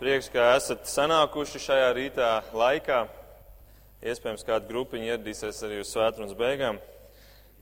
Prieks, 0.00 0.30
ka 0.32 0.54
esat 0.56 0.86
sanākuši 0.88 1.60
šajā 1.60 1.88
rītā 1.92 2.26
laikā. 2.56 3.02
Iespējams, 4.00 4.46
kāda 4.48 4.64
grupiņa 4.64 5.10
ieradīsies 5.10 5.58
arī 5.66 5.82
uz 5.82 5.90
svētdienas 5.92 6.30
beigām. 6.38 6.78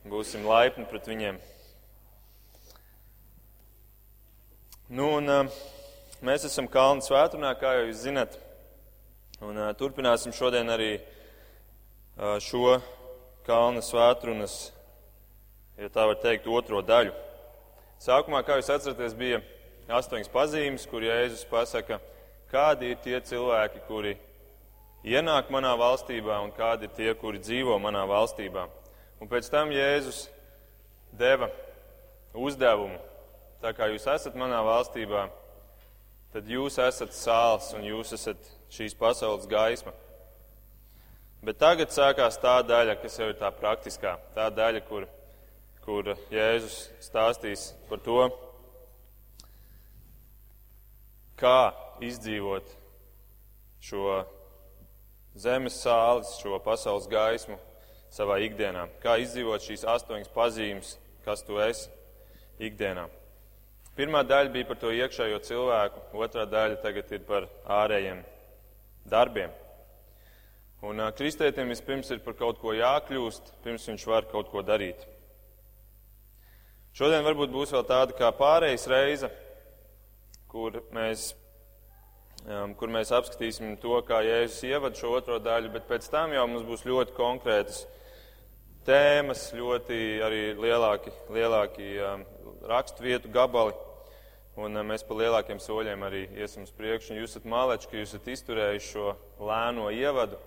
Būsim 0.06 0.44
laipni 0.46 0.84
pret 0.86 1.08
viņiem. 1.10 1.40
Nu, 4.86 5.08
un, 5.16 5.26
uh, 5.26 5.56
mēs 6.22 6.46
esam 6.46 6.68
Kalnu 6.70 7.02
svētdienā, 7.02 7.50
kā 7.58 7.72
jau 7.74 7.88
jūs 7.88 8.04
zinat. 8.04 8.36
Un, 9.42 9.58
uh, 9.58 9.72
turpināsim 9.80 10.30
šodien 10.30 10.70
arī 10.70 10.92
uh, 11.00 12.36
šo 12.38 12.76
Kalnu 13.48 13.82
svētdienas, 13.82 14.54
ja 15.74 15.90
tā 15.90 16.06
var 16.06 16.22
teikt, 16.22 16.46
otro 16.46 16.84
daļu. 16.86 17.16
Sākumā, 17.98 18.44
kā 18.46 18.60
jūs 18.60 18.70
atceraties, 18.76 19.18
bija 19.18 19.42
astoņas 19.90 20.30
pazīmes, 20.30 20.86
kur 20.86 21.02
Jēzus 21.02 21.42
pasaka, 21.50 21.98
kādi 22.52 22.92
ir 22.92 23.02
tie 23.04 23.18
cilvēki, 23.20 23.82
kuri 23.88 24.14
ienāk 25.04 25.50
manā 25.52 25.74
valstībā 25.78 26.40
un 26.44 26.52
kādi 26.56 26.88
ir 26.88 26.94
tie, 26.96 27.12
kuri 27.18 27.40
dzīvo 27.42 27.78
manā 27.82 28.04
valstībā. 28.08 28.66
Un 29.20 29.30
pēc 29.30 29.50
tam 29.50 29.72
Jēzus 29.74 30.26
deva 31.18 31.50
uzdevumu. 32.34 32.98
Tā 33.62 33.72
kā 33.74 33.88
jūs 33.90 34.06
esat 34.06 34.36
manā 34.38 34.60
valstībā, 34.62 35.26
tad 36.32 36.46
jūs 36.46 36.78
esat 36.82 37.16
sāls 37.16 37.72
un 37.74 37.86
jūs 37.88 38.12
esat 38.14 38.50
šīs 38.70 38.94
pasaules 38.98 39.48
gaisma. 39.50 39.94
Bet 41.42 41.58
tagad 41.58 41.90
sākās 41.94 42.38
tā 42.42 42.58
daļa, 42.66 42.98
kas 43.02 43.18
jau 43.18 43.28
ir 43.30 43.38
tā 43.38 43.50
praktiskā, 43.54 44.16
tā 44.34 44.48
daļa, 44.50 44.82
kur, 44.86 45.06
kur 45.84 46.14
Jēzus 46.30 46.88
stāstīs 47.02 47.72
par 47.90 48.02
to, 48.02 48.22
kā 51.38 51.58
izdzīvot 52.04 52.70
šo 53.84 54.22
zemes 55.38 55.78
sālis, 55.82 56.34
šo 56.40 56.58
pasaules 56.64 57.06
gaismu 57.10 57.58
savā 58.12 58.40
ikdienā. 58.46 58.88
Kā 59.02 59.18
izdzīvot 59.22 59.64
šīs 59.64 59.86
astoņas 59.88 60.32
pazīmes, 60.34 60.96
kas 61.26 61.44
tu 61.46 61.60
esi 61.62 61.90
ikdienā. 62.58 63.06
Pirmā 63.98 64.22
daļa 64.26 64.52
bija 64.54 64.66
par 64.68 64.78
to 64.78 64.92
iekšējo 64.94 65.40
cilvēku, 65.46 66.02
otrā 66.22 66.44
daļa 66.46 66.78
tagad 66.82 67.10
ir 67.16 67.24
par 67.26 67.48
ārējiem 67.80 68.22
darbiem. 69.10 69.50
Un 70.86 71.02
kristētiem 71.18 71.72
vispirms 71.72 72.10
ir 72.14 72.20
par 72.22 72.36
kaut 72.38 72.60
ko 72.62 72.70
jākļūst, 72.76 73.50
pirms 73.64 73.88
viņš 73.90 74.04
var 74.06 74.28
kaut 74.30 74.52
ko 74.52 74.62
darīt. 74.62 75.00
Šodien 76.94 77.26
varbūt 77.26 77.50
būs 77.50 77.74
vēl 77.74 77.84
tāda 77.86 78.14
kā 78.18 78.30
pārejas 78.34 78.86
reize, 78.90 79.30
kur 80.50 80.78
mēs 80.94 81.32
kur 82.48 82.88
mēs 82.88 83.10
apskatīsim 83.12 83.74
to, 83.82 83.98
kā 84.08 84.22
Jēzus 84.24 84.62
ievada 84.64 84.96
šo 84.96 85.10
otro 85.18 85.36
daļu, 85.42 85.72
bet 85.74 85.88
pēc 85.88 86.06
tam 86.08 86.32
jau 86.32 86.46
mums 86.48 86.64
būs 86.64 86.86
ļoti 86.88 87.12
konkrētas 87.16 87.82
tēmas, 88.88 89.50
ļoti 89.52 89.98
arī 90.24 90.42
lielāki, 90.56 91.12
lielāki 91.34 91.90
raksturvietu 92.70 93.28
gabali. 93.34 93.76
Un 94.58 94.74
mēs 94.88 95.04
pa 95.06 95.14
lielākiem 95.14 95.60
soļiem 95.62 96.00
arī 96.02 96.24
iesim 96.40 96.64
uz 96.64 96.72
priekšu. 96.74 97.18
Jūs 97.20 97.36
esat 97.36 97.44
māleči, 97.46 97.90
ka 97.90 98.00
jūs 98.00 98.14
esat 98.16 98.30
izturējuši 98.32 98.88
šo 98.88 99.12
lēno 99.44 99.90
ievadu, 99.94 100.40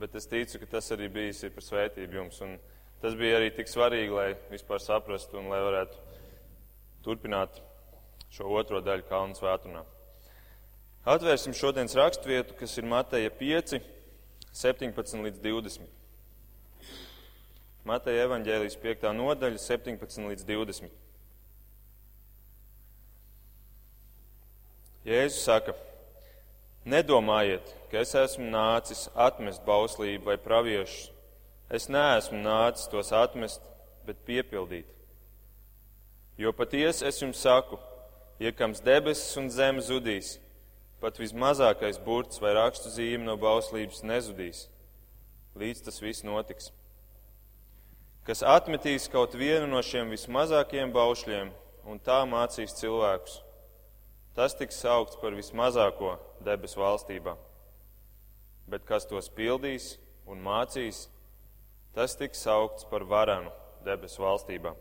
bet 0.00 0.14
es 0.16 0.30
ticu, 0.30 0.62
ka 0.62 0.70
tas 0.78 0.88
arī 0.94 1.10
bijis 1.12 1.42
par 1.52 1.66
svētību 1.66 2.20
jums. 2.20 2.38
Un 2.46 2.54
tas 3.02 3.18
bija 3.18 3.40
arī 3.40 3.50
tik 3.52 3.68
svarīgi, 3.68 4.14
lai 4.14 4.28
vispār 4.52 4.80
saprastu 4.80 5.42
un 5.42 5.50
lai 5.52 5.60
varētu 5.66 6.00
turpināt 7.04 7.60
šo 8.32 8.48
otro 8.56 8.80
daļu 8.80 9.10
Kalnu 9.10 9.36
svētunā. 9.36 9.84
Atvērsim 11.02 11.50
šodienas 11.50 11.96
raksturvietu, 11.98 12.54
kas 12.54 12.76
ir 12.78 12.86
Mateja 12.86 13.30
5, 13.34 13.80
17 14.54 15.24
līdz 15.24 15.40
20. 15.42 15.88
Mateja 17.82 18.28
evaņģēlijas 18.28 18.76
5. 18.78 19.08
nodaļa, 19.18 19.58
17 19.58 20.28
līdz 20.30 20.46
20. 20.46 20.92
Jēzus 25.02 25.40
saka, 25.42 25.74
nedomājiet, 26.86 27.74
ka 27.90 27.98
es 28.04 28.14
esmu 28.14 28.46
nācis 28.54 29.08
atmest 29.18 29.66
bauslību 29.66 30.30
vai 30.30 30.38
praviešus. 30.38 31.10
Es 31.66 31.88
neesmu 31.90 32.38
nācis 32.44 32.86
tos 32.92 33.10
atmest, 33.10 33.66
bet 34.06 34.22
piepildīt. 34.22 34.86
Jo 36.38 36.54
patiesi 36.54 37.08
es 37.10 37.18
jums 37.18 37.42
saku, 37.42 37.80
iekams 38.38 38.78
debesis 38.86 39.34
un 39.42 39.50
zeme 39.50 39.82
zudīs, 39.82 40.36
pat 41.02 41.18
vismazākais 41.18 41.98
burts 42.02 42.38
vai 42.42 42.54
rakstu 42.54 42.92
zīme 42.94 43.26
no 43.26 43.34
bauslības 43.40 44.04
nezudīs, 44.06 44.66
līdz 45.58 45.82
tas 45.88 45.98
viss 46.02 46.24
notiks. 46.26 46.70
Kas 48.22 48.44
atmetīs 48.46 49.08
kaut 49.10 49.34
vienu 49.34 49.66
no 49.66 49.80
šiem 49.82 50.12
vismazākajiem 50.14 50.92
baušļiem 50.94 51.50
un 51.90 51.98
tā 51.98 52.20
mācīs 52.30 52.76
cilvēkus, 52.78 53.40
tas 54.38 54.54
tiks 54.54 54.78
saukts 54.84 55.18
par 55.18 55.34
vismazāko 55.34 56.14
debesu 56.46 56.78
valstībā. 56.84 57.34
Bet 58.70 58.86
kas 58.86 59.08
tos 59.10 59.26
pildīs 59.34 59.96
un 60.30 60.38
mācīs, 60.44 61.08
tas 61.98 62.14
tiks 62.16 62.46
saukts 62.46 62.86
par 62.86 63.02
varanu 63.10 63.50
debesu 63.84 64.22
valstībā. 64.22 64.76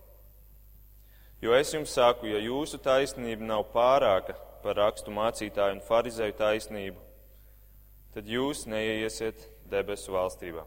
Jo 1.42 1.58
es 1.58 1.74
jums 1.74 1.98
saku, 1.98 2.30
ja 2.30 2.38
jūsu 2.38 2.78
taisnība 2.78 3.42
nav 3.42 3.66
pārāka 3.74 4.38
par 4.64 4.78
rakstu 4.80 5.14
mācītāju 5.14 5.78
un 5.78 5.84
farizēju 5.86 6.38
taisnību, 6.40 7.02
tad 8.16 8.28
jūs 8.30 8.66
neiesiet 8.70 9.48
debesu 9.72 10.14
valstībā. 10.16 10.66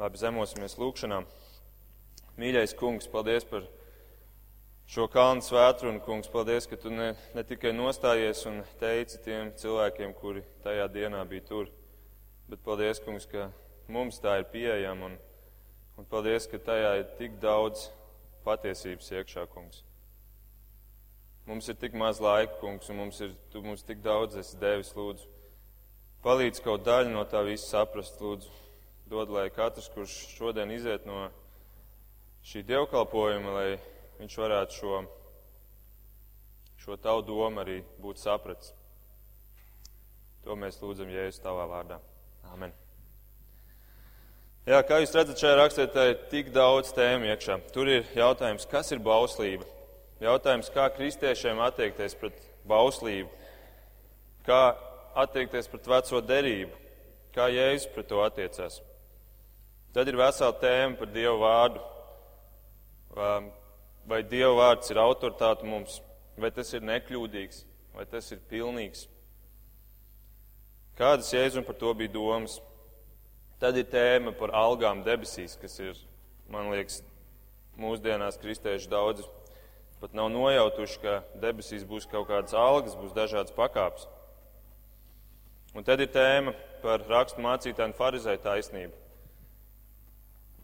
Labi, 0.00 0.18
zemosimies 0.18 0.78
lūkšanā. 0.80 1.20
Mīļais 2.40 2.72
kungs, 2.80 3.08
paldies 3.12 3.44
par 3.44 3.66
šo 4.88 5.04
kalnu 5.12 5.44
svētru, 5.44 5.90
un 5.92 6.00
kungs, 6.04 6.30
paldies, 6.32 6.66
ka 6.68 6.78
tu 6.80 6.90
ne, 6.92 7.12
ne 7.36 7.44
tikai 7.44 7.74
nostājies 7.76 8.40
un 8.48 8.62
teici 8.80 9.20
tiem 9.24 9.52
cilvēkiem, 9.60 10.14
kuri 10.16 10.44
tajā 10.64 10.88
dienā 10.94 11.22
bija 11.28 11.44
tur, 11.48 11.68
bet 12.48 12.64
paldies, 12.64 13.02
kungs, 13.04 13.28
ka 13.28 13.50
mums 13.92 14.20
tā 14.24 14.38
ir 14.40 14.48
pieejama, 14.52 15.12
un, 15.12 15.18
un 16.00 16.08
paldies, 16.08 16.48
ka 16.48 16.60
tajā 16.72 16.96
ir 17.02 17.08
tik 17.20 17.36
daudz 17.42 17.90
patiesības 18.48 19.12
iekšā, 19.20 19.46
kungs. 19.52 19.84
Mums 21.46 21.68
ir 21.68 21.74
tik 21.74 21.94
maz 21.98 22.20
laika, 22.22 22.54
kungs, 22.60 22.88
un 22.92 23.00
mums 23.00 23.18
ir, 23.24 23.32
tu 23.50 23.62
mums 23.64 23.82
tik 23.82 24.02
daudz 24.04 24.36
esi 24.38 24.58
devis, 24.60 24.92
lūdzu. 24.94 25.26
Palīdz 26.22 26.62
kaut 26.62 26.84
daļu 26.86 27.10
no 27.10 27.24
tā 27.26 27.40
visu 27.42 27.66
saprast, 27.66 28.20
lūdzu. 28.22 28.52
Dod, 29.10 29.32
lai 29.34 29.48
katrs, 29.50 29.90
kurš 29.92 30.12
šodien 30.36 30.70
iziet 30.72 31.02
no 31.04 31.26
šī 32.46 32.62
dievkalpojuma, 32.68 33.56
lai 33.56 33.66
viņš 34.20 34.38
varētu 34.38 34.78
šo, 34.78 35.00
šo 36.84 36.96
tavu 37.02 37.26
domu 37.26 37.60
arī 37.64 37.80
būt 38.00 38.22
sapratis. 38.22 38.70
To 40.46 40.54
mēs 40.58 40.78
lūdzam 40.82 41.10
Jēzus 41.10 41.42
tavā 41.42 41.66
vārdā. 41.70 41.98
Amen. 42.54 42.72
Jā, 44.66 44.78
kā 44.86 45.00
jūs 45.02 45.14
redzat, 45.14 45.42
šajā 45.42 45.58
rakstē 45.58 45.86
ir 46.06 46.18
tik 46.30 46.54
daudz 46.54 46.94
tēmu 46.94 47.26
iekšā. 47.34 47.58
Tur 47.74 47.90
ir 47.90 48.06
jautājums, 48.14 48.66
kas 48.70 48.94
ir 48.94 49.02
bauslība? 49.02 49.66
Jautājums, 50.22 50.68
kā 50.70 50.84
kristiešiem 50.94 51.58
attiekties 51.64 52.14
pret 52.14 52.36
bauslību, 52.70 53.26
kā 54.46 54.60
attiekties 55.18 55.66
pret 55.72 55.88
veco 55.90 56.20
derību, 56.22 56.76
kā 57.34 57.48
Jēzus 57.50 57.88
pret 57.90 58.06
to 58.12 58.20
attiecās. 58.22 58.76
Tad 59.92 60.08
ir 60.08 60.20
vesela 60.20 60.54
tēma 60.62 61.00
par 61.00 61.10
Dievu 61.10 61.42
vārdu. 61.42 61.82
Vai 64.06 64.22
Dieva 64.26 64.54
vārds 64.60 64.94
ir 64.94 65.02
autoritāte 65.02 65.66
mums, 65.66 65.98
vai 66.38 66.52
tas 66.54 66.70
ir 66.74 66.86
nekļūdīgs, 66.86 67.64
vai 67.98 68.06
tas 68.06 68.30
ir 68.30 68.40
pilnīgs. 68.50 69.08
Kādas 70.98 71.34
Jēzum 71.34 71.66
par 71.66 71.74
to 71.82 71.90
bija 71.98 72.14
domas? 72.14 72.60
Tad 73.58 73.74
ir 73.78 73.90
tēma 73.90 74.32
par 74.38 74.54
algām 74.54 75.02
debesīs, 75.02 75.58
kas 75.58 75.78
ir, 75.82 75.98
man 76.50 76.70
liekas, 76.70 77.02
mūsdienās 77.78 78.38
kristieši 78.42 78.90
daudz 78.90 79.26
pat 80.02 80.16
nav 80.18 80.32
nojautuši, 80.34 80.98
ka 80.98 81.20
debesīs 81.38 81.84
būs 81.86 82.08
kaut 82.10 82.26
kādas 82.26 82.56
algas, 82.58 82.98
būs 82.98 83.14
dažādas 83.14 83.54
pakāpes. 83.54 84.08
Un 85.78 85.86
tad 85.86 86.02
ir 86.02 86.10
tēma 86.10 86.56
par 86.82 87.04
rakstu 87.06 87.40
mācītāju 87.44 87.92
un 87.92 87.94
farizēju 87.96 88.42
taisnību. 88.42 88.98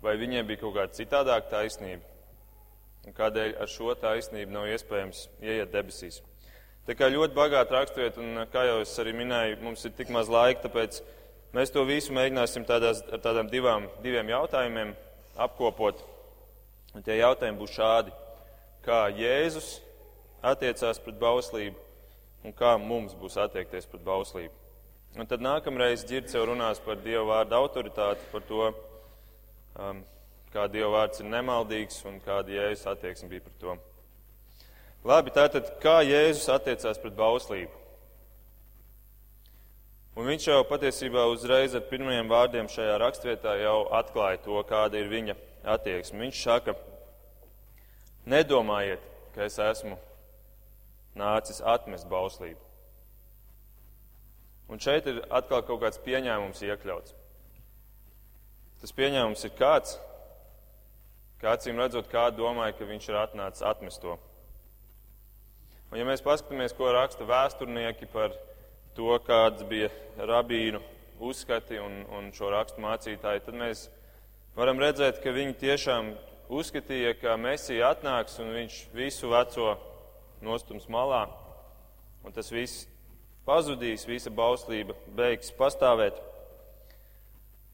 Vai 0.02 0.16
viņiem 0.18 0.50
bija 0.50 0.64
kaut 0.64 0.74
kāda 0.74 0.98
citādāka 0.98 1.52
taisnība? 1.54 2.02
Un 3.06 3.14
kādēļ 3.14 3.54
ar 3.62 3.70
šo 3.70 3.94
taisnību 4.02 4.52
nav 4.52 4.68
iespējams 4.74 5.28
ieiet 5.38 5.70
debesīs? 5.70 6.18
Tā 6.88 6.98
kā 6.98 7.06
ļoti 7.06 7.38
bagāti 7.38 7.78
raksturiet, 7.78 8.18
un 8.18 8.42
kā 8.50 8.66
jau 8.66 8.82
es 8.82 8.98
arī 8.98 9.14
minēju, 9.22 9.62
mums 9.62 9.86
ir 9.86 9.94
tik 9.94 10.10
maz 10.10 10.28
laika, 10.32 10.66
tāpēc 10.66 11.02
mēs 11.54 11.70
to 11.70 11.86
visu 11.86 12.14
mēģināsim 12.16 12.66
tādās, 12.66 13.06
ar 13.06 13.22
tādām 13.22 13.50
divām, 13.52 13.86
diviem 14.02 14.34
jautājumiem 14.34 14.96
apkopot. 15.46 16.02
Un 16.96 17.06
tie 17.06 17.20
jautājumi 17.22 17.60
būs 17.62 17.78
šādi 17.78 18.24
kā 18.84 19.06
Jēzus 19.14 19.78
attiecās 20.44 21.00
pret 21.02 21.18
bauslību 21.20 21.76
un 22.46 22.54
kā 22.54 22.76
mums 22.80 23.16
būs 23.18 23.38
attiekties 23.40 23.88
pret 23.90 24.04
bauslību. 24.06 24.54
Un 25.18 25.26
tad 25.26 25.42
nākamreiz 25.42 26.04
dzirds 26.06 26.36
jau 26.36 26.44
runās 26.46 26.80
par 26.84 27.00
Dieva 27.02 27.24
vārdu 27.32 27.56
autoritāti, 27.58 28.28
par 28.32 28.44
to, 28.46 28.68
um, 29.74 30.04
kā 30.52 30.68
Dieva 30.70 30.92
vārds 31.00 31.22
ir 31.22 31.30
nemaldīgs 31.32 32.04
un 32.08 32.20
kāda 32.24 32.54
Jēzus 32.54 32.86
attieksme 32.92 33.30
bija 33.32 33.46
par 33.46 33.56
to. 33.62 33.76
Labi, 35.08 35.32
tātad 35.34 35.72
kā 35.82 36.00
Jēzus 36.06 36.48
attiecās 36.52 37.00
pret 37.02 37.16
bauslību? 37.18 37.84
Un 40.18 40.26
viņš 40.26 40.48
jau 40.48 40.62
patiesībā 40.66 41.28
uzreiz 41.30 41.76
ar 41.78 41.84
pirmajiem 41.86 42.30
vārdiem 42.30 42.68
šajā 42.70 42.96
rakstvietā 42.98 43.52
jau 43.60 43.84
atklāja 43.94 44.40
to, 44.42 44.56
kāda 44.66 44.98
ir 44.98 45.10
viņa 45.12 45.36
attieksme. 45.76 46.24
Viņš 46.24 46.40
saka, 46.42 46.74
nedomājiet, 48.28 49.02
ka 49.34 49.46
es 49.46 49.58
esmu 49.62 49.96
nācis 51.18 51.62
atmest 51.64 52.08
bauslību. 52.10 52.60
Un 54.68 54.80
šeit 54.82 55.08
ir 55.08 55.22
atkal 55.32 55.64
kaut 55.64 55.80
kāds 55.82 56.00
pieņēmums 56.04 56.60
iekļauts. 56.66 57.14
Tas 58.82 58.94
pieņēmums 58.94 59.44
ir 59.48 59.54
kāds, 59.58 59.96
kāds 61.40 61.66
viņam 61.66 61.80
redzot, 61.82 62.10
kā 62.12 62.28
domāja, 62.34 62.76
ka 62.78 62.86
viņš 62.86 63.08
ir 63.08 63.20
atnācis 63.22 63.64
atmest 63.66 64.02
to. 64.04 64.18
Un 65.88 65.96
ja 65.96 66.04
mēs 66.04 66.22
paskatāmies, 66.22 66.76
ko 66.76 66.92
raksta 66.92 67.24
vēsturnieki 67.26 68.10
par 68.12 68.36
to, 68.94 69.08
kāds 69.24 69.64
bija 69.70 69.88
rabīnu 70.28 70.82
uzskati 71.24 71.80
un, 71.80 72.02
un 72.14 72.28
šo 72.36 72.52
rakstu 72.52 72.84
mācītāji, 72.84 73.46
tad 73.46 73.56
mēs 73.56 73.86
varam 74.58 74.78
redzēt, 74.82 75.22
ka 75.24 75.32
viņi 75.34 75.56
tiešām 75.58 76.12
uzskatīja, 76.48 77.14
ka 77.20 77.36
Mēsija 77.40 77.92
atnāks 77.92 78.38
un 78.42 78.52
viņš 78.56 78.78
visu 78.96 79.30
veco 79.32 79.74
nostums 80.44 80.88
malā, 80.90 81.26
un 82.24 82.34
tas 82.34 82.50
viss 82.52 82.86
pazudīs, 83.48 84.06
visa 84.08 84.32
bauslība 84.34 84.96
beigs 85.16 85.52
pastāvēt, 85.56 86.18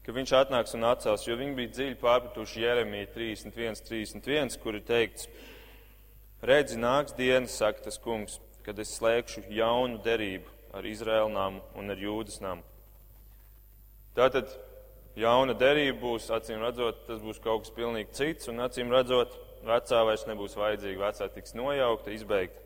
ka 0.05 0.15
viņš 0.15 0.33
atnāks 0.39 0.75
un 0.77 0.87
atcels, 0.87 1.25
jo 1.27 1.37
viņi 1.39 1.57
bija 1.57 1.73
dziļi 1.73 1.99
pārpratuši 2.01 2.63
Jeremiju 2.63 3.11
31, 3.15 3.81
31, 3.89 4.59
kur 4.61 4.77
ir 4.77 4.85
teikts, 4.87 5.29
redzi, 6.45 6.77
nāks 6.79 7.15
dienas, 7.17 7.57
saka 7.57 7.87
tas 7.87 7.99
kungs, 8.01 8.39
kad 8.65 8.79
es 8.81 8.93
slēgšu 8.97 9.47
jaunu 9.53 9.99
derību 10.05 10.51
ar 10.75 10.85
Izraēlu 10.85 11.31
namu 11.33 11.61
un 11.79 11.93
ar 11.93 11.99
Jūdas 12.01 12.41
namu. 12.43 12.63
Tātad 14.15 14.51
jauna 15.19 15.55
derība 15.57 15.99
būs, 16.01 16.29
acīm 16.35 16.63
redzot, 16.63 17.05
tas 17.07 17.23
būs 17.23 17.41
kaut 17.43 17.65
kas 17.65 17.73
pilnīgi 17.75 18.15
cits, 18.17 18.49
un 18.51 18.63
acīm 18.65 18.91
redzot, 18.93 19.33
vecā 19.65 20.03
vairs 20.07 20.27
nebūs 20.29 20.57
vajadzīga, 20.59 21.01
vecā 21.07 21.29
tiks 21.33 21.55
nojaukta, 21.57 22.13
izbeigta. 22.15 22.61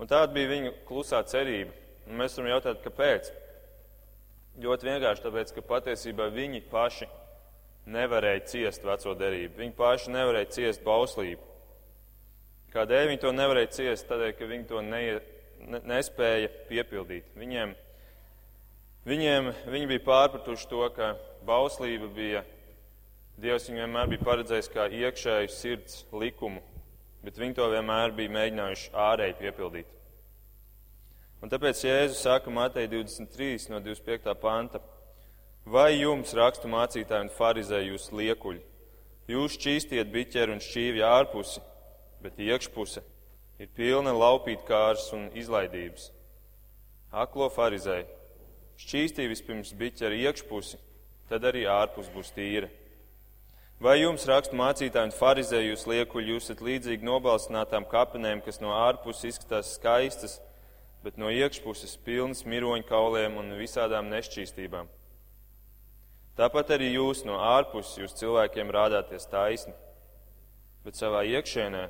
Un 0.00 0.10
tāda 0.10 0.32
bija 0.34 0.50
viņu 0.50 0.74
klusā 0.88 1.22
cerība. 1.30 1.72
Un 2.08 2.18
mēs 2.20 2.34
varam 2.36 2.50
jautāt, 2.50 2.82
kāpēc? 2.84 3.30
Ļoti 4.60 4.88
vienkārši 4.90 5.24
tāpēc, 5.24 5.52
ka 5.54 5.64
patiesībā 5.66 6.28
viņi 6.34 6.60
paši 6.70 7.08
nevarēja 7.90 8.44
ciest 8.50 8.84
veco 8.86 9.14
derību. 9.18 9.58
Viņi 9.60 9.76
paši 9.78 10.12
nevarēja 10.14 10.50
ciest 10.58 10.84
bauslību. 10.86 11.50
Kādēļ 12.74 13.08
viņi 13.12 13.22
to 13.22 13.32
nevarēja 13.34 13.70
ciest? 13.76 14.08
Tādēļ, 14.10 14.34
ka 14.38 14.50
viņi 14.50 14.68
to 14.70 14.82
neie, 14.82 15.18
ne, 15.62 15.80
nespēja 15.90 16.50
piepildīt. 16.68 17.30
Viņiem, 17.38 17.74
viņiem, 19.08 19.52
viņi 19.70 19.90
bija 19.94 20.04
pārpratuši 20.08 20.70
to, 20.70 20.84
ka 20.96 21.14
bauslība 21.46 22.10
bija, 22.14 22.44
Dievs 23.34 23.66
viņiem 23.66 23.88
vienmēr 23.88 24.12
bija 24.12 24.26
paredzējis 24.28 24.70
kā 24.70 24.84
iekšēju 24.94 25.50
sirds 25.50 26.04
likumu 26.14 26.62
bet 27.24 27.38
viņi 27.40 27.56
to 27.56 27.66
vienmēr 27.72 28.12
bija 28.16 28.32
mēģinājuši 28.34 28.90
ārēji 29.00 29.36
piepildīt. 29.38 29.88
Un 31.44 31.52
tāpēc 31.52 31.80
Jēzus 31.84 32.22
saka 32.24 32.52
Matei 32.52 32.86
23 32.88 33.70
no 33.72 33.80
25. 33.84 34.34
panta, 34.40 34.80
vai 35.64 35.90
jums 35.96 36.32
rakstu 36.36 36.68
mācītāji 36.72 37.26
un 37.26 37.32
farizēji 37.36 37.92
jūs 37.92 38.10
liekuļi? 38.16 38.62
Jūs 39.32 39.56
šķīstiet 39.56 40.10
biķeri 40.12 40.52
un 40.52 40.60
šķīvi 40.60 41.04
ārpusi, 41.08 41.62
bet 42.24 42.40
iekšpuse 42.40 43.00
ir 43.60 43.70
pilna 43.76 44.12
laupīt 44.12 44.64
kārs 44.68 45.08
un 45.16 45.30
izlaidības. 45.36 46.10
Aklo 47.24 47.48
farizēji, 47.52 48.08
šķīstī 48.80 49.28
vispirms 49.30 49.74
biķeri 49.78 50.24
iekšpusi, 50.24 50.80
tad 51.30 51.44
arī 51.48 51.64
ārpus 51.70 52.10
būs 52.14 52.32
tīra. 52.36 52.70
Vai 53.82 53.98
jums 53.98 54.24
rakstu 54.30 54.56
mācītāji 54.56 55.10
un 55.10 55.14
farizēji 55.14 55.72
jūs 55.72 55.86
liekuļi, 55.90 56.34
jūs 56.34 56.46
esat 56.46 56.62
līdzīgi 56.64 57.04
nobalstinātām 57.04 57.86
kapenēm, 57.90 58.40
kas 58.44 58.60
no 58.62 58.70
ārpuses 58.76 59.34
izskatās 59.34 59.74
skaistas, 59.76 60.38
bet 61.04 61.18
no 61.20 61.28
iekšpuses 61.28 61.98
pilnas 62.06 62.44
miroņu 62.48 62.86
kauliem 62.88 63.36
un 63.40 63.50
visādām 63.58 64.08
nešķīstībām? 64.12 64.88
Tāpat 66.38 66.72
arī 66.78 66.94
jūs 66.94 67.22
no 67.26 67.36
ārpuses 67.42 67.98
jūs 68.00 68.16
cilvēkiem 68.18 68.72
rādāties 68.74 69.28
taisni, 69.30 69.74
bet 70.86 70.96
savā 70.98 71.22
iekšēnē 71.34 71.84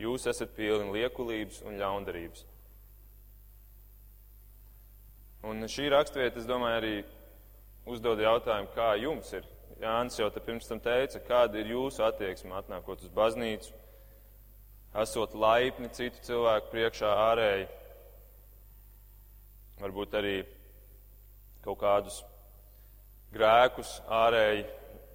jūs 0.00 0.26
esat 0.32 0.52
pilni 0.56 0.92
liekulības 0.96 1.62
un 1.66 1.78
ļaundarības. 1.80 2.44
Un 5.46 5.62
šī 5.70 5.86
rakstvieta, 5.92 6.40
es 6.40 6.48
domāju, 6.48 6.78
arī 6.80 6.94
uzdod 7.86 8.18
jautājumu, 8.18 8.72
kā 8.74 8.94
jums 8.98 9.30
ir? 9.38 9.46
Jānis 9.78 10.18
jau 10.18 10.26
te 10.34 10.42
pirms 10.42 10.66
tam 10.66 10.80
teica, 10.82 11.20
kāda 11.22 11.60
ir 11.60 11.70
jūsu 11.70 12.02
attieksme 12.02 12.56
atnākot 12.58 13.04
uz 13.06 13.12
baznīcu, 13.14 13.70
esot 14.98 15.36
laipni 15.38 15.86
citu 15.94 16.18
cilvēku 16.26 16.72
priekšā 16.72 17.12
ārēji, 17.28 17.68
varbūt 19.78 20.18
arī 20.18 20.34
kaut 21.62 21.78
kādus 21.84 22.24
grēkus 23.30 24.00
ārēji 24.10 24.66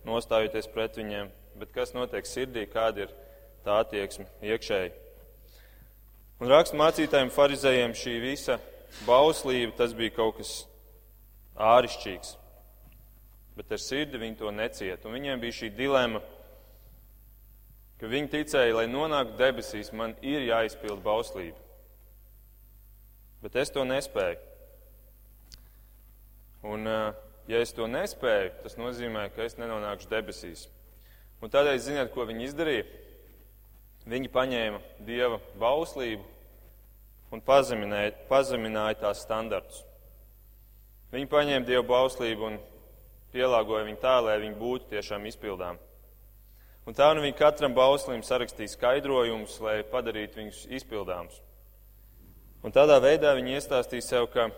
nostājoties 0.07 0.71
pret 0.71 0.95
viņiem, 1.03 1.31
bet 1.59 1.75
kas 1.75 1.91
notiek 1.91 2.27
sirdī, 2.27 2.63
kāda 2.71 3.09
ir 3.09 3.15
tā 3.67 3.81
attieksme 3.83 4.29
iekšēji. 4.39 4.93
Un 6.39 6.51
rakstu 6.51 6.79
mācītājiem, 6.79 7.31
farizējiem 7.35 7.93
šī 7.99 8.21
visa 8.23 8.57
bauslība, 9.07 9.75
tas 9.77 9.93
bija 9.97 10.13
kaut 10.15 10.37
kas 10.37 10.55
ārišķīgs 11.53 12.37
bet 13.57 13.73
ar 13.73 13.81
sirdi 13.81 14.21
viņi 14.21 14.39
to 14.39 14.51
neciet. 14.53 15.05
Un 15.05 15.17
viņiem 15.17 15.41
bija 15.41 15.57
šī 15.59 15.69
dilema, 15.77 16.21
ka 18.01 18.09
viņi 18.09 18.31
ticēja, 18.33 18.77
lai 18.77 18.87
nonāktu 18.89 19.37
debesīs, 19.39 19.93
man 19.93 20.15
ir 20.25 20.47
jāizpild 20.47 21.03
bauslība. 21.05 21.59
Bet 23.43 23.57
es 23.59 23.71
to 23.73 23.83
nespēju. 23.85 24.39
Un, 26.63 26.87
eh, 26.87 27.13
ja 27.47 27.59
es 27.59 27.73
to 27.75 27.87
nespēju, 27.87 28.63
tas 28.63 28.77
nozīmē, 28.79 29.29
ka 29.35 29.43
es 29.43 29.55
nenonākšu 29.55 30.09
debesīs. 30.09 30.67
Un 31.41 31.49
tādēļ, 31.49 31.77
ziniet, 31.77 32.13
ko 32.13 32.25
viņi 32.25 32.47
izdarīja? 32.47 32.85
Viņi 34.07 34.29
paņēma 34.31 34.79
dieva 34.99 35.39
bauslību 35.59 36.23
un 37.33 37.41
pazemināja, 37.41 38.13
pazemināja 38.29 38.99
tās 39.07 39.23
standartus. 39.25 39.81
Viņi 41.13 41.29
paņēma 41.29 41.65
dievu 41.65 41.85
bauslību 41.89 42.47
un 42.47 42.59
pielāgoja 43.33 43.87
viņu 43.87 44.01
tā, 44.01 44.19
lai 44.21 44.37
viņi 44.41 44.59
būtu 44.59 44.91
tiešām 44.93 45.25
izpildām. 45.29 45.79
Un 46.83 46.97
tā 46.97 47.07
nu 47.15 47.23
viņi 47.23 47.37
katram 47.39 47.73
bauslim 47.73 48.23
sarakstīja 48.25 48.73
skaidrojumus, 48.73 49.55
lai 49.63 49.77
padarītu 49.87 50.41
viņus 50.41 50.65
izpildāmus. 50.79 51.39
Un 52.63 52.75
tādā 52.75 52.97
veidā 53.03 53.33
viņi 53.37 53.57
iestāstīja 53.57 54.05
sev, 54.05 54.27
ka, 54.33 54.49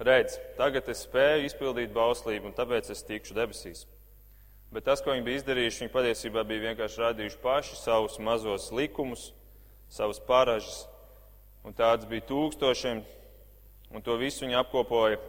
redz, 0.00 0.38
tagad 0.58 0.88
es 0.92 1.04
spēju 1.06 1.48
izpildīt 1.48 1.92
bauslību, 1.96 2.50
un 2.50 2.56
tāpēc 2.56 2.92
es 2.92 3.04
tikšu 3.08 3.36
debesīs. 3.36 3.86
Bet 4.72 4.86
tas, 4.88 5.02
ko 5.04 5.12
viņi 5.12 5.24
bija 5.26 5.40
izdarījuši, 5.42 5.84
viņi 5.84 5.92
patiesībā 5.92 6.44
bija 6.48 6.68
vienkārši 6.70 7.02
radījuši 7.02 7.40
paši 7.42 7.76
savus 7.76 8.16
mazos 8.24 8.70
likumus, 8.72 9.30
savas 9.92 10.20
paražas, 10.24 10.86
un 11.62 11.74
tādas 11.76 12.08
bija 12.10 12.26
tūkstošiem, 12.28 13.02
un 13.92 14.04
to 14.04 14.16
visu 14.20 14.44
viņi 14.44 14.58
apkopoja 14.60 15.20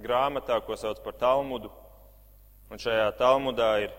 grāmatā, 0.00 0.58
ko 0.64 0.76
sauc 0.78 1.02
par 1.04 1.16
Talmudu. 1.20 1.70
Un 2.70 2.78
šajā 2.78 3.08
Talmudā 3.18 3.70
ir 3.84 3.94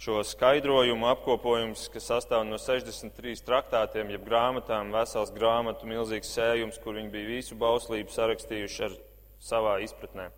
šo 0.00 0.22
skaidrojumu 0.26 1.06
apkopojums, 1.12 1.86
kas 1.92 2.08
sastāv 2.10 2.44
no 2.48 2.58
63 2.60 3.44
traktātiem, 3.46 4.10
jeb 4.14 4.24
grāmatām, 4.26 4.92
vesels 4.94 5.32
grāmatu, 5.34 5.88
milzīgs 5.88 6.32
sējums, 6.34 6.80
kur 6.82 6.98
viņi 6.98 7.12
bija 7.12 7.30
visu 7.36 7.58
bauslību 7.60 8.12
sarakstījuši 8.12 8.84
ar 8.88 8.96
savā 9.44 9.78
izpratnē. 9.84 10.30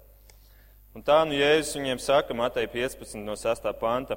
Un 0.96 1.04
tā 1.04 1.18
nu 1.28 1.36
Jēzus 1.36 1.76
viņiem 1.76 2.00
saka, 2.00 2.34
Matei 2.36 2.68
15 2.72 3.20
no 3.24 3.34
6. 3.36 3.66
panta, 3.80 4.16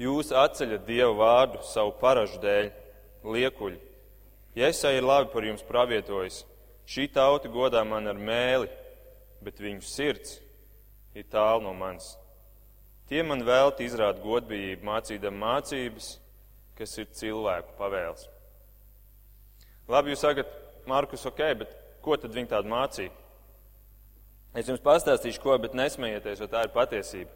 jūs 0.00 0.32
atceļat 0.34 0.88
Dievu 0.88 1.20
vārdu 1.20 1.60
savu 1.66 1.94
paražu 2.00 2.40
dēļ, 2.42 2.72
liekuļi. 3.36 3.89
Jēsai 4.58 4.96
ir 4.98 5.06
labi 5.06 5.30
par 5.30 5.44
jums 5.46 5.62
pravietojis, 5.66 6.40
šī 6.90 7.06
tauta 7.14 7.50
godā 7.52 7.84
man 7.86 8.10
ar 8.10 8.18
mēli, 8.18 8.66
bet 9.44 9.62
viņu 9.62 9.84
sirds 9.86 10.40
ir 11.14 11.28
tālu 11.30 11.62
no 11.68 11.74
manis. 11.76 12.16
Tie 13.10 13.22
man 13.26 13.44
velti 13.46 13.86
izrāda 13.86 14.22
godbijību, 14.22 14.86
mācīdam 14.86 15.38
mācības, 15.38 16.16
kas 16.78 16.96
ir 16.98 17.08
cilvēku 17.14 17.76
pavēles. 17.78 18.26
Labi, 19.90 20.12
jūs 20.14 20.22
sakat, 20.22 20.50
Markus, 20.86 21.26
ok, 21.26 21.42
bet 21.62 21.74
ko 22.02 22.18
tad 22.18 22.34
viņi 22.34 22.50
tādu 22.50 22.70
mācīja? 22.70 23.14
Es 24.54 24.66
jums 24.66 24.82
pastāstīšu, 24.82 25.42
ko, 25.42 25.54
bet 25.62 25.76
nesmējieties, 25.78 26.42
jo 26.42 26.50
tā 26.50 26.64
ir 26.66 26.74
patiesība. 26.74 27.30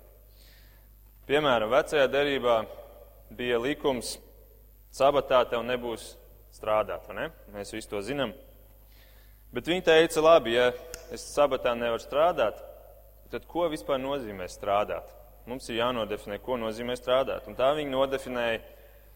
Piemēram, 1.31 1.71
vecajā 1.71 2.09
derībā 2.11 2.59
bija 3.35 3.61
likums, 3.63 4.17
sabatā 4.95 5.45
tev 5.51 5.63
nebūs 5.67 6.11
strādāt? 6.55 7.11
Mēs 7.53 7.75
visi 7.75 7.91
to 7.91 8.01
zinām. 8.05 8.35
Bet 9.55 9.69
viņi 9.71 9.85
teica, 9.87 10.23
labi, 10.23 10.57
ja 10.57 10.71
es 11.15 11.27
sabatā 11.31 11.75
nevaru 11.79 12.03
strādāt, 12.03 12.59
tad 13.31 13.45
ko 13.51 13.69
vispār 13.71 14.01
nozīmē 14.03 14.49
strādāt? 14.51 15.11
Mums 15.47 15.69
ir 15.69 15.83
jānodefinē, 15.83 16.41
ko 16.43 16.57
nozīmē 16.57 16.97
strādāt. 16.97 17.45
Un 17.51 17.59
tā 17.59 17.69
viņi 17.77 17.93
nodefinēja, 17.93 18.63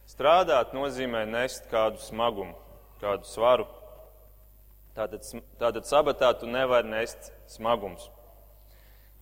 strādāt 0.09 0.75
nozīmē 0.77 1.25
nest 1.27 1.67
kādu 1.73 2.01
smagumu, 2.05 2.55
kādu 3.01 3.27
svaru. 3.27 3.67
Tātad, 4.99 5.25
tātad 5.61 5.89
sabatā 5.89 6.33
tu 6.37 6.51
nevari 6.51 6.91
nest 6.91 7.31
smagums. 7.51 8.11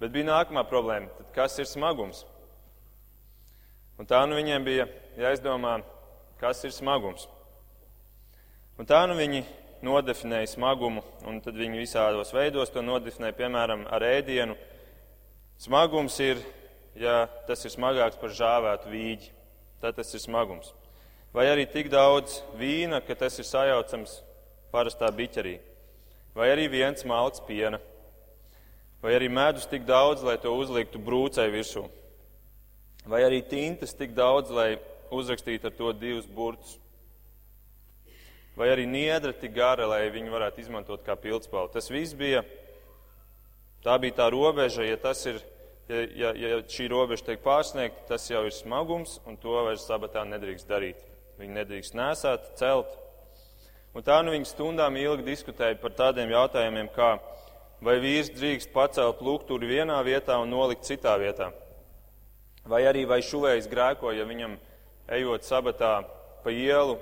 Bet 0.00 0.12
bija 0.12 0.28
nākamā 0.28 0.66
problēma. 0.68 1.12
Tad 1.20 1.30
kas 1.37 1.56
ir 1.61 1.68
smagums? 1.68 2.25
Un 3.96 4.08
tā 4.08 4.20
nu 4.28 4.37
viņiem 4.37 4.64
bija 4.64 4.88
jāizdomā, 5.16 5.78
kas 6.40 6.64
ir 6.68 6.75
smagums. 6.75 7.28
Un 8.76 8.85
tā 8.85 8.99
nu 9.09 9.14
viņi 9.16 9.38
nodefinēja 9.87 10.50
smagumu, 10.52 11.00
un 11.25 11.38
tad 11.40 11.56
viņi 11.56 11.80
visādos 11.80 12.33
veidos 12.37 12.68
to 12.75 12.83
nodefinēja, 12.85 13.37
piemēram, 13.38 13.87
ar 13.88 14.04
ēdienu. 14.04 14.56
Smagums 15.64 16.18
ir, 16.21 16.42
ja 17.00 17.23
tas 17.49 17.64
ir 17.64 17.73
smagāks 17.73 18.21
par 18.21 18.35
žāvētu 18.37 18.92
vīģi, 18.92 19.33
tad 19.80 19.97
tas 19.97 20.12
ir 20.12 20.21
smagums. 20.21 20.75
Vai 21.33 21.49
arī 21.49 21.64
tik 21.73 21.88
daudz 21.92 22.42
vīna, 22.61 23.00
ka 23.00 23.16
tas 23.16 23.40
ir 23.40 23.49
sajaucams 23.49 24.21
parastā 24.73 25.09
biķerī. 25.09 25.56
Vai 26.37 26.52
arī 26.52 26.68
viens 26.68 27.04
malks 27.09 27.40
piena. 27.49 27.80
Vai 29.00 29.16
arī 29.16 29.33
medus 29.33 29.64
tik 29.71 29.88
daudz, 29.88 30.21
lai 30.21 30.37
to 30.40 30.52
uzliktu 30.52 31.00
brūcei 31.00 31.49
virsū. 31.52 31.88
Vai 33.09 33.25
arī 33.25 33.40
tintas 33.40 33.97
tik 33.97 34.12
daudz, 34.12 34.52
lai 34.52 34.75
uzrakstītu 35.16 35.71
ar 35.71 35.80
to 35.80 35.97
divus 35.97 36.28
burtus 36.28 36.76
vai 38.56 38.70
arī 38.72 38.86
niedra 38.88 39.34
tik 39.36 39.52
gara, 39.54 39.86
lai 39.88 40.06
viņi 40.12 40.32
varētu 40.32 40.62
izmantot 40.64 41.04
kā 41.04 41.16
pildspalvu. 41.20 41.75
Tas 41.75 41.90
viss 41.92 42.16
bija, 42.16 42.42
tā 43.84 43.98
bija 44.00 44.16
tā 44.22 44.30
robeža, 44.32 44.86
ja 44.88 44.96
ir, 45.30 45.40
ja, 45.88 46.04
ja, 46.32 46.32
ja 46.32 46.60
šī 46.64 46.88
robeža 46.90 47.30
tiek 47.30 47.44
pārsniegta, 47.44 48.06
tas 48.14 48.25
jau 48.30 48.46
ir 48.48 48.54
smagums, 48.56 49.20
un 49.28 49.36
to 49.36 49.58
vairs 49.68 49.84
sabatā 49.86 50.25
nedrīkst 50.25 50.68
darīt. 50.68 51.02
Viņi 51.36 51.58
nedrīkst 51.58 51.96
nesāt, 51.98 52.48
celt. 52.56 52.96
Un 53.96 54.04
tā 54.04 54.22
nu 54.25 54.32
viņi 54.32 54.48
stundām 54.48 54.96
ilgi 54.96 55.25
diskutēja 55.25 55.76
par 55.80 55.92
tādiem 55.96 56.32
jautājumiem, 56.32 56.88
kā 56.96 57.18
vai 57.84 57.98
vīrs 58.00 58.32
drīkst 58.32 58.72
pacelt 58.72 59.20
lūgturi 59.25 59.68
vienā 59.68 59.98
vietā 60.04 60.38
un 60.40 60.48
nolikt 60.52 60.88
citā 60.88 61.12
vietā. 61.20 61.50
Vai 62.66 62.82
arī 62.88 63.04
vai 63.06 63.20
šuvējs 63.22 63.68
grēko, 63.70 64.10
ja 64.16 64.25
viņam 64.26 64.56
ejot 65.12 65.44
sabatā 65.46 65.92
pa 66.42 66.52
ielu 66.52 66.96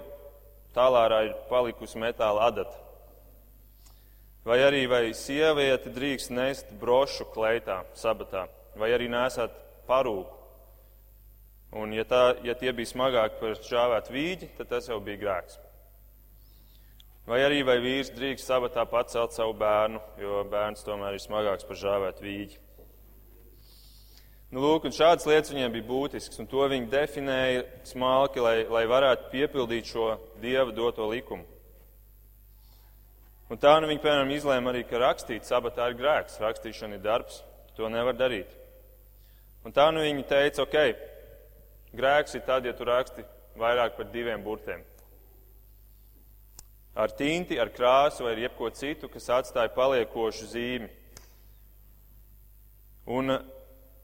tālārā 0.75 1.25
ir 1.29 1.37
palikusi 1.51 2.01
metāla 2.03 2.49
adata. 2.51 2.81
Vai 4.45 4.59
arī 4.61 4.85
vai 4.91 5.05
sieviete 5.17 5.93
drīkst 5.95 6.33
nest 6.35 6.73
brošu 6.81 7.25
kleitā, 7.33 7.81
sabatā, 7.97 8.45
vai 8.77 8.91
arī 8.93 9.09
nesāt 9.09 9.55
parūku. 9.89 10.43
Un, 11.75 11.95
ja, 11.97 12.05
tā, 12.07 12.37
ja 12.47 12.55
tie 12.55 12.71
bija 12.77 12.93
smagāki 12.93 13.41
par 13.41 13.57
šāvēt 13.59 14.11
vīģi, 14.15 14.51
tad 14.59 14.69
tas 14.71 14.91
jau 14.91 15.01
bija 15.03 15.23
grēks. 15.23 15.57
Vai 17.25 17.41
arī 17.41 17.63
vai 17.65 17.79
vīrs 17.81 18.13
drīkst 18.13 18.51
sabatā 18.51 18.85
pacelt 18.87 19.33
savu 19.33 19.57
bērnu, 19.57 20.03
jo 20.21 20.45
bērns 20.53 20.85
tomēr 20.85 21.17
ir 21.17 21.25
smagāks 21.25 21.65
par 21.65 21.81
žāvēt 21.81 22.21
vīģi. 22.21 22.61
Nu, 24.55 24.61
lūk, 24.63 24.85
šādas 24.95 25.25
lietas 25.27 25.51
viņiem 25.51 25.73
bija 25.75 25.85
būtiskas, 25.89 26.39
un 26.39 26.47
to 26.47 26.63
viņi 26.71 26.87
definēja 26.87 27.63
smalki, 27.89 28.39
lai, 28.39 28.61
lai 28.71 28.85
varētu 28.87 29.33
piepildīt 29.33 29.89
šo 29.91 30.13
Dieva 30.39 30.71
doto 30.71 31.09
likumu. 31.11 31.43
Un 33.51 33.59
tā 33.59 33.73
nu 33.83 33.89
viņi, 33.91 33.99
piemēram, 34.05 34.31
izlēma 34.31 34.71
arī, 34.71 34.85
ka 34.87 35.01
rakstīt 35.03 35.49
sabatā 35.49 35.89
ir 35.91 35.97
grēks, 35.99 36.39
rakstīšana 36.39 36.95
ir 36.95 37.03
darbs, 37.03 37.41
to 37.75 37.91
nevar 37.91 38.15
darīt. 38.15 38.53
Un 39.67 39.75
tā 39.75 39.89
nu 39.91 40.05
viņi 40.05 40.23
teica, 40.31 40.69
ok, 40.69 40.79
grēks 41.99 42.39
ir 42.39 42.45
tad, 42.47 42.71
ja 42.71 42.77
tu 42.79 42.87
raksti 42.87 43.27
vairāk 43.59 43.99
par 43.99 44.07
diviem 44.15 44.47
burtiem. 44.47 44.87
Ar 46.95 47.11
tinti, 47.11 47.59
ar 47.59 47.75
krāsu 47.75 48.29
vai 48.29 48.37
ar 48.37 48.45
jebko 48.45 48.71
citu, 48.71 49.11
kas 49.11 49.27
atstāja 49.41 49.75
paliekošu 49.75 50.47
zīmi. 50.55 50.93
Un 53.19 53.35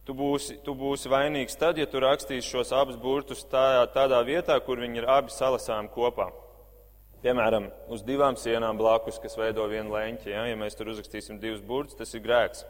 Tu 0.09 0.15
būsi, 0.17 0.57
tu 0.65 0.73
būsi 0.75 1.11
vainīgs 1.13 1.59
tad, 1.61 1.79
ja 1.79 1.87
tu 1.87 2.01
rakstīsi 2.01 2.49
šos 2.49 2.73
abus 2.73 2.97
burtus 3.01 3.45
tā, 3.51 3.85
tādā 3.95 4.23
vietā, 4.27 4.57
kur 4.65 4.81
viņi 4.81 5.03
ir 5.03 5.09
abi 5.13 5.33
salasām 5.35 5.91
kopā. 5.93 6.31
Piemēram, 7.21 7.67
uz 7.93 8.01
divām 8.01 8.39
sienām 8.41 8.79
blakus, 8.81 9.19
kas 9.21 9.37
veido 9.37 9.67
vienu 9.69 9.93
leņķi. 9.93 10.31
Ja, 10.33 10.47
ja 10.49 10.57
mēs 10.57 10.79
tur 10.79 10.89
uzrakstīsim 10.89 11.37
divus 11.43 11.61
burtus, 11.61 11.99
tas 11.99 12.15
ir 12.17 12.25
grēks. 12.25 12.65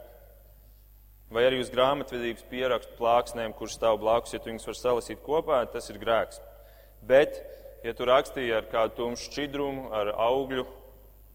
Vai 1.31 1.45
arī 1.47 1.61
uz 1.63 1.71
grāmatvedības 1.71 2.49
pierakstu 2.51 2.97
plāksnēm, 2.99 3.55
kurš 3.55 3.77
stāv 3.79 4.01
blakus, 4.03 4.35
ja 4.35 4.41
tu 4.43 4.51
viņus 4.51 4.67
var 4.67 4.79
salasīt 4.81 5.23
kopā, 5.23 5.61
tas 5.71 5.87
ir 5.93 6.01
grēks. 6.03 6.41
Bet, 7.07 7.39
ja 7.87 7.95
tu 7.95 8.09
rakstīji 8.11 8.57
ar 8.57 8.67
kādu 8.73 8.97
tumšu 8.97 9.31
šķidrumu, 9.31 9.87
ar 9.95 10.11
augļu 10.27 10.67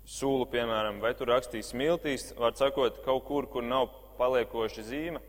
sūlu, 0.03 0.49
piemēram, 0.51 0.99
vai 0.99 1.13
tu 1.15 1.29
rakstīji 1.29 1.69
smiltīs, 1.69 2.33
var 2.35 2.51
sakot, 2.59 2.99
kaut 3.07 3.23
kur, 3.29 3.47
kur 3.47 3.63
nav 3.63 3.87
paliekoša 4.19 4.83
zīme, 4.91 5.23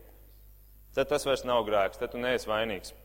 tad 0.97 1.11
tas 1.13 1.25
vairs 1.29 1.45
nav 1.45 1.61
grēks, 1.67 2.01
tad 2.01 2.11
tu 2.11 2.21
neesi 2.21 2.49
vainīgs. 2.49 2.95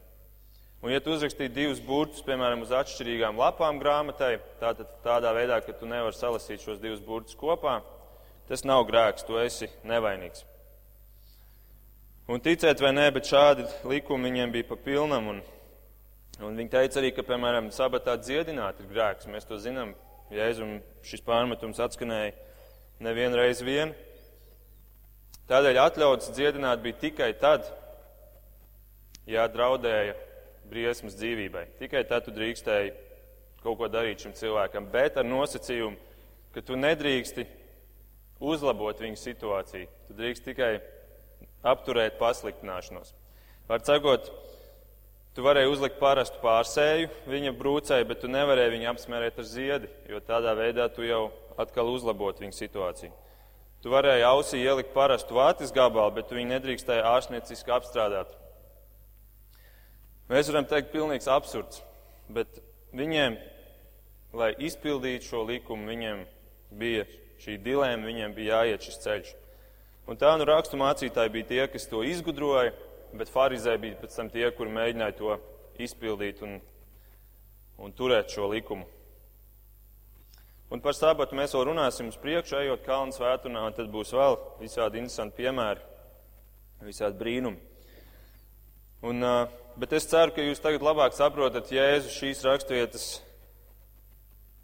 Un, 0.82 0.90
ja 0.90 0.98
tu 0.98 1.12
uzrakstīji 1.14 1.52
divus 1.54 1.80
burtus, 1.84 2.24
piemēram, 2.26 2.64
uz 2.64 2.72
atšķirīgām 2.74 3.36
lapām 3.38 3.78
grāmatai, 3.78 4.38
tātad 4.58 4.88
tādā 5.04 5.30
veidā, 5.36 5.60
ka 5.62 5.76
tu 5.78 5.86
nevari 5.86 6.16
salasīt 6.16 6.64
šos 6.64 6.80
divus 6.82 7.04
burtus 7.04 7.38
kopā, 7.38 7.76
tas 8.48 8.64
nav 8.66 8.88
grēks, 8.88 9.28
tu 9.28 9.38
esi 9.38 9.68
nevainīgs. 9.86 10.42
Un 12.32 12.40
ticēt 12.42 12.80
vai 12.80 12.92
nē, 12.94 13.08
bet 13.14 13.26
šādi 13.26 13.64
likumi 13.90 14.30
viņiem 14.30 14.52
bija 14.54 14.66
pa 14.68 14.76
pilnam. 14.78 15.26
Un, 15.32 15.40
un 16.46 16.58
viņi 16.58 16.70
teica 16.70 17.00
arī, 17.00 17.10
ka, 17.14 17.24
piemēram, 17.26 17.70
sabatā 17.74 18.14
dziedināt 18.20 18.78
ir 18.80 18.88
grēks. 18.92 19.28
Mēs 19.30 19.48
to 19.48 19.58
zinām. 19.60 19.92
Jēzum 20.32 20.78
šis 21.04 21.20
pārmetums 21.26 21.82
atskanēja 21.82 22.32
nevienreiz 23.04 23.60
vien. 23.66 23.92
Tādēļ 25.50 25.80
atļauts 25.82 26.30
dziedināt 26.32 26.80
bija 26.80 27.00
tikai 27.02 27.32
tad, 27.42 27.66
ja 29.26 29.46
draudēja 29.50 30.14
briesmas 30.70 31.16
dzīvībai. 31.18 31.66
Tikai 31.80 32.04
tad 32.08 32.26
tu 32.26 32.34
drīkstēji 32.34 32.92
kaut 33.62 33.78
ko 33.78 33.88
darīt 33.90 34.24
šim 34.24 34.34
cilvēkam, 34.36 34.88
bet 34.90 35.18
ar 35.20 35.26
nosacījumu, 35.28 35.98
ka 36.54 36.62
tu 36.66 36.76
nedrīksti 36.78 37.46
uzlabot 38.42 38.98
viņu 39.00 39.20
situāciju. 39.20 39.90
Tu 40.08 40.16
drīkst 40.18 40.46
tikai 40.48 40.72
apturēt 41.62 42.18
pasliktināšanos. 42.18 43.14
Var 43.68 43.84
sakot, 43.86 44.28
tu 45.36 45.46
varēji 45.46 45.70
uzlikt 45.70 46.00
parastu 46.02 46.42
pārsēju 46.42 47.10
viņa 47.30 47.54
brūcei, 47.56 48.02
bet 48.08 48.20
tu 48.24 48.30
nevarēji 48.32 48.74
viņu 48.74 48.90
apsmērēt 48.92 49.38
ar 49.38 49.48
ziedi, 49.48 49.90
jo 50.10 50.20
tādā 50.26 50.56
veidā 50.58 50.88
tu 50.92 51.06
jau 51.06 51.28
atkal 51.60 51.92
uzlabot 51.94 52.42
viņu 52.42 52.56
situāciju. 52.58 53.14
Tu 53.82 53.90
varēji 53.90 54.26
ausī 54.26 54.60
ielikt 54.62 54.92
parastu 54.94 55.38
vātis 55.38 55.72
gabalu, 55.74 56.14
bet 56.18 56.28
tu 56.28 56.38
viņu 56.38 56.54
nedrīkstēji 56.56 57.06
ārstnieciski 57.14 57.72
apstrādāt. 57.74 58.34
Mēs 60.30 60.50
varam 60.52 60.68
teikt, 60.70 60.92
pilnīgs 60.92 61.28
absurds, 61.30 61.82
bet 62.30 62.60
viņiem, 62.94 63.36
lai 64.38 64.52
izpildītu 64.62 65.26
šo 65.26 65.42
likumu, 65.48 65.88
viņiem 65.90 66.22
bija 66.78 67.06
šī 67.42 67.58
dilēma, 67.62 68.06
viņiem 68.06 68.34
bija 68.36 68.62
jāiet 68.62 68.86
šis 68.86 69.00
ceļš. 69.02 69.32
Un 70.08 70.18
tā 70.18 70.32
nu 70.38 70.46
rakstu 70.48 70.78
mācītāji 70.80 71.34
bija 71.34 71.48
tie, 71.50 71.62
kas 71.70 71.86
to 71.90 72.02
izgudroja, 72.06 72.72
bet 73.14 73.30
farizē 73.30 73.76
bija 73.80 73.98
pēc 74.00 74.16
tam 74.16 74.30
tie, 74.32 74.48
kuri 74.56 74.72
mēģināja 74.72 75.18
to 75.18 75.36
izpildīt 75.82 76.42
un, 76.46 76.58
un 77.82 77.94
turēt 77.96 78.32
šo 78.32 78.48
likumu. 78.52 78.86
Un 80.72 80.80
par 80.80 80.96
sabatu 80.96 81.36
mēs 81.36 81.52
vēl 81.52 81.66
runāsim 81.68 82.08
uz 82.08 82.16
priekšu, 82.16 82.56
ejot 82.62 82.86
kalnu 82.86 83.12
svētunā, 83.12 83.66
un 83.68 83.74
tad 83.76 83.90
būs 83.92 84.14
vēl 84.16 84.38
visādi 84.62 85.02
interesanti 85.02 85.42
piemēri, 85.42 85.82
visādi 86.86 87.18
brīnumi. 87.20 87.71
Un, 89.02 89.18
bet 89.82 89.92
es 89.98 90.06
ceru, 90.06 90.30
ka 90.30 90.44
jūs 90.44 90.62
tagad 90.62 90.84
labāk 90.86 91.16
saprotat 91.16 91.72
Jēzu 91.74 92.12
šīs 92.14 92.44
raksturvietas 92.46 93.06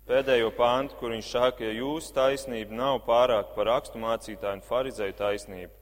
pēdējo 0.07 0.52
pāntu, 0.54 0.95
kur 1.00 1.11
viņš 1.11 1.30
saka, 1.33 1.66
ja 1.66 1.75
jūsu 1.80 2.14
taisnība 2.14 2.76
nav 2.78 3.00
pārāk 3.09 3.50
par 3.57 3.66
rakstu 3.73 3.99
mācītāju 3.99 4.61
un 4.61 4.64
farizēju 4.68 5.16
taisnību, 5.18 5.73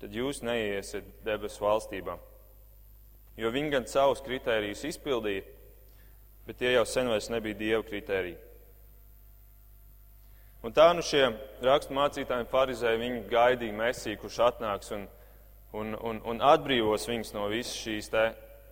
tad 0.00 0.16
jūs 0.16 0.40
neiesiet 0.40 1.12
debesu 1.26 1.60
valstībā. 1.66 2.16
Jo 3.36 3.52
viņi 3.52 3.74
gan 3.76 3.86
savus 3.86 4.24
kritērijus 4.24 4.86
izpildīja, 4.94 5.44
bet 6.48 6.58
tie 6.58 6.72
jau 6.72 6.86
sen 6.88 7.12
vairs 7.12 7.28
nebija 7.28 7.60
dieva 7.60 7.84
kritēriji. 7.84 8.40
Un 10.64 10.72
tā 10.76 10.88
nu 10.96 11.04
šie 11.04 11.26
rakstu 11.64 11.94
mācītāji 11.96 12.44
un 12.44 12.50
farizēji, 12.50 13.14
gaidīja 13.28 13.76
mesiju, 13.76 14.24
kurš 14.24 14.40
atnāks 14.48 14.96
un, 14.96 15.06
un, 15.76 15.94
un, 15.94 16.20
un 16.26 16.40
atbrīvos 16.42 17.08
viņus 17.08 17.34
no 17.36 17.46
visas 17.52 17.76
šīs 17.78 18.10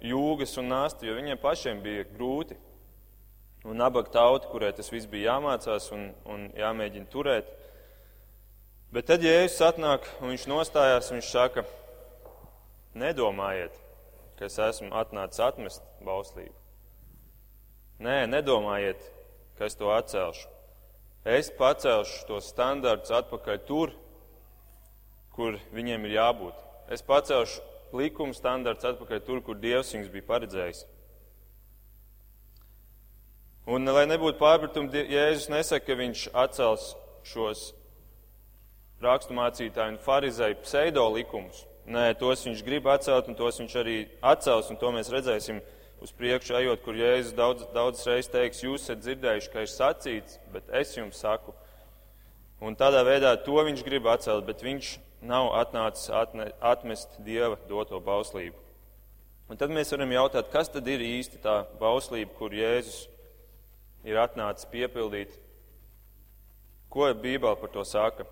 jūgas 0.04 0.56
un 0.60 0.70
nāsti, 0.72 1.08
jo 1.08 1.16
viņiem 1.18 1.40
pašiem 1.42 1.82
bija 1.82 2.06
grūti. 2.12 2.58
Un 3.66 3.80
nabaga 3.80 4.12
tauta, 4.14 4.48
kurai 4.48 4.70
tas 4.72 4.90
viss 4.92 5.08
bija 5.10 5.34
jāmācās 5.34 5.90
un, 5.92 6.12
un 6.30 6.46
jāmēģina 6.56 7.10
turēt. 7.10 7.48
Bet 8.94 9.08
tad 9.10 9.24
Jēzus 9.26 9.60
atnāk 9.66 10.06
un 10.22 10.30
viņš 10.32 10.46
nostājās 10.48 11.10
un 11.10 11.18
viņš 11.18 11.32
saka, 11.34 11.64
nedomājiet, 12.96 13.74
ka 14.38 14.46
es 14.46 14.56
esmu 14.62 14.94
atnācis 14.96 15.42
atmest 15.44 15.84
bauslību. 16.06 16.54
Nē, 18.06 18.22
nedomājiet, 18.30 19.02
ka 19.58 19.66
es 19.66 19.76
to 19.76 19.90
atcelšu. 19.90 20.46
Es 21.26 21.50
pacelšu 21.50 22.22
tos 22.30 22.48
standartus 22.54 23.12
atpakaļ 23.12 23.58
tur, 23.66 23.92
kur 25.34 25.58
viņiem 25.74 26.06
ir 26.06 26.14
jābūt. 26.14 26.67
Es 26.88 27.04
pacelšu 27.04 27.60
likuma 27.96 28.36
standarts 28.36 28.86
atpakaļ 28.88 29.20
tur, 29.26 29.42
kur 29.44 29.58
Dievs 29.60 29.92
viņus 29.94 30.12
bija 30.12 30.28
paredzējis. 30.28 30.84
Un, 33.68 33.84
lai 33.92 34.06
nebūtu 34.08 34.40
pārpratumi, 34.40 35.02
Jēzus 35.12 35.50
nesaka, 35.52 35.90
ka 35.90 35.96
viņš 35.98 36.22
atcels 36.32 36.94
šos 37.28 37.66
raksturmācītāju 39.04 39.92
un 39.92 39.98
farizēju 40.06 40.62
pseido 40.62 41.04
likumus. 41.12 41.66
Nē, 41.88 42.14
tos 42.20 42.46
viņš 42.46 42.62
grib 42.64 42.88
atcelt, 42.88 43.28
un 43.28 43.36
tos 43.36 43.60
viņš 43.60 43.74
arī 43.80 43.98
atcels, 44.24 44.70
un 44.72 44.80
to 44.80 44.92
mēs 44.92 45.12
redzēsim 45.12 45.60
uz 46.00 46.14
priekšu, 46.16 46.56
ejot, 46.62 46.80
kur 46.84 46.96
Jēzus 46.96 47.36
daudz, 47.36 47.66
daudz 47.74 48.06
reizes 48.08 48.32
teiks, 48.32 48.62
jūs 48.64 48.86
esat 48.86 49.04
dzirdējuši, 49.04 49.52
ka 49.52 49.64
ir 49.64 49.72
sacīts, 49.72 50.40
bet 50.54 50.72
es 50.80 50.94
jums 50.96 51.20
saku. 51.20 51.52
Un 52.64 52.76
tādā 52.78 53.04
veidā 53.06 53.34
to 53.44 53.60
viņš 53.68 53.84
grib 53.86 54.08
atcelt, 54.10 54.46
bet 54.48 54.64
viņš 54.64 54.96
nav 55.22 55.52
atnācis 55.58 56.10
atne, 56.14 56.50
atmest 56.60 57.18
Dieva 57.24 57.58
doto 57.68 58.00
bauslību. 58.00 58.56
Un 59.48 59.56
tad 59.56 59.72
mēs 59.72 59.90
varam 59.94 60.12
jautāt, 60.12 60.50
kas 60.52 60.68
tad 60.68 60.88
ir 60.88 61.00
īsti 61.00 61.40
tā 61.42 61.62
bauslība, 61.80 62.34
kur 62.36 62.52
Jēzus 62.52 63.06
ir 64.04 64.20
atnācis 64.20 64.68
piepildīt? 64.68 65.32
Ko 66.92 67.08
Bībele 67.12 67.56
par 67.60 67.72
to 67.72 67.84
saka? 67.84 68.26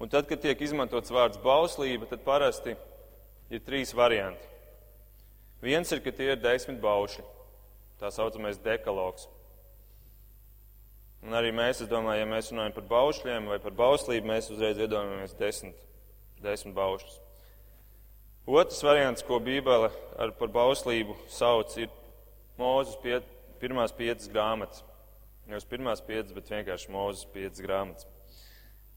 Un 0.00 0.08
tad, 0.08 0.28
kad 0.28 0.40
tiek 0.40 0.60
izmantots 0.64 1.12
vārds 1.12 1.40
bauslība, 1.40 2.08
tad 2.08 2.22
parasti 2.24 2.76
ir 3.52 3.64
trīs 3.64 3.92
varianti. 3.96 4.46
Viens 5.60 5.90
ir, 5.92 6.00
ka 6.00 6.12
tie 6.12 6.30
ir 6.32 6.40
desmit 6.40 6.78
baušļi, 6.80 7.24
tā 8.00 8.08
saucamais 8.12 8.60
dekalogs. 8.64 9.26
Un 11.20 11.36
arī 11.36 11.50
mēs, 11.52 11.82
es 11.84 11.88
domāju, 11.90 12.22
ja 12.22 12.28
mēs 12.28 12.48
runājam 12.48 12.74
par 12.78 12.86
baušļiem 12.88 13.48
vai 13.52 13.58
par 13.60 13.74
bauslību, 13.76 14.28
mēs 14.30 14.48
uzreiz 14.54 14.78
iedomājamies 14.80 15.34
desmit, 15.36 15.82
desmit 16.40 16.74
baušļus. 16.78 17.18
Otrs 18.48 18.80
variants, 18.82 19.22
ko 19.22 19.36
Bībele 19.44 19.90
ar 20.18 20.32
par 20.38 20.48
bauslību 20.54 21.16
sauc, 21.28 21.76
ir 21.76 21.92
Mūzes 22.60 22.96
pie, 23.00 23.20
pirmās 23.60 23.92
piecas 23.96 24.28
grāmatas. 24.32 24.82
Nevis 25.48 25.68
pirmās 25.68 26.02
piecas, 26.04 26.32
bet 26.36 26.50
vienkārši 26.52 26.90
Mūzes 26.92 27.28
piecas 27.32 27.60
grāmatas. 27.64 28.08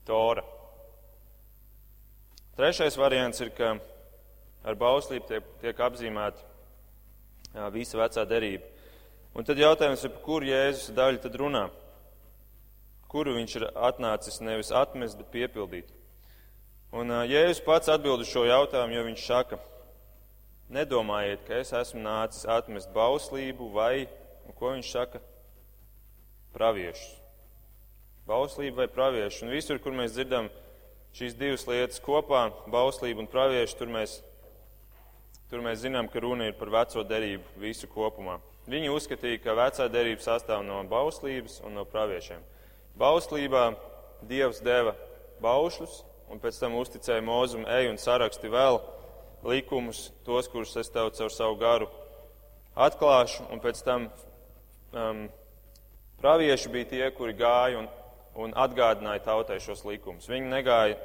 Tora. 0.07 0.43
Trešais 2.57 2.97
variants 2.99 3.39
ir, 3.43 3.51
ka 3.55 3.75
ar 4.63 4.79
bauslību 4.79 5.27
tiek, 5.27 5.53
tiek 5.61 5.79
apzīmēta 5.85 7.67
visa 7.75 7.99
vecā 7.99 8.25
derība. 8.27 8.67
Un 9.35 9.47
tad 9.47 9.59
jautājums 9.59 10.03
ir, 10.03 10.11
par 10.15 10.23
kuru 10.25 10.51
Jēzus 10.51 10.91
daļu 10.95 11.23
tad 11.23 11.39
runā? 11.39 11.67
Kuru 13.13 13.35
viņš 13.37 13.59
ir 13.59 13.67
atnācis 13.77 14.39
nevis 14.41 14.71
atmest, 14.73 15.19
bet 15.19 15.29
piepildīt? 15.29 15.91
Un 16.93 17.13
Jēzus 17.29 17.61
pats 17.65 17.91
atbild 17.93 18.23
uz 18.23 18.29
šo 18.29 18.47
jautājumu, 18.49 18.95
jo 18.97 19.03
viņš 19.05 19.25
saka, 19.25 19.59
nedomājiet, 20.73 21.43
ka 21.45 21.59
es 21.61 21.73
esmu 21.77 22.01
nācis 22.01 22.47
atmest 22.49 22.89
bauslību 22.93 23.69
vai, 23.73 24.07
ko 24.57 24.73
viņš 24.73 24.89
saka, 24.95 25.21
praviešus. 26.53 27.19
Bauslību 28.25 28.81
vai 28.81 28.87
praviešu. 28.87 29.43
Un 29.45 29.53
visur, 29.53 29.77
kur 29.83 29.93
mēs 29.93 30.15
dzirdam, 30.15 30.47
šīs 31.13 31.35
divas 31.37 31.65
lietas 31.67 32.01
kopā, 32.01 32.47
bauslība 32.71 33.21
un 33.21 33.29
pravieši, 33.29 33.77
tur 33.77 33.91
mēs, 33.93 34.15
tur 35.51 35.61
mēs 35.65 35.83
zinām, 35.83 36.09
ka 36.09 36.23
runa 36.23 36.47
ir 36.49 36.57
par 36.57 36.71
veco 36.73 37.03
derību 37.05 37.61
visu 37.61 37.89
kopumā. 37.91 38.39
Viņi 38.69 38.93
uzskatīja, 38.93 39.41
ka 39.43 39.57
vecā 39.59 39.89
derība 39.91 40.23
sastāv 40.23 40.63
no 40.65 40.79
bauslības 40.87 41.59
un 41.67 41.77
no 41.77 41.85
praviešiem. 41.85 42.41
Bauslībā 42.99 43.71
Dievs 44.27 44.61
deva 44.63 44.93
baušļus, 45.43 45.95
un 46.31 46.39
pēc 46.39 46.59
tam 46.61 46.77
uzticēja 46.79 47.23
mūzumu, 47.25 47.67
ej 47.67 47.89
un 47.91 47.97
saraksti 47.99 48.51
vēl 48.51 48.79
likumus, 49.43 50.05
tos, 50.23 50.47
kurus 50.47 50.77
es 50.79 50.91
tev 50.93 51.09
caur 51.17 51.33
savu 51.33 51.57
garu 51.59 51.89
atklāšu, 52.79 53.49
un 53.51 53.59
pēc 53.59 53.81
tam 53.83 54.07
um, 54.93 55.25
pravieši 56.21 56.71
bija 56.71 56.89
tie, 56.93 57.03
kuri 57.17 57.35
gāja 57.35 57.81
un 57.81 57.91
un 58.35 58.53
atgādināja 58.57 59.23
tautai 59.27 59.59
šos 59.61 59.83
likumus. 59.85 60.27
Viņi 60.29 60.49
negāja 60.49 60.97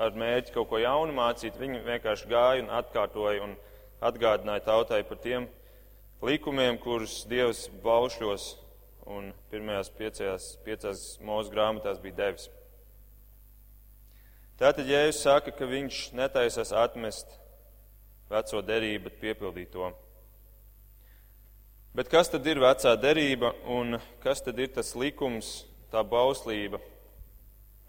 ar 0.00 0.16
mērķi 0.18 0.54
kaut 0.54 0.70
ko 0.70 0.80
jaunu 0.82 1.14
mācīt, 1.14 1.58
viņi 1.60 1.82
vienkārši 1.86 2.30
gāja 2.30 2.62
un 2.64 2.72
atkārtoja 2.74 3.44
un 3.44 3.54
atgādināja 4.02 4.64
tautai 4.66 5.02
par 5.06 5.20
tiem 5.22 5.46
likumiem, 6.22 6.78
kurus 6.82 7.22
Dievs 7.30 7.68
baušļos 7.84 8.48
un 9.10 9.32
pirmajās 9.50 9.90
piecajās, 9.98 10.48
piecās 10.66 11.04
mūsu 11.24 11.52
grāmatās 11.52 12.00
bija 12.02 12.18
devis. 12.20 12.48
Tātad 14.60 14.86
Jēzus 14.86 15.24
saka, 15.24 15.50
ka 15.50 15.66
viņš 15.66 16.12
netaisās 16.14 16.70
atmest 16.76 17.38
veco 18.30 18.62
derību, 18.62 19.08
bet 19.08 19.18
piepildīt 19.20 19.72
to. 19.74 19.90
Bet 21.92 22.08
kas 22.08 22.30
tad 22.32 22.46
ir 22.48 22.60
vecā 22.62 22.94
derība 22.96 23.52
un 23.68 23.98
kas 24.22 24.40
tad 24.44 24.60
ir 24.62 24.70
tas 24.72 24.94
likums, 24.96 25.66
tā 25.92 26.00
bauslība, 26.06 26.80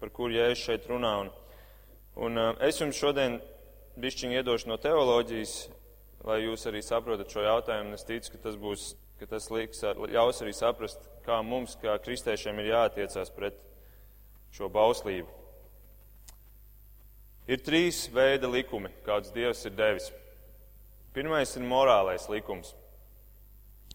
par 0.00 0.10
kuru 0.12 0.34
Jēzus 0.34 0.64
šeit 0.66 0.90
runā. 0.90 1.14
Un, 1.22 1.30
un 2.26 2.42
es 2.66 2.82
jums 2.82 2.98
šodien 2.98 3.38
bišķiņi 4.00 4.40
iedošu 4.40 4.68
no 4.68 4.76
teoloģijas, 4.82 5.54
lai 6.26 6.42
jūs 6.42 6.66
arī 6.68 6.82
saprotat 6.84 7.30
šo 7.32 7.44
jautājumu. 7.46 7.94
Es 7.94 8.04
ticu, 8.08 8.34
ka 8.34 8.42
tas 8.48 8.58
būs, 8.60 8.90
ka 9.20 9.28
tas 9.30 9.50
liks, 9.52 9.82
ļaus 9.84 10.42
arī 10.42 10.52
saprast, 10.56 11.08
kā 11.24 11.40
mums, 11.46 11.76
kā 11.80 11.96
kristiešiem, 12.02 12.60
ir 12.60 12.72
jāattiecās 12.72 13.32
pret 13.34 13.58
šo 14.54 14.68
bauslību. 14.72 15.40
Ir 17.44 17.60
trīs 17.60 18.06
veidi 18.12 18.48
likumi, 18.48 18.88
kādus 19.04 19.32
Dievs 19.34 19.66
ir 19.68 19.74
devis. 19.76 20.08
Pirmais 21.14 21.50
ir 21.58 21.66
morālais 21.68 22.24
likums. 22.32 22.72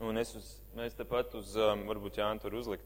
Un 0.05 0.21
es 0.21 0.35
uz, 0.37 0.51
mēs 0.77 0.93
tepat 0.95 1.33
uz, 1.35 1.55
um, 1.57 1.81
varbūt 1.89 2.21
Jānis 2.21 2.43
tur 2.43 2.53
uzlikt. 2.59 2.85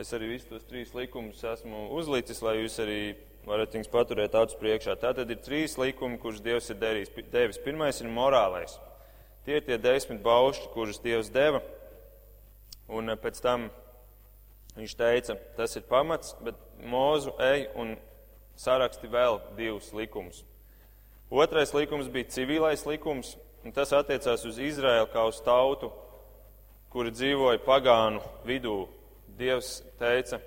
Es 0.00 0.14
arī 0.16 0.30
visus 0.32 0.48
tos 0.48 0.64
trīs 0.64 0.94
likumus 0.96 1.42
esmu 1.44 1.90
uzlicis, 1.98 2.40
lai 2.42 2.56
jūs 2.56 2.78
arī 2.82 3.00
varat 3.44 3.76
viņus 3.76 3.90
paturēt 3.92 4.34
acu 4.38 4.56
priekšā. 4.62 4.96
Tātad 5.02 5.30
ir 5.30 5.42
trīs 5.44 5.76
likumi, 5.78 6.18
kurus 6.22 6.40
Dievs 6.44 6.70
ir 6.72 6.80
derījis, 6.80 7.12
devis. 7.32 7.60
Pirmais 7.62 8.00
ir 8.00 8.08
morālais. 8.10 8.78
Tie 9.44 9.56
ir 9.56 9.64
tie 9.64 9.78
desmit 9.80 10.20
baušļi, 10.24 10.68
kurus 10.74 11.00
Dievs 11.00 11.30
deva. 11.32 11.62
Un 12.90 13.08
eh, 13.08 13.18
pēc 13.18 13.40
tam 13.40 13.68
viņš 14.76 14.94
teica, 14.98 15.36
tas 15.56 15.76
ir 15.78 15.86
pamats, 15.88 16.34
bet 16.44 16.58
mūzu 16.86 17.34
ej 17.42 17.66
un 17.78 17.96
saraksti 18.60 19.08
vēl 19.10 19.40
divus 19.56 19.90
likumus. 19.96 20.44
Otrais 21.30 21.72
likums 21.74 22.10
bija 22.10 22.30
civilais 22.34 22.84
likums, 22.86 23.36
un 23.64 23.72
tas 23.72 23.92
attiecās 23.94 24.44
uz 24.48 24.58
Izraēlu 24.58 25.08
kā 25.12 25.24
uz 25.30 25.38
tautu, 25.46 25.92
kuri 26.90 27.12
dzīvoja 27.14 27.62
pagānu 27.64 28.22
vidū, 28.46 28.88
Dievs 29.40 29.78
teica, 29.96 30.40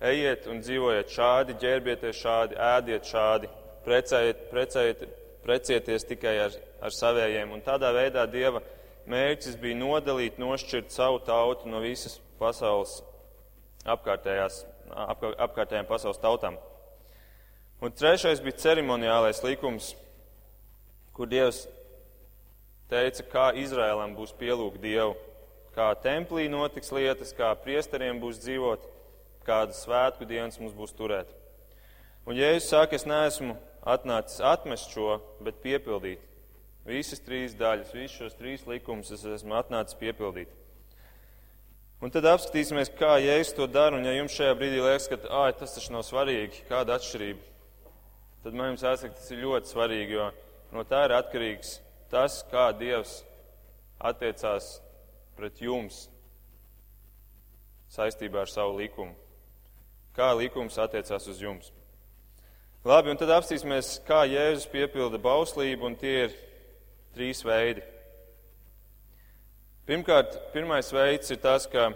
ejiet 0.00 0.46
un 0.48 0.62
dzīvojiet 0.62 1.10
šādi, 1.12 1.56
ģērbieties 1.60 2.20
šādi, 2.22 2.56
ēdiet 2.56 3.08
šādi, 3.10 3.50
precējiet, 3.84 4.46
precējiet, 4.52 5.02
precieties 5.44 6.06
tikai 6.08 6.34
ar, 6.46 6.56
ar 6.82 6.94
savējiem. 6.94 7.54
Un 7.54 7.64
tādā 7.64 7.92
veidā 7.94 8.26
Dieva 8.30 8.62
mērķis 9.10 9.58
bija 9.62 9.78
nodalīt, 9.78 10.38
nošķirt 10.42 10.94
savu 10.94 11.22
tautu 11.26 11.70
no 11.70 11.82
visas 11.82 12.18
pasaules 12.40 13.00
apkārtējās, 13.82 14.62
ap, 14.94 15.26
apkārtējām 15.48 15.88
pasaules 15.90 16.22
tautām. 16.22 16.60
Un 17.82 17.90
trešais 17.90 18.42
bija 18.42 18.60
ceremoniālais 18.62 19.42
likums, 19.42 19.92
kur 21.16 21.26
Dievs 21.30 21.64
teica, 22.92 23.26
kā 23.26 23.50
Izrēlam 23.58 24.14
būs 24.14 24.34
pielūgt 24.38 24.78
Dievu 24.82 25.16
kā 25.76 25.92
templī 26.04 26.48
notiks 26.52 26.92
lietas, 26.92 27.32
kā 27.36 27.52
priesteriem 27.64 28.20
būs 28.20 28.40
dzīvot, 28.42 28.84
kādas 29.46 29.82
svētku 29.86 30.28
dienas 30.28 30.58
mums 30.60 30.74
būs 30.76 30.92
turēt. 30.96 31.30
Un 32.28 32.36
Jēzus 32.38 32.68
saka, 32.70 32.96
es 32.96 33.06
neesmu 33.08 33.56
atnācis 33.82 34.42
atmest 34.44 34.92
šo, 34.94 35.18
bet 35.42 35.62
piepildīt. 35.64 36.22
Visas 36.86 37.22
trīs 37.22 37.54
daļas, 37.54 37.94
visus 37.94 38.18
šos 38.18 38.38
trīs 38.38 38.66
likumus 38.66 39.12
es 39.14 39.22
esmu 39.24 39.54
atnācis 39.58 39.98
piepildīt. 40.00 40.50
Un 42.02 42.10
tad 42.10 42.26
apskatīsimies, 42.26 42.90
kā 42.98 43.14
Jēzus 43.22 43.54
to 43.54 43.68
dara. 43.70 43.94
Un 43.94 44.06
ja 44.08 44.16
jums 44.16 44.34
šajā 44.34 44.56
brīdī 44.58 44.80
liekas, 44.82 45.06
ka 45.06 45.20
āj, 45.44 45.52
tas 45.60 45.76
taču 45.76 45.94
nav 45.94 46.02
svarīgi, 46.02 46.64
kāda 46.66 46.96
atšķirība, 46.98 47.44
tad 48.42 48.56
man 48.58 48.72
jums 48.72 48.82
jāsaka, 48.82 49.14
tas 49.20 49.30
ir 49.30 49.44
ļoti 49.44 49.70
svarīgi, 49.70 50.16
jo 50.18 50.26
no 50.74 50.82
tā 50.88 51.04
ir 51.06 51.14
atkarīgs 51.14 51.76
tas, 52.10 52.40
kā 52.50 52.72
Dievs 52.74 53.20
attiecās 54.02 54.80
pret 55.38 55.62
jums 55.62 56.08
saistībā 57.92 58.42
ar 58.42 58.50
savu 58.50 58.80
likumu. 58.80 59.14
Kā 60.16 60.32
likums 60.36 60.76
attiecās 60.82 61.30
uz 61.30 61.38
jums. 61.40 61.70
Labi, 62.82 63.12
un 63.12 63.18
tad 63.18 63.30
apstīsimies, 63.30 64.00
kā 64.02 64.24
Jēzus 64.26 64.66
piepilda 64.66 65.14
bauslību, 65.22 65.86
un 65.86 65.92
tie 65.94 66.14
ir 66.24 66.32
trīs 67.14 67.44
veidi. 67.46 67.84
Pirmkārt, 69.86 70.32
pirmais 70.50 70.88
veids 70.90 71.30
ir 71.30 71.38
tas, 71.44 71.68
ka, 71.70 71.92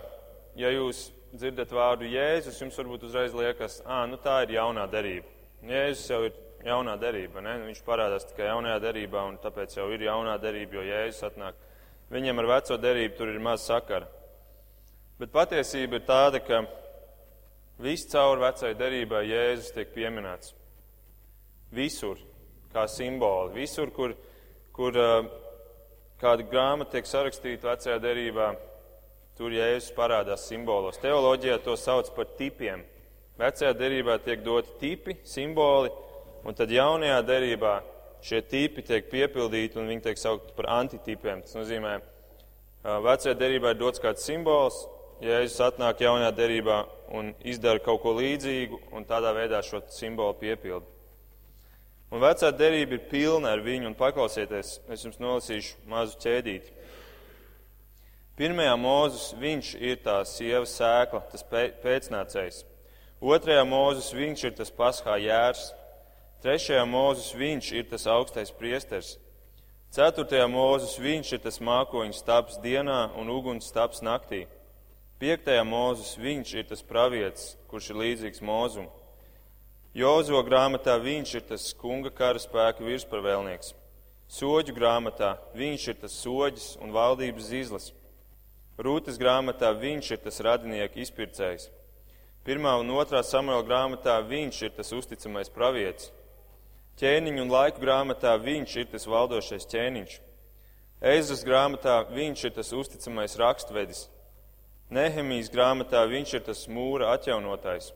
ja 0.55 0.71
jūs 0.71 1.09
dzirdat 1.33 1.73
vārdu 1.75 2.07
Jēzus, 2.07 2.61
jums 2.63 2.79
varbūt 2.79 3.03
uzreiz 3.09 3.35
liekas, 3.35 3.81
ah, 3.83 4.05
nu 4.07 4.15
tā 4.23 4.37
ir 4.45 4.53
jaunā 4.61 4.85
derība. 4.93 5.27
Jēzus 5.67 6.13
jau 6.13 6.21
ir 6.29 6.37
jaunā 6.69 6.95
derība, 7.03 7.43
ne? 7.43 7.57
Viņš 7.65 7.81
parādās 7.89 8.29
tikai 8.29 8.47
jaunajā 8.53 8.77
derībā, 8.85 9.25
un 9.27 9.41
tāpēc 9.43 9.75
jau 9.81 9.89
ir 9.91 10.05
jaunā 10.07 10.37
derība, 10.39 10.79
jo 10.79 10.85
Jēzus 10.87 11.27
atnāk. 11.33 11.59
Viņiem 12.15 12.45
ar 12.45 12.49
veco 12.53 12.79
derību 12.79 13.19
tur 13.19 13.33
ir 13.33 13.43
maz 13.43 13.67
sakara. 13.67 14.07
Bet 15.19 15.35
patiesība 15.35 15.99
ir 15.99 16.07
tāda, 16.07 16.39
ka 16.47 16.63
viss 17.83 18.07
caur 18.15 18.39
vecai 18.45 18.71
derībai 18.79 19.25
Jēzus 19.33 19.75
tiek 19.75 19.91
pieminēts. 19.97 20.55
Visur, 21.75 22.21
kā 22.73 22.87
simboli, 22.91 23.55
visur, 23.57 23.91
kur, 23.91 24.15
kur 24.77 24.97
uh, 25.01 25.27
kāda 26.21 26.47
grāmata 26.47 26.97
tiek 26.97 27.09
sarakstīta 27.09 27.73
vecajā 27.73 27.97
derībā, 28.01 28.53
tur 29.37 29.53
jēzus 29.53 29.93
parādās 29.97 30.47
simbolos. 30.49 31.01
Teoloģijā 31.03 31.59
to 31.65 31.77
sauc 31.77 32.09
par 32.17 32.31
tipiem. 32.39 32.85
Vecajā 33.37 33.75
derībā 33.77 34.17
tiek 34.25 34.41
doti 34.45 34.73
tipi, 34.81 35.19
simboli, 35.29 35.91
un 36.47 36.57
tad 36.57 36.73
jaunajā 36.73 37.21
derībā 37.27 37.77
šie 38.25 38.41
tipi 38.49 38.85
tiek 38.87 39.11
piepildīti 39.11 39.77
un 39.77 39.91
viņi 39.91 40.07
tiek 40.09 40.21
saukti 40.21 40.55
par 40.57 40.71
antitipiem. 40.79 41.43
Tas 41.45 41.59
nozīmē, 41.59 41.99
vecajā 43.05 43.37
derībā 43.37 43.75
ir 43.75 43.83
dots 43.83 44.03
kāds 44.03 44.25
simbols, 44.25 44.87
Jēzus 45.17 45.63
atnāk 45.65 46.03
jaunajā 46.05 46.29
derībā 46.37 46.83
un 47.17 47.31
izdara 47.49 47.81
kaut 47.81 48.03
ko 48.03 48.13
līdzīgu, 48.19 48.83
un 48.93 49.07
tādā 49.09 49.31
veidā 49.33 49.63
šo 49.65 49.81
simbolu 49.89 50.37
piepildu. 50.37 50.85
Un 52.07 52.23
vecā 52.23 52.53
derība 52.55 52.97
ir 52.97 53.09
pilna 53.11 53.51
ar 53.57 53.63
viņu, 53.65 53.91
un 53.91 53.97
paklausieties, 53.99 54.77
es 54.95 55.03
jums 55.03 55.19
nolasīšu 55.19 55.89
mazu 55.91 56.19
ķēdīti. 56.23 56.75
Pirmajā 58.37 58.77
mūzus 58.79 59.31
viņš 59.41 59.73
ir 59.81 59.99
tā 60.05 60.21
sieva 60.29 60.67
sēkla, 60.69 61.23
tas 61.33 61.43
pēcnācējs. 61.83 62.63
Otrajā 63.25 63.63
mūzus 63.65 64.13
viņš 64.13 64.43
ir 64.45 64.55
tas 64.59 64.71
paskā 64.71 65.17
jērs. 65.25 65.71
Trešajā 66.45 66.83
mūzus 66.87 67.33
viņš 67.35 67.71
ir 67.81 67.87
tas 67.91 68.05
augstais 68.13 68.53
priesters. 68.53 69.15
Ceturtajā 69.97 70.45
mūzus 70.53 70.99
viņš 71.01 71.33
ir 71.33 71.41
tas 71.47 71.59
mākoņu 71.65 72.13
stāps 72.15 72.61
dienā 72.61 73.07
un 73.17 73.33
uguns 73.33 73.71
stāps 73.73 74.05
naktī. 74.05 74.45
Piektajā 75.17 75.65
mūzus 75.65 76.19
viņš 76.21 76.55
ir 76.61 76.69
tas 76.69 76.85
pravietis, 76.85 77.55
kurš 77.73 77.89
ir 77.91 78.01
līdzīgs 78.03 78.45
mūzumam. 78.45 78.93
Jozo 79.97 80.43
grāmatā 80.45 80.99
viņš 81.01 81.31
ir 81.39 81.45
tas 81.49 81.71
kunga 81.73 82.11
kara 82.13 82.37
spēka 82.37 82.85
virspavēlnieks. 82.85 83.71
Soģu 84.29 84.75
grāmatā 84.77 85.31
viņš 85.57 85.87
ir 85.89 85.97
tas 86.03 86.19
soģis 86.21 86.67
un 86.85 86.93
valdības 86.93 87.49
izlas. 87.57 87.87
Rūtas 88.77 89.17
grāmatā 89.17 89.71
viņš 89.73 90.13
ir 90.13 90.21
tas 90.27 90.43
radinieka 90.45 91.01
izpircējs. 91.01 91.71
Pirmā 92.45 92.77
un 92.83 92.93
otrā 92.93 93.25
samuēla 93.25 93.65
grāmatā 93.65 94.21
viņš 94.21 94.63
ir 94.69 94.77
tas 94.77 94.93
uzticamais 94.93 95.49
pravietis. 95.49 96.13
Ķēniņu 97.01 97.47
un 97.49 97.57
laiku 97.57 97.81
grāmatā 97.81 98.37
viņš 98.37 98.79
ir 98.83 98.93
tas 98.93 99.09
valdošais 99.09 99.65
ķēniņš. 99.73 100.23
Eizras 101.09 101.41
grāmatā 101.49 102.03
viņš 102.13 102.51
ir 102.51 102.59
tas 102.61 102.77
uzticamais 102.77 103.41
rakstvedis. 103.41 104.11
Nehemijas 104.93 105.49
grāmatā 105.49 106.05
viņš 106.05 106.37
ir 106.37 106.51
tas 106.53 106.69
mūra 106.69 107.15
atjaunotājs. 107.17 107.95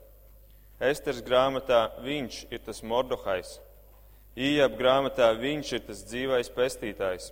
Esters 0.81 1.21
grāmatā 1.21 1.91
viņš 2.01 2.47
ir 2.49 2.63
tas 2.65 2.79
Mordohais. 2.81 3.59
Ījab 4.33 4.79
grāmatā 4.79 5.27
viņš 5.37 5.73
ir 5.77 5.83
tas 5.85 5.99
dzīvais 6.09 6.49
pestītājs. 6.55 7.27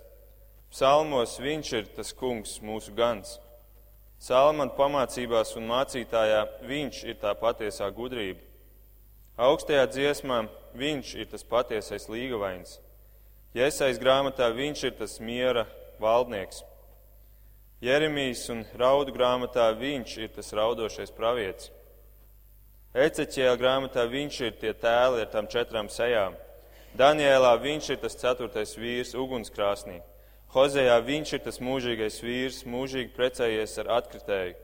Psalmos 0.69 1.39
viņš 1.41 1.71
ir 1.79 1.87
tas 1.95 2.11
kungs, 2.13 2.59
mūsu 2.61 2.93
gans. 2.93 3.39
Salmana 4.21 4.75
pamācībās 4.77 5.55
un 5.57 5.65
mācītājā 5.71 6.43
viņš 6.69 6.99
ir 7.09 7.17
tā 7.17 7.33
patiesā 7.39 7.87
gudrība. 7.89 8.43
Augstajā 9.39 9.87
dziesmā 9.95 10.43
viņš 10.77 11.15
ir 11.17 11.31
tas 11.31 11.47
patiesais 11.47 12.05
līgavains. 12.11 12.77
Iesais 13.57 13.97
grāmatā 13.97 14.51
viņš 14.53 14.83
ir 14.91 14.93
tas 14.99 15.17
miera 15.17 15.65
valdnieks. 15.97 16.61
Jeremijas 17.81 18.45
un 18.53 18.61
raudu 18.77 19.15
grāmatā 19.15 19.71
viņš 19.73 20.17
ir 20.21 20.33
tas 20.37 20.53
raudošais 20.53 21.15
pravietis. 21.17 21.71
Eceķēla 22.89 23.57
grāmatā 23.61 24.07
viņš 24.09 24.37
ir 24.47 24.55
tie 24.57 24.71
tēli 24.73 25.21
ar 25.21 25.27
tām 25.29 25.45
četrām 25.45 25.91
sejām. 25.93 26.33
Daniēlā 26.97 27.51
viņš 27.61 27.89
ir 27.93 27.99
tas 28.01 28.17
ceturtais 28.17 28.73
vīrs 28.73 29.13
ugunskrāsnī. 29.13 29.99
Hozejā 30.49 30.95
viņš 31.05 31.33
ir 31.37 31.43
tas 31.45 31.61
mūžīgais 31.61 32.17
vīrs, 32.25 32.63
mūžīgi 32.65 33.13
precējies 33.13 33.77
ar 33.83 33.91
atkritēju. 33.99 34.55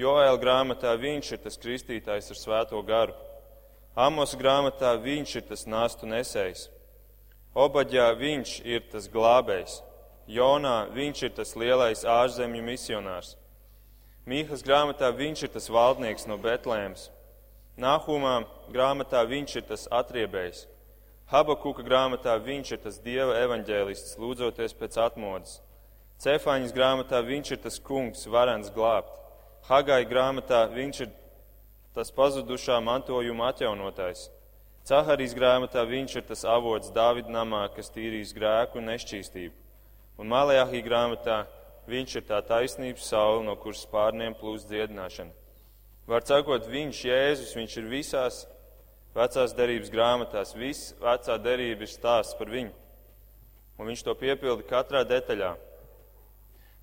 Joēla 0.00 0.40
grāmatā 0.40 0.94
viņš 0.96 1.32
ir 1.34 1.42
tas 1.44 1.60
kristītājs 1.60 2.32
ar 2.32 2.40
svēto 2.40 2.80
garu. 2.80 3.12
Amos 3.92 4.32
grāmatā 4.40 4.94
viņš 4.96 5.36
ir 5.36 5.46
tas 5.52 5.66
nāstu 5.68 6.08
nesējs. 6.08 6.70
Obaģā 7.52 8.08
viņš 8.16 8.56
ir 8.64 8.88
tas 8.88 9.10
glābējs. 9.12 9.82
Jonā 10.30 10.88
viņš 10.96 11.24
ir 11.28 11.36
tas 11.36 11.52
lielais 11.58 12.06
ārzemju 12.08 12.64
misionārs. 12.64 13.34
Mīhas 14.24 14.64
grāmatā 14.64 15.10
viņš 15.12 15.44
ir 15.44 15.56
tas 15.58 15.68
valdnieks 15.68 16.28
no 16.30 16.40
Betlēmas. 16.40 17.10
Nāhumā 17.80 18.42
grāmatā 18.68 19.22
viņš 19.24 19.54
ir 19.56 19.64
tas 19.70 19.86
atriebējs. 19.88 20.66
Habakuka 21.32 21.84
grāmatā 21.86 22.34
viņš 22.42 22.72
ir 22.74 22.80
tas 22.82 22.98
dieva 23.00 23.38
evaņģēlists, 23.40 24.18
lūdzoties 24.20 24.74
pēc 24.76 24.98
atmodas. 25.00 25.60
Cefāņas 26.20 26.74
grāmatā 26.76 27.22
viņš 27.24 27.54
ir 27.54 27.62
tas 27.62 27.78
kungs, 27.80 28.26
varens 28.28 28.68
glābt. 28.74 29.14
Hagai 29.70 30.02
grāmatā 30.10 30.66
viņš 30.74 31.00
ir 31.06 31.14
tas 31.96 32.12
pazudušā 32.12 32.76
mantojuma 32.84 33.48
atjaunotājs. 33.54 34.28
Caharijas 34.84 35.32
grāmatā 35.38 35.86
viņš 35.88 36.20
ir 36.20 36.28
tas 36.28 36.44
avots 36.44 36.92
Dāvida 36.92 37.32
namā, 37.32 37.64
kas 37.72 37.88
tīrīs 37.94 38.34
grēku 38.36 38.82
un 38.82 38.90
nešķīstību. 38.92 39.56
Un 40.20 40.28
Malajāhī 40.28 40.84
grāmatā 40.84 41.46
viņš 41.88 42.20
ir 42.20 42.28
tā 42.28 42.44
taisnības 42.44 43.08
saule, 43.08 43.46
no 43.46 43.56
kuras 43.56 43.86
pārniem 43.88 44.36
plūst 44.36 44.68
dziedināšana. 44.68 45.39
Var 46.10 46.24
sakot, 46.26 46.64
viņš, 46.66 47.00
Jēzus, 47.06 47.54
viņš 47.54 47.74
ir 47.78 47.84
visās 47.86 48.40
vecās 49.14 49.52
derības 49.54 49.92
grāmatās. 49.94 50.56
Viss 50.58 50.94
vecā 50.98 51.36
derība 51.38 51.86
ir 51.86 51.92
stāsts 51.92 52.34
par 52.38 52.50
viņu. 52.50 52.72
Un 53.78 53.86
viņš 53.86 54.02
to 54.04 54.14
piepilda 54.18 54.66
katrā 54.66 55.04
detaļā. 55.06 55.52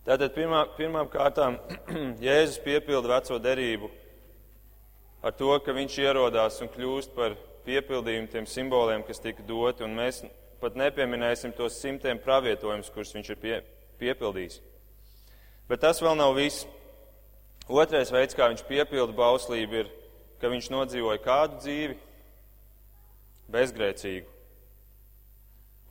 Tātad 0.07 0.31
pirmā, 0.31 0.61
pirmām 0.77 1.09
kārtām 1.11 1.57
Jēzus 2.23 2.61
piepilda 2.63 3.17
veco 3.17 3.39
derību 3.43 3.91
ar 5.27 5.35
to, 5.35 5.51
ka 5.59 5.75
viņš 5.75 5.99
ierodās 6.05 6.61
un 6.63 6.71
kļūst 6.71 7.11
par 7.17 7.35
piepildījumu 7.67 8.31
tiem 8.31 8.47
simboliem, 8.47 9.03
kas 9.03 9.19
tika 9.19 9.43
doti, 9.43 9.83
un 9.83 9.97
mēs 9.97 10.21
pat 10.61 10.79
nepieminēsim 10.79 11.51
tos 11.57 11.75
simtiem 11.81 12.23
pravietojumus, 12.23 12.93
kurus 12.95 13.11
viņš 13.17 13.33
ir 13.33 13.43
pie, 13.43 13.59
piepildījis. 13.99 14.61
Bet 15.67 15.83
tas 15.83 15.99
vēl 15.99 16.15
nav 16.15 16.37
viss. 16.39 16.63
Otrais 17.67 18.07
veids, 18.13 18.35
kā 18.35 18.47
viņš 18.47 18.63
piepilda 18.63 19.11
bauslību, 19.11 19.81
ir, 19.81 19.89
ka 20.39 20.47
viņš 20.47 20.69
nodzīvoja 20.71 21.19
kādu 21.19 21.59
dzīvi 21.59 21.97
bezgrēcīgu. 23.51 24.31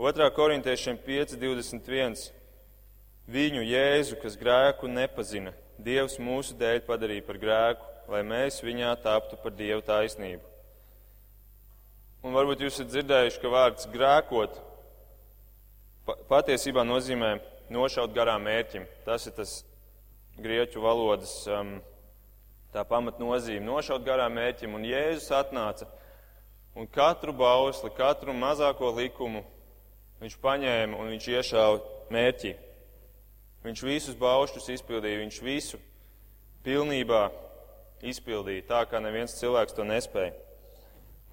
2. 0.01 0.31
korintiešiem 0.37 0.97
5.21. 1.05 2.17
Viņu 3.29 3.62
Jēzu, 3.67 4.17
kas 4.23 4.41
grēku 4.41 4.89
nepazina, 4.89 5.53
Dievs 5.77 6.17
mūsu 6.17 6.57
dēļ 6.57 6.81
padarīja 6.87 7.25
par 7.27 7.37
grēku, 7.43 7.89
lai 8.09 8.23
mēs 8.25 8.62
viņā 8.65 8.95
taptu 9.05 9.37
par 9.43 9.53
Dievu 9.53 9.83
taisnību. 9.85 10.41
Un 12.25 12.33
varbūt 12.33 12.65
jūs 12.65 12.79
esat 12.79 12.89
dzirdējuši, 12.95 13.41
ka 13.43 13.53
vārds 13.53 13.89
grēkot 13.93 14.57
patiesībā 16.31 16.87
nozīmē 16.89 17.37
nošaut 17.69 18.15
garām 18.17 18.47
mērķim. 18.49 18.87
Tas 19.05 19.29
ir 19.29 19.37
tas 19.37 19.59
grieķu 20.40 20.83
valodas 20.85 21.46
um, 21.49 21.77
pamatnozīme- 22.72 23.64
nošaut 23.72 24.05
garām 24.05 24.35
mērķim. 24.37 24.75
Un 24.75 24.85
Jēzus 24.85 25.31
atnāca 25.33 25.87
un 26.77 26.87
katru 26.87 27.33
bausli, 27.33 27.90
katru 27.96 28.35
mazāko 28.37 28.92
likumu 28.92 29.44
viņš 30.20 30.37
paņēma 30.42 30.99
un 30.99 31.09
viņš 31.14 31.29
iešāva 31.33 31.81
mērķi. 32.11 32.57
Viņš 33.64 33.83
visus 33.83 34.14
baušļus 34.14 34.68
izpildīja, 34.77 35.25
viņš 35.25 35.42
visu 35.42 35.79
pilnībā 36.62 37.31
izpildīt 38.03 38.68
tā, 38.68 38.85
kā 38.87 39.01
neviens 39.01 39.38
cilvēks 39.40 39.75
to 39.75 39.85
nespēja. 39.85 40.35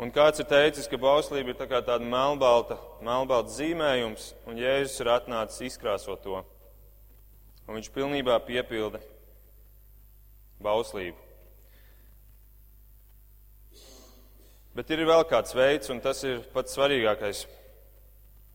Un 0.01 0.09
kāds 0.09 0.41
ir 0.41 0.47
teicis, 0.49 0.87
ka 0.89 0.97
bauslība 0.97 1.53
ir 1.53 1.59
tā 1.59 1.67
kā 1.69 1.83
tāda 1.85 2.01
melnbalta, 2.01 2.79
melnbalta 3.05 3.53
zīmējums, 3.53 4.31
un 4.49 4.57
Jēzus 4.57 5.03
ir 5.03 5.11
atnācis 5.13 5.67
izkrāsot 5.69 6.23
to. 6.23 6.41
Un 7.67 7.77
viņš 7.77 7.91
pilnībā 7.95 8.35
piepilda 8.43 8.99
bauslību. 10.63 11.19
Bet 14.73 14.89
ir 14.89 15.03
vēl 15.05 15.21
kāds 15.29 15.53
veids, 15.53 15.91
un 15.93 16.01
tas 16.01 16.23
ir 16.25 16.41
pats 16.53 16.73
svarīgākais. 16.73 17.45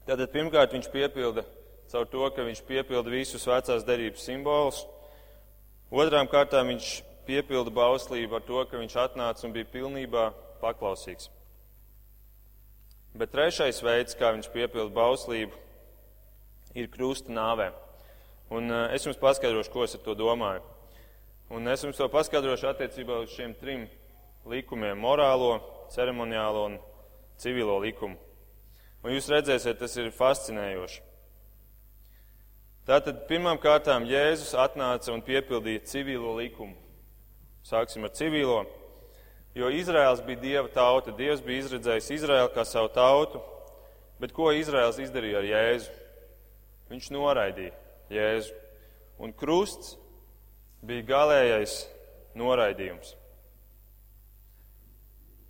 Tātad 0.09 0.33
pirmkārt 0.33 0.75
viņš 0.75 0.91
piepilda 0.91 1.45
caur 1.89 2.09
to, 2.11 2.25
ka 2.35 2.45
viņš 2.45 2.63
piepilda 2.69 3.13
visus 3.13 3.47
vecās 3.49 3.87
derības 3.87 4.27
simbolus. 4.27 4.83
Otrām 5.89 6.29
kārtām 6.29 6.69
viņš 6.73 6.91
piepilda 7.29 7.73
bauslību 7.73 8.37
ar 8.37 8.45
to, 8.45 8.61
ka 8.69 8.81
viņš 8.81 8.97
atnāca 9.05 9.47
un 9.47 9.55
bija 9.55 9.71
pilnībā 9.73 10.29
paklausīgs. 10.61 11.31
Bet 13.19 13.33
trešais 13.33 13.81
veids, 13.83 14.17
kā 14.19 14.35
viņš 14.35 14.51
piepilda 14.53 14.93
bauslību, 14.95 15.55
ir 16.77 16.91
krusta 16.93 17.33
nāvē. 17.33 17.71
Un 18.49 18.71
uh, 18.73 18.87
es 18.97 19.05
jums 19.05 19.19
paskaidrošu, 19.21 19.71
ko 19.73 19.85
es 19.85 19.93
ar 19.99 20.01
to 20.05 20.15
domāju. 20.17 20.63
Un 21.53 21.69
es 21.69 21.83
jums 21.85 21.99
to 22.01 22.07
paskaidrošu 22.09 22.71
attiecībā 22.71 23.19
uz 23.21 23.33
šiem 23.35 23.53
trim 23.61 23.85
likumiem- 24.49 24.97
morālo, 25.05 25.61
ceremoniālo 25.93 26.65
un 26.71 26.79
civilo 27.37 27.79
likumu. 27.81 28.17
Un 29.05 29.13
jūs 29.13 29.29
redzēsiet, 29.29 29.79
tas 29.79 29.97
ir 29.97 30.11
fascinējoši. 30.11 31.01
Tātad 32.89 33.27
pirmām 33.29 33.61
kārtām 33.61 34.07
Jēzus 34.09 34.55
atnāca 34.57 35.13
un 35.13 35.21
piepildīja 35.23 35.85
civilo 35.85 36.33
likumu. 36.37 36.75
Sāksim 37.63 38.05
ar 38.05 38.11
civilo. 38.17 38.65
Jo 39.55 39.69
Izraels 39.69 40.23
bija 40.25 40.41
dieva 40.41 40.69
tauta, 40.69 41.13
Dievs 41.13 41.41
bija 41.45 41.65
izredzējis 41.65 42.11
Izraelu 42.11 42.49
kā 42.49 42.65
savu 42.65 42.89
tautu, 42.89 43.43
bet 44.19 44.33
ko 44.33 44.53
Izraels 44.53 44.97
izdarīja 44.97 45.39
ar 45.39 45.45
Jēzu? 45.45 45.91
Viņš 46.89 47.11
noraidīja 47.13 47.88
Jēzu. 48.13 48.55
Un 49.19 49.33
krusts 49.35 49.97
bija 50.87 51.07
galējais 51.09 51.81
noraidījums. 52.39 53.15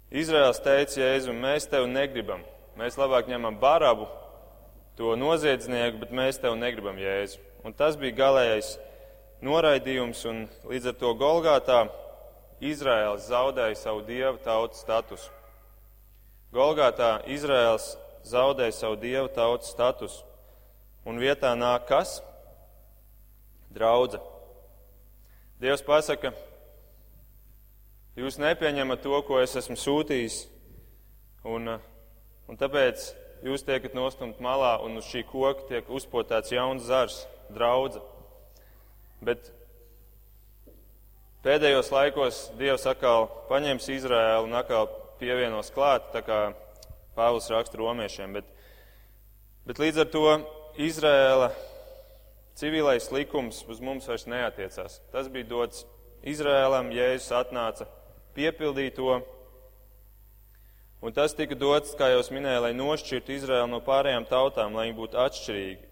Izraels 0.09 0.63
teica 0.65 1.03
Jēzum, 1.03 1.37
mēs 1.43 1.69
tevi 1.69 1.91
negribam. 1.93 2.41
Mēs 2.79 2.97
labāk 2.97 3.29
ņemam 3.29 3.59
barabu, 3.61 4.07
to 4.97 5.13
noziedznieku, 5.19 6.01
bet 6.05 6.15
mēs 6.15 6.41
tevi 6.41 6.57
negribam 6.57 6.97
Jēzu. 6.99 7.43
Un 7.67 7.75
tas 7.77 7.99
bija 8.01 8.17
galējais 8.23 8.77
noraidījums, 9.45 10.23
un 10.31 10.47
līdz 10.71 10.93
ar 10.93 10.97
to 10.99 11.13
Golgātā 11.19 11.83
Izraels 12.65 13.29
zaudēja 13.29 13.77
savu 13.79 14.03
dievu 14.07 14.41
tautas 14.43 14.81
statusu. 14.83 15.29
Golgātā 16.55 17.19
Izraels 17.29 17.93
zaudēja 18.27 18.75
savu 18.75 18.97
dievu 19.03 19.29
tautas 19.35 19.71
statusu, 19.75 20.25
un 21.05 21.21
vietā 21.21 21.53
nāk 21.59 21.85
kas? 21.91 22.19
Draudze. 23.75 24.21
Dievs 25.59 25.83
pasaka, 25.83 26.33
Jūs 28.19 28.35
nepieņemat 28.43 29.05
to, 29.05 29.15
ko 29.23 29.37
es 29.39 29.53
esmu 29.55 29.77
sūtījis, 29.79 30.41
un, 31.47 31.71
un 32.51 32.57
tāpēc 32.59 33.05
jūs 33.47 33.63
tiekat 33.63 33.93
nostumt 33.95 34.41
malā, 34.43 34.73
un 34.83 34.99
uz 34.99 35.07
šī 35.07 35.23
koka 35.29 35.69
tiek 35.69 35.87
uzpotēts 35.87 36.51
jauns 36.51 36.89
zars, 36.89 37.21
draudze. 37.55 38.03
Bet 39.23 39.53
pēdējos 41.47 41.93
laikos 41.95 42.41
Dievs 42.59 42.89
atkal 42.91 43.29
paņems 43.53 43.87
Izraēlu 44.01 44.51
un 44.51 44.59
atkal 44.65 44.91
pievienos 45.23 45.71
klāt, 45.71 46.11
tā 46.11 46.25
kā 46.27 46.41
Pāvils 47.15 47.47
raksta 47.55 47.79
romiešiem. 47.79 48.35
Bet, 48.35 48.51
bet 49.63 49.79
līdz 49.79 50.03
ar 50.03 50.11
to 50.11 50.27
Izraēla 50.91 51.53
civilais 52.59 53.07
likums 53.15 53.63
uz 53.71 53.81
mums 53.81 54.09
vairs 54.11 54.27
neatiecās. 54.27 54.99
Tas 55.13 55.31
bija 55.31 55.47
dots 55.47 55.85
Izrēlam, 56.27 56.91
Jēzus 56.91 57.31
atnāca 57.39 57.87
piepildīja 58.35 58.95
to. 58.99 59.19
Un 60.99 61.15
tas 61.15 61.37
tika 61.39 61.55
dots, 61.55 61.95
kā 61.95 62.11
jau 62.11 62.23
minēju, 62.35 62.65
lai 62.65 62.73
nošķirtu 62.75 63.37
Izraēlu 63.37 63.71
no 63.71 63.79
pārējām 63.87 64.27
tautām, 64.27 64.75
lai 64.75 64.89
viņi 64.89 64.99
būtu 64.99 65.21
atšķirīgi. 65.23 65.85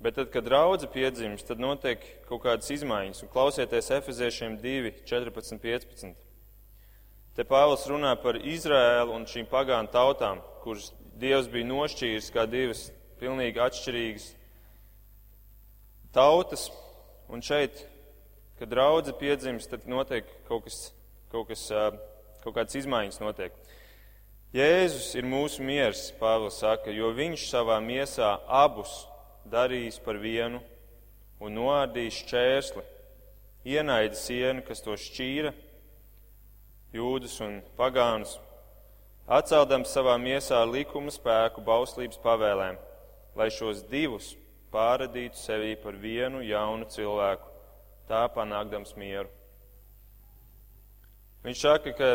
Bet 0.00 0.16
tad, 0.16 0.30
kad 0.32 0.48
raudze 0.48 0.88
piedzimst, 0.88 1.46
tad 1.48 1.60
notiek 1.60 2.04
kaut 2.28 2.44
kādas 2.44 2.68
izmaiņas. 2.72 3.22
Un 3.24 3.32
klausieties 3.32 3.90
Efeziešiem 3.96 4.56
2, 4.60 4.92
14, 5.08 5.60
15. 5.60 6.12
Te 7.36 7.44
Pāvils 7.48 7.84
runā 7.88 8.14
par 8.20 8.36
Izraēlu 8.36 9.16
un 9.16 9.26
šīm 9.28 9.48
pagānu 9.48 9.92
tautām, 9.92 10.40
kuras 10.64 10.90
Dievs 11.20 11.48
bija 11.52 11.68
nošķīris 11.68 12.30
kā 12.32 12.46
divas 12.48 12.86
pilnīgi 13.20 13.60
atšķirīgas 13.60 14.28
tautas. 16.14 16.68
Un 17.30 17.42
šeit, 17.46 17.84
kad 18.58 18.72
raudze 18.74 19.14
piedzimst, 19.16 19.70
tad 19.70 19.86
notiek 19.88 20.26
kaut 20.48 20.66
kas 20.66 20.88
kaut, 21.30 21.46
kas, 21.50 21.68
kaut 22.42 22.56
kādas 22.56 22.76
izmaiņas 22.80 23.20
notiek. 23.22 23.54
Jēzus 24.54 25.12
ir 25.14 25.28
mūsu 25.30 25.62
miers, 25.62 26.08
Pāvils 26.18 26.58
saka, 26.58 26.90
jo 26.90 27.12
viņš 27.14 27.46
savā 27.52 27.78
miesā 27.84 28.32
abus 28.46 29.04
darīs 29.46 30.00
par 30.02 30.18
vienu 30.18 30.58
un 31.40 31.54
noārdīs 31.54 32.18
šķērsli, 32.24 32.82
ienaida 33.70 34.18
sienu, 34.18 34.64
kas 34.66 34.82
to 34.82 34.96
šķīra, 34.98 35.54
jūdus 36.96 37.38
un 37.46 37.60
pagānus, 37.78 38.34
atceldams 39.30 39.94
savā 39.94 40.16
miesā 40.18 40.64
likuma 40.66 41.14
spēku 41.14 41.62
bauslības 41.62 42.18
pavēlēm, 42.24 42.80
lai 43.38 43.50
šos 43.54 43.84
divus 43.86 44.34
pāradītu 44.72 45.38
sevī 45.38 45.74
par 45.82 45.98
vienu 45.98 46.42
jaunu 46.46 46.86
cilvēku, 46.90 47.48
tā 48.10 48.24
panākdams 48.34 48.96
mieru. 48.98 49.30
Viņš 51.44 51.62
saka, 51.62 51.92
ka 51.96 52.10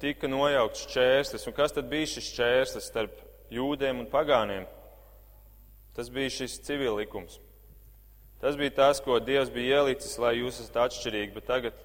tika 0.00 0.28
nojaukts 0.30 0.86
šķērslis. 0.86 1.46
Un 1.48 1.56
kas 1.56 1.74
tad 1.76 1.88
bija 1.90 2.08
šis 2.14 2.32
šķērslis 2.32 2.88
starp 2.90 3.22
jūdiem 3.52 4.02
un 4.02 4.10
pagāniem? 4.10 4.66
Tas 5.96 6.10
bija 6.12 6.32
šis 6.32 6.60
civillikums. 6.64 7.40
Tas 8.40 8.56
bija 8.56 8.72
tas, 8.78 9.02
ko 9.04 9.18
Dievs 9.20 9.50
bija 9.52 9.82
ielicis, 9.82 10.16
lai 10.22 10.38
jūs 10.38 10.62
esat 10.62 10.78
atšķirīgi, 10.86 11.34
bet 11.34 11.48
tagad 11.50 11.80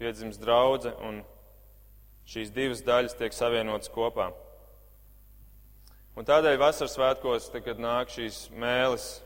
piedzimst 0.00 0.40
draudze 0.42 0.90
un 1.06 1.20
šīs 2.26 2.50
divas 2.54 2.82
daļas 2.82 3.14
tiek 3.18 3.36
savienotas 3.36 3.92
kopā. 3.94 4.30
Un 6.18 6.26
tādēļ 6.26 6.58
vasaras 6.58 6.96
svētkos, 6.96 7.52
kad 7.62 7.78
nāk 7.78 8.10
šīs 8.10 8.48
mēlis 8.50 9.20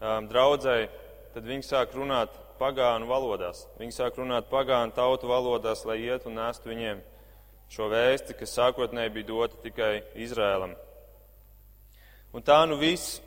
um, 0.00 0.28
draudzēji, 0.30 0.88
tad 1.34 1.46
viņi 1.46 1.66
sāk 1.66 1.94
runāt 1.96 2.34
pagānu 2.60 3.08
valodās. 3.08 3.66
Viņi 3.80 3.94
sāk 3.96 4.18
runāt 4.20 4.48
pagānu 4.50 4.94
tautu 4.96 5.28
valodās, 5.30 5.84
lai 5.88 5.98
iet 6.04 6.26
un 6.28 6.38
nestu 6.40 6.72
viņiem 6.72 7.02
šo 7.72 7.88
vēsti, 7.92 8.36
kas 8.38 8.54
sākotnēji 8.56 9.14
bija 9.16 9.30
dota 9.30 9.60
tikai 9.62 9.92
Izrēlam. 10.22 10.76
Un 12.36 12.44
tā 12.44 12.58
nu 12.68 12.78
viss 12.80 13.20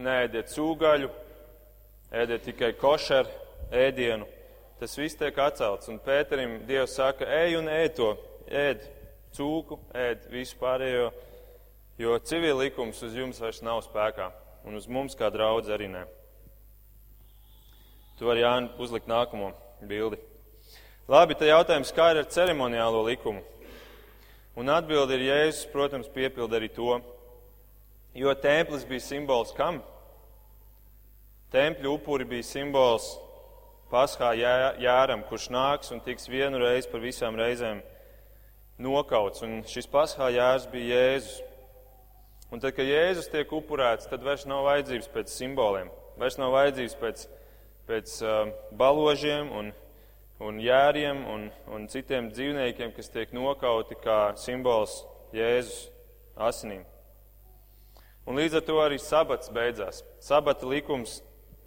neēdiet 0.00 0.50
cūgaļu, 0.52 1.10
ēdiet 2.16 2.46
tikai 2.48 2.72
košeru 2.80 3.30
ēdienu. 3.74 4.26
Tas 4.80 4.96
viss 4.98 5.16
tiek 5.16 5.36
atcelts. 5.40 5.88
Un 5.88 6.00
Pēterim 6.04 6.58
Dievs 6.68 6.96
saka, 6.98 7.24
ej 7.24 7.56
un 7.60 7.70
ēd 7.72 7.94
to, 7.96 8.10
ēd 8.48 8.84
cūku, 9.36 9.78
ēd 9.96 10.28
visu 10.32 10.58
pārējo, 10.60 11.10
jo 12.00 12.18
civil 12.28 12.60
likums 12.60 13.00
uz 13.04 13.16
jums 13.16 13.40
vairs 13.40 13.62
nav 13.64 13.80
spēkā. 13.86 14.28
Un 14.66 14.74
uz 14.74 14.88
mums 14.90 15.14
kā 15.14 15.30
draudz 15.30 15.70
arī 15.70 15.86
ne. 15.90 16.02
Tu 18.18 18.26
vari 18.26 18.42
Jāni 18.42 18.72
uzlikt 18.82 19.06
nākamo 19.06 19.52
bildi. 19.86 20.18
Labi, 21.06 21.36
tad 21.38 21.46
jautājums, 21.52 21.92
kā 21.94 22.08
ir 22.10 22.22
ar 22.24 22.30
ceremoniālo 22.34 23.04
likumu? 23.06 23.44
Un 24.58 24.72
atbildi 24.72 25.18
ir 25.18 25.26
Jēzus, 25.28 25.68
protams, 25.70 26.08
piepilda 26.10 26.56
arī 26.58 26.70
to, 26.72 26.96
jo 28.16 28.32
templis 28.40 28.86
bija 28.88 29.04
simbols 29.04 29.52
kam? 29.54 29.82
Tempļu 31.52 31.92
upuri 31.94 32.26
bija 32.26 32.46
simbols 32.48 33.12
paskā 33.92 34.32
jāram, 34.82 35.22
kurš 35.28 35.50
nāks 35.54 35.92
un 35.94 36.00
tiks 36.02 36.26
vienu 36.26 36.58
reizi 36.58 36.90
par 36.90 37.04
visām 37.04 37.36
reizēm 37.38 37.84
nokauts. 38.82 39.44
Un 39.46 39.60
šis 39.68 39.86
paskā 39.92 40.32
jārs 40.34 40.66
bija 40.72 40.96
Jēzus. 40.96 41.36
Un 42.54 42.62
tad, 42.62 42.76
kad 42.76 42.86
Jēzus 42.86 43.30
tiek 43.32 43.50
upurēts, 43.52 44.06
tad 44.10 44.22
vairs 44.22 44.46
nav 44.46 44.64
vajadzības 44.68 45.10
pēc 45.14 45.32
simboliem, 45.34 45.90
vairs 46.20 46.38
nav 46.38 46.54
vajadzības 46.54 46.94
pēc 47.00 47.26
pēc 47.86 48.16
uh, 48.26 48.48
baložiem 48.74 49.50
un, 49.54 49.68
un 50.42 50.56
jēriem 50.58 51.22
un, 51.30 51.44
un 51.70 51.86
citiem 51.90 52.32
dzīvniekiem, 52.32 52.90
kas 52.96 53.12
tiek 53.14 53.30
nokauti 53.34 53.94
kā 54.02 54.34
simbols 54.42 55.04
Jēzus 55.36 55.86
asinīm. 56.34 56.82
Un 58.26 58.40
līdz 58.40 58.58
ar 58.58 58.66
to 58.66 58.80
arī 58.82 58.98
sabats 58.98 59.52
beidzās. 59.54 60.02
Sabata 60.18 60.66
likums 60.66 61.20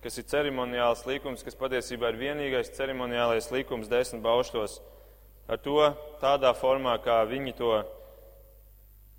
kas 0.04 0.16
ir 0.20 0.28
ceremoniāls 0.32 1.04
likums, 1.08 1.44
kas 1.44 1.58
patiesībā 1.60 2.14
ir 2.14 2.20
vienīgais 2.22 2.72
ceremoniālais 2.76 3.50
likums 3.52 3.90
desmit 3.92 4.22
baušļos, 4.24 4.78
ar 5.52 5.60
to 5.60 5.90
tādā 6.22 6.54
formā, 6.56 6.94
kā 7.04 7.20
viņi 7.28 7.56
to 7.58 7.74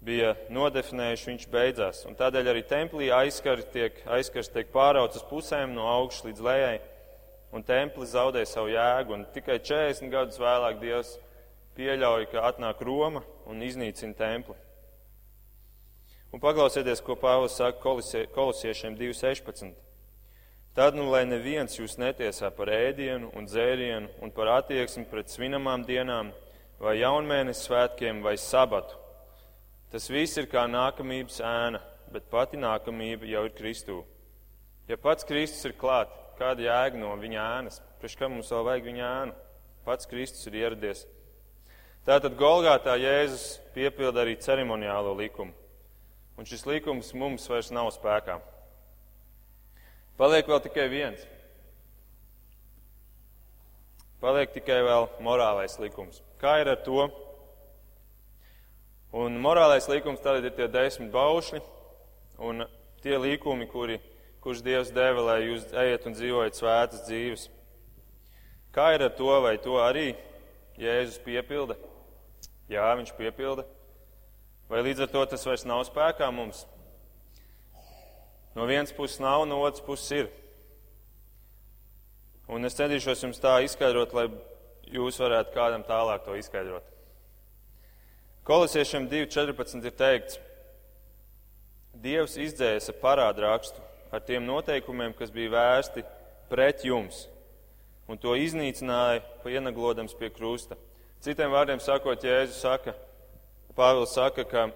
bija 0.04 0.32
nodefinējuši, 0.52 1.28
viņš 1.28 1.48
beidzās. 1.52 2.04
Un 2.08 2.16
tādēļ 2.16 2.52
arī 2.52 2.62
templī 2.68 3.10
aizskars 3.12 3.68
tiek, 3.74 4.00
aizskars 4.08 4.48
tiek 4.52 4.70
pārauts 4.72 5.20
uz 5.20 5.26
pusēm 5.28 5.74
no 5.76 5.88
augšas 5.90 6.26
līdz 6.30 6.46
lejai, 6.46 6.78
un 7.52 7.66
templis 7.66 8.14
zaudē 8.14 8.46
savu 8.48 8.72
jēgu. 8.72 9.18
Un 9.18 9.26
tikai 9.34 9.58
40 9.60 10.12
gadus 10.12 10.40
vēlāk 10.40 10.80
Dievs 10.80 11.16
pieļauj, 11.76 12.30
ka 12.32 12.48
atnāk 12.48 12.82
Roma 12.86 13.22
un 13.46 13.62
iznīcina 13.64 14.16
templi. 14.16 14.56
Un 16.30 16.38
paklausieties, 16.38 17.02
ko 17.02 17.16
Pāvils 17.18 17.56
saka 17.58 17.80
kolosiešiem 17.82 18.94
2.16. 18.96 19.72
Tad, 20.78 20.94
nu, 20.94 21.08
lai 21.10 21.24
neviens 21.26 21.74
jūs 21.74 21.96
netiesā 21.98 22.52
par 22.54 22.70
ēdienu 22.70 23.32
un 23.34 23.48
dzērienu 23.50 24.22
un 24.22 24.30
par 24.30 24.52
attieksmi 24.60 25.08
pret 25.10 25.32
svinamām 25.32 25.82
dienām 25.88 26.30
vai 26.78 27.00
jaunmēnes 27.00 27.64
svētkiem 27.66 28.22
vai 28.22 28.36
sabatu. 28.38 28.94
Tas 29.90 30.06
viss 30.10 30.38
ir 30.38 30.46
kā 30.50 30.64
nākamības 30.70 31.40
ēna, 31.42 31.80
bet 32.14 32.28
pati 32.30 32.58
nākamība 32.60 33.28
jau 33.30 33.44
ir 33.48 33.54
Kristū. 33.56 34.00
Ja 34.90 34.98
pats 34.98 35.26
Kristus 35.26 35.66
ir 35.66 35.76
klāt, 35.78 36.10
kāda 36.38 36.66
jēga 36.66 36.98
no 36.98 37.14
viņa 37.18 37.46
ēnas? 37.58 37.80
Priekš 38.00 38.18
kam 38.18 38.36
mums 38.36 38.50
vēl 38.50 38.66
vajag 38.66 38.90
viņa 38.90 39.08
ēnu? 39.22 39.38
Pats 39.86 40.10
Kristus 40.10 40.46
ir 40.50 40.60
ieradies. 40.62 41.06
Tātad 42.06 42.38
Golgātā 42.38 42.94
Jēzus 42.98 43.58
piepilda 43.74 44.22
arī 44.24 44.38
ceremoniālo 44.40 45.12
likumu 45.18 45.54
un 46.40 46.46
šis 46.48 46.64
likums 46.64 47.10
mums 47.12 47.44
vairs 47.52 47.68
nav 47.68 47.90
spēkā. 47.92 48.38
Paliek 50.16 50.46
vēl 50.48 50.62
tikai 50.64 50.86
viens. 50.88 51.20
Paliek 54.24 54.52
tikai 54.54 54.78
vēl 54.86 55.08
morālais 55.24 55.76
likums. 55.80 56.22
Kā 56.40 56.54
ir 56.62 56.72
ar 56.72 56.80
to? 56.84 57.10
Un 59.10 59.40
morālais 59.42 59.88
likums 59.90 60.22
tad 60.22 60.44
ir 60.44 60.52
tie 60.54 60.68
desmit 60.70 61.10
baušļi 61.10 61.60
un 62.46 62.62
tie 63.02 63.16
likumi, 63.18 63.66
kuri, 63.66 63.98
kurus 64.40 64.62
Dievs 64.62 64.92
deva, 64.94 65.24
lai 65.32 65.40
jūs 65.48 65.66
ejiet 65.74 66.06
un 66.06 66.14
dzīvojat 66.14 66.58
svētas 66.58 67.02
dzīves. 67.08 67.48
Kā 68.70 68.92
ir 68.94 69.02
ar 69.08 69.14
to, 69.18 69.32
vai 69.42 69.56
to 69.58 69.80
arī 69.82 70.12
Jēzus 70.78 71.18
piepilda? 71.24 71.74
Jā, 72.70 72.86
viņš 73.00 73.16
piepilda. 73.18 73.66
Vai 74.70 74.84
līdz 74.86 75.02
ar 75.02 75.10
to 75.10 75.24
tas 75.32 75.46
vairs 75.48 75.66
nav 75.66 75.82
spēkā 75.88 76.28
mums? 76.30 76.62
No 78.54 78.68
vienas 78.70 78.94
puses 78.94 79.18
nav, 79.18 79.42
no 79.50 79.58
otras 79.66 79.82
puses 79.82 80.14
ir. 80.14 80.30
Un 82.50 82.66
es 82.66 82.78
centīšos 82.78 83.26
jums 83.26 83.42
tā 83.42 83.58
izskaidrot, 83.66 84.14
lai 84.14 84.28
jūs 84.90 85.18
varētu 85.22 85.54
kādam 85.54 85.82
tālāk 85.86 86.22
to 86.26 86.38
izskaidrot. 86.38 86.86
Kolosiešiem 88.44 89.04
2.14 89.08 89.84
ir 89.84 89.92
teikts, 89.92 90.38
Dievs 92.00 92.38
izdzēsa 92.40 92.94
parādrakstu 92.96 93.82
ar 94.08 94.22
tiem 94.24 94.46
noteikumiem, 94.48 95.12
kas 95.12 95.28
bija 95.34 95.50
vērsti 95.52 96.04
pret 96.48 96.80
jums, 96.86 97.26
un 98.08 98.16
to 98.16 98.32
iznīcināja, 98.40 99.20
pienaglodams 99.44 100.16
pie 100.16 100.30
krusta. 100.32 100.78
Citiem 101.20 101.52
vārdiem 101.52 101.82
sakot, 101.84 102.24
Jēzus 102.24 102.62
saka, 102.64 102.94
Pāvils 103.76 104.16
saka, 104.16 104.46
ka 104.48 104.70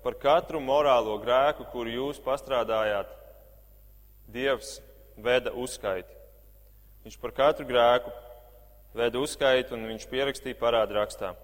par 0.00 0.16
katru 0.16 0.62
morālo 0.64 1.18
grēku, 1.20 1.68
kuru 1.74 1.92
jūs 1.92 2.22
pastrādājāt, 2.24 3.12
Dievs 4.32 4.78
veda 5.20 5.52
uzskaiti. 5.52 6.16
Viņš 7.04 7.20
par 7.20 7.36
katru 7.36 7.68
grēku 7.68 8.16
veda 8.96 9.20
uzskaiti 9.20 9.76
un 9.76 9.84
viņš 9.92 10.08
pierakstīja 10.08 10.56
parādu 10.56 10.96
rakstā, 10.96 11.34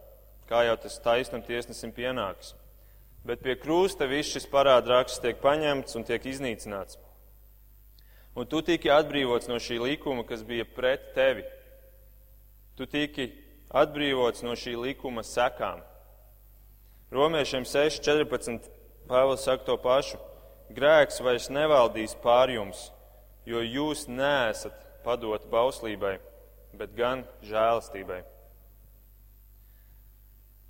kā 0.51 0.63
jau 0.69 0.77
tas 0.83 1.01
taisnam 1.03 1.43
tiesnesim 1.45 1.93
pienāks. 1.95 2.55
Bet 3.27 3.43
pie 3.43 3.57
krusta 3.59 4.07
viss 4.07 4.31
šis 4.31 4.47
parādu 4.51 4.93
raksts 4.95 5.23
tiek 5.23 5.41
paņemts 5.43 5.99
un 5.99 6.07
tiek 6.07 6.23
iznīcināts. 6.31 6.99
Un 8.37 8.47
tu 8.47 8.61
tiki 8.63 8.93
atbrīvots 8.93 9.49
no 9.49 9.57
šī 9.63 9.81
likuma, 9.81 10.23
kas 10.29 10.45
bija 10.47 10.67
pret 10.69 11.11
tevi. 11.17 11.43
Tu 12.77 12.87
tiki 12.87 13.31
atbrīvots 13.73 14.45
no 14.45 14.53
šī 14.55 14.77
likuma 14.79 15.25
sekām. 15.25 15.81
Romiešiem 17.11 17.65
6.14. 17.65 18.69
Pāvils 19.07 19.47
saka 19.47 19.65
to 19.65 19.77
pašu. 19.81 20.21
Grēks 20.75 21.23
vairs 21.23 21.47
nevaldīs 21.55 22.17
pār 22.23 22.51
jums, 22.51 22.89
jo 23.47 23.63
jūs 23.63 24.09
neesat 24.11 24.75
padoti 25.07 25.47
bauslībai, 25.51 26.17
bet 26.75 26.97
gan 26.99 27.23
žēlastībai. 27.47 28.25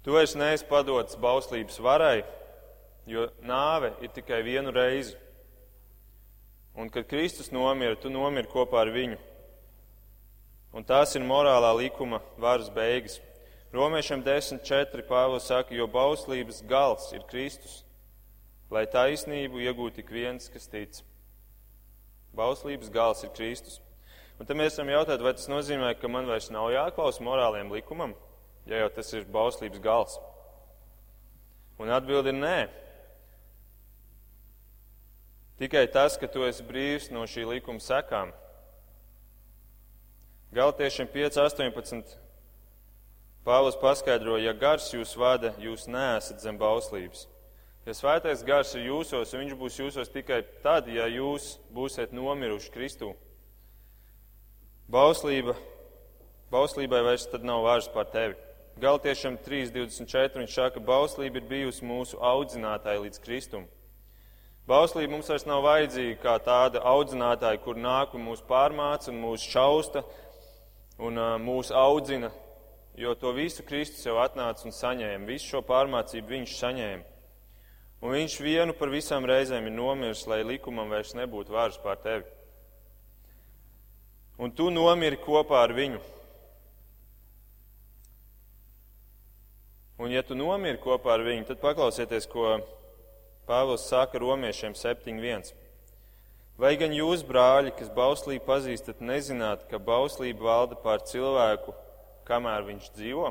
Tu 0.06 0.14
vairs 0.14 0.36
neesi 0.38 0.62
padots 0.62 1.16
bauslības 1.18 1.80
varai, 1.82 2.20
jo 3.10 3.24
nāve 3.42 3.88
ir 4.06 4.12
tikai 4.14 4.36
vienu 4.46 4.70
reizi. 4.70 5.16
Un 6.78 6.86
kad 6.94 7.08
Kristus 7.10 7.48
nomira, 7.50 7.96
tu 7.98 8.06
nomiri 8.06 8.46
kopā 8.46 8.84
ar 8.84 8.92
viņu. 8.94 9.16
Un 10.78 10.86
tās 10.86 11.16
ir 11.18 11.26
morālā 11.26 11.72
likuma 11.74 12.20
varas 12.38 12.68
beigas. 12.70 13.16
Romiešiem 13.74 14.22
10.4. 14.22 15.02
Pāvils 15.08 15.48
saka, 15.50 15.74
jo 15.74 15.88
bauslības 15.90 16.62
gals 16.70 17.08
ir 17.10 17.26
Kristus, 17.26 17.80
lai 18.70 18.84
taisnību 18.86 19.58
iegūtu 19.64 20.04
tik 20.04 20.14
viens, 20.14 20.46
kas 20.54 20.70
tic. 20.70 21.00
Bauslības 22.30 22.94
gals 22.94 23.26
ir 23.26 23.34
Kristus. 23.34 23.80
Un 24.38 24.46
tad 24.46 24.54
mēs 24.54 24.78
varam 24.78 24.94
jautāt, 25.00 25.26
vai 25.26 25.34
tas 25.34 25.50
nozīmē, 25.50 25.96
ka 25.98 26.06
man 26.06 26.30
vairs 26.30 26.46
nav 26.54 26.70
jāklausa 26.70 27.26
morāliem 27.26 27.74
likumam, 27.74 28.14
ja 28.66 28.82
jau 28.82 28.90
tas 28.96 29.12
ir 29.14 29.28
bauslības 29.30 29.82
gals. 29.82 30.18
Un 31.78 31.92
atbildi 31.92 32.32
ir 32.32 32.38
nē. 32.40 32.58
Tikai 35.60 35.86
tas, 35.88 36.18
ka 36.20 36.28
tu 36.28 36.44
esi 36.44 36.64
brīvs 36.66 37.08
no 37.12 37.24
šī 37.28 37.46
likuma 37.48 37.80
sekām. 37.80 38.32
Galtiešiem 40.56 41.08
5.18 41.12 42.16
Pāvils 43.46 43.76
paskaidro, 43.78 44.40
ja 44.42 44.50
gars 44.58 44.88
jūs 44.90 45.12
vada, 45.14 45.52
jūs 45.62 45.84
neesat 45.86 46.42
zem 46.42 46.56
bauslības. 46.58 47.28
Ja 47.86 47.94
svētais 47.94 48.42
gars 48.42 48.72
ir 48.74 48.88
jūsos, 48.88 49.30
un 49.30 49.44
viņš 49.44 49.54
būs 49.60 49.76
jūsos 49.78 50.10
tikai 50.10 50.40
tad, 50.64 50.88
ja 50.90 51.06
jūs 51.06 51.52
būsiet 51.70 52.10
nomiruši 52.16 52.72
Kristū. 52.74 53.12
Bauslība, 54.90 55.54
bauslībai 56.50 57.04
vairs 57.06 57.28
tad 57.30 57.46
nav 57.46 57.62
vairs 57.62 57.86
par 57.94 58.10
tevi. 58.10 58.34
Galtiešam 58.80 59.38
3.24 59.40 60.42
viņš 60.42 60.54
saka, 60.58 60.80
bauslība 60.80 61.40
ir 61.40 61.48
bijusi 61.48 61.84
mūsu 61.86 62.20
audzinātāja 62.20 63.00
līdz 63.06 63.22
Kristum. 63.24 63.68
Bauslība 64.68 65.14
mums 65.14 65.30
vairs 65.32 65.46
nav 65.48 65.62
vajadzīga 65.64 66.18
kā 66.20 66.34
tāda 66.44 66.82
audzinātāja, 66.84 67.62
kur 67.64 67.78
nāk 67.78 68.16
un 68.18 68.26
mūs 68.26 68.42
pārmāca 68.44 69.12
un 69.12 69.22
mūs 69.22 69.46
šausta 69.46 70.02
un 70.98 71.16
uh, 71.16 71.36
mūs 71.40 71.70
audzina 71.72 72.32
jo 72.96 73.14
to 73.14 73.32
visu 73.32 73.62
Kristus 73.62 74.06
jau 74.06 74.16
atnāca 74.22 74.64
un 74.64 74.72
saņēma. 74.72 75.28
Visu 75.28 75.52
šo 75.52 75.62
pārmācību 75.68 76.32
viņš 76.32 76.56
saņēma. 76.56 77.04
Un 78.04 78.12
viņš 78.12 78.38
vienu 78.44 78.76
par 78.76 78.92
visām 78.92 79.24
reizēm 79.28 79.68
ir 79.68 79.74
nomiris, 79.76 80.26
lai 80.28 80.42
likumam 80.44 80.92
vairs 80.92 81.14
nebūtu 81.16 81.52
vārds 81.52 81.78
pār 81.82 82.00
tevi. 82.00 82.24
Un 84.40 84.52
tu 84.52 84.68
nomiri 84.72 85.20
kopā 85.20 85.62
ar 85.64 85.72
viņu. 85.76 86.00
Un 89.96 90.12
ja 90.12 90.20
tu 90.22 90.36
nomiri 90.36 90.76
kopā 90.82 91.14
ar 91.14 91.24
viņu, 91.24 91.46
tad 91.48 91.62
paklausieties, 91.62 92.28
ko 92.28 92.58
Pāvils 93.46 93.86
saka 93.88 94.18
romiešiem 94.20 94.74
7.1. 94.76 95.54
Vai 96.58 96.74
gan 96.80 96.92
jūs, 96.92 97.22
brāļi, 97.24 97.72
kas 97.78 97.92
bauslību 97.94 98.44
pazīstat, 98.44 99.00
nezināt, 99.00 99.64
ka 99.70 99.78
bauslība 99.78 100.48
valda 100.48 100.78
pār 100.82 101.04
cilvēku 101.06 101.76
kamēr 102.26 102.66
viņš 102.66 102.90
dzīvo. 102.96 103.30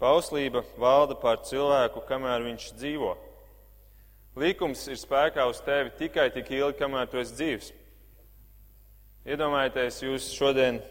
Pauslība 0.00 0.62
valda 0.80 1.16
pār 1.20 1.40
cilvēku, 1.48 2.02
kamēr 2.08 2.44
viņš 2.44 2.68
dzīvo. 2.76 3.14
Līkums 4.36 4.82
ir 4.92 4.98
spēkā 5.00 5.46
uz 5.48 5.62
tevi 5.64 5.94
tikai 5.96 6.28
tik 6.34 6.50
ilgi, 6.52 6.76
kamēr 6.80 7.08
tu 7.08 7.20
esi 7.20 7.36
dzīves. 7.38 7.70
Iedomājieties, 9.26 10.02
jūs 10.04 10.28
šodien 10.36 10.82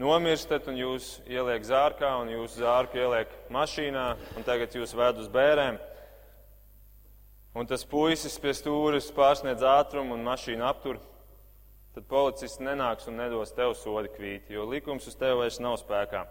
nomirstat 0.00 0.68
un 0.70 0.78
jūs 0.78 1.18
ieliek 1.30 1.64
zārkā 1.66 2.10
un 2.20 2.32
jūs 2.32 2.58
zārku 2.58 2.98
ieliek 2.98 3.32
mašīnā 3.54 4.04
un 4.36 4.46
tagad 4.46 4.74
jūs 4.74 4.94
ved 4.98 5.20
uz 5.22 5.30
bērēm. 5.32 5.80
Un 7.54 7.68
tas 7.70 7.86
puisis 7.86 8.34
pie 8.42 8.54
stūres 8.56 9.12
pārsniedz 9.14 9.62
ātrumu 9.62 10.16
un 10.16 10.24
mašīnu 10.26 10.66
aptur 10.66 10.98
tad 11.94 12.08
policists 12.10 12.58
nenāks 12.58 13.06
un 13.06 13.20
nedos 13.20 13.54
tev 13.54 13.76
sodi 13.78 14.10
kvīti, 14.10 14.56
jo 14.56 14.66
likums 14.66 15.06
uz 15.06 15.14
tevi 15.18 15.38
vairs 15.44 15.60
nav 15.62 15.76
spēkā. 15.78 16.24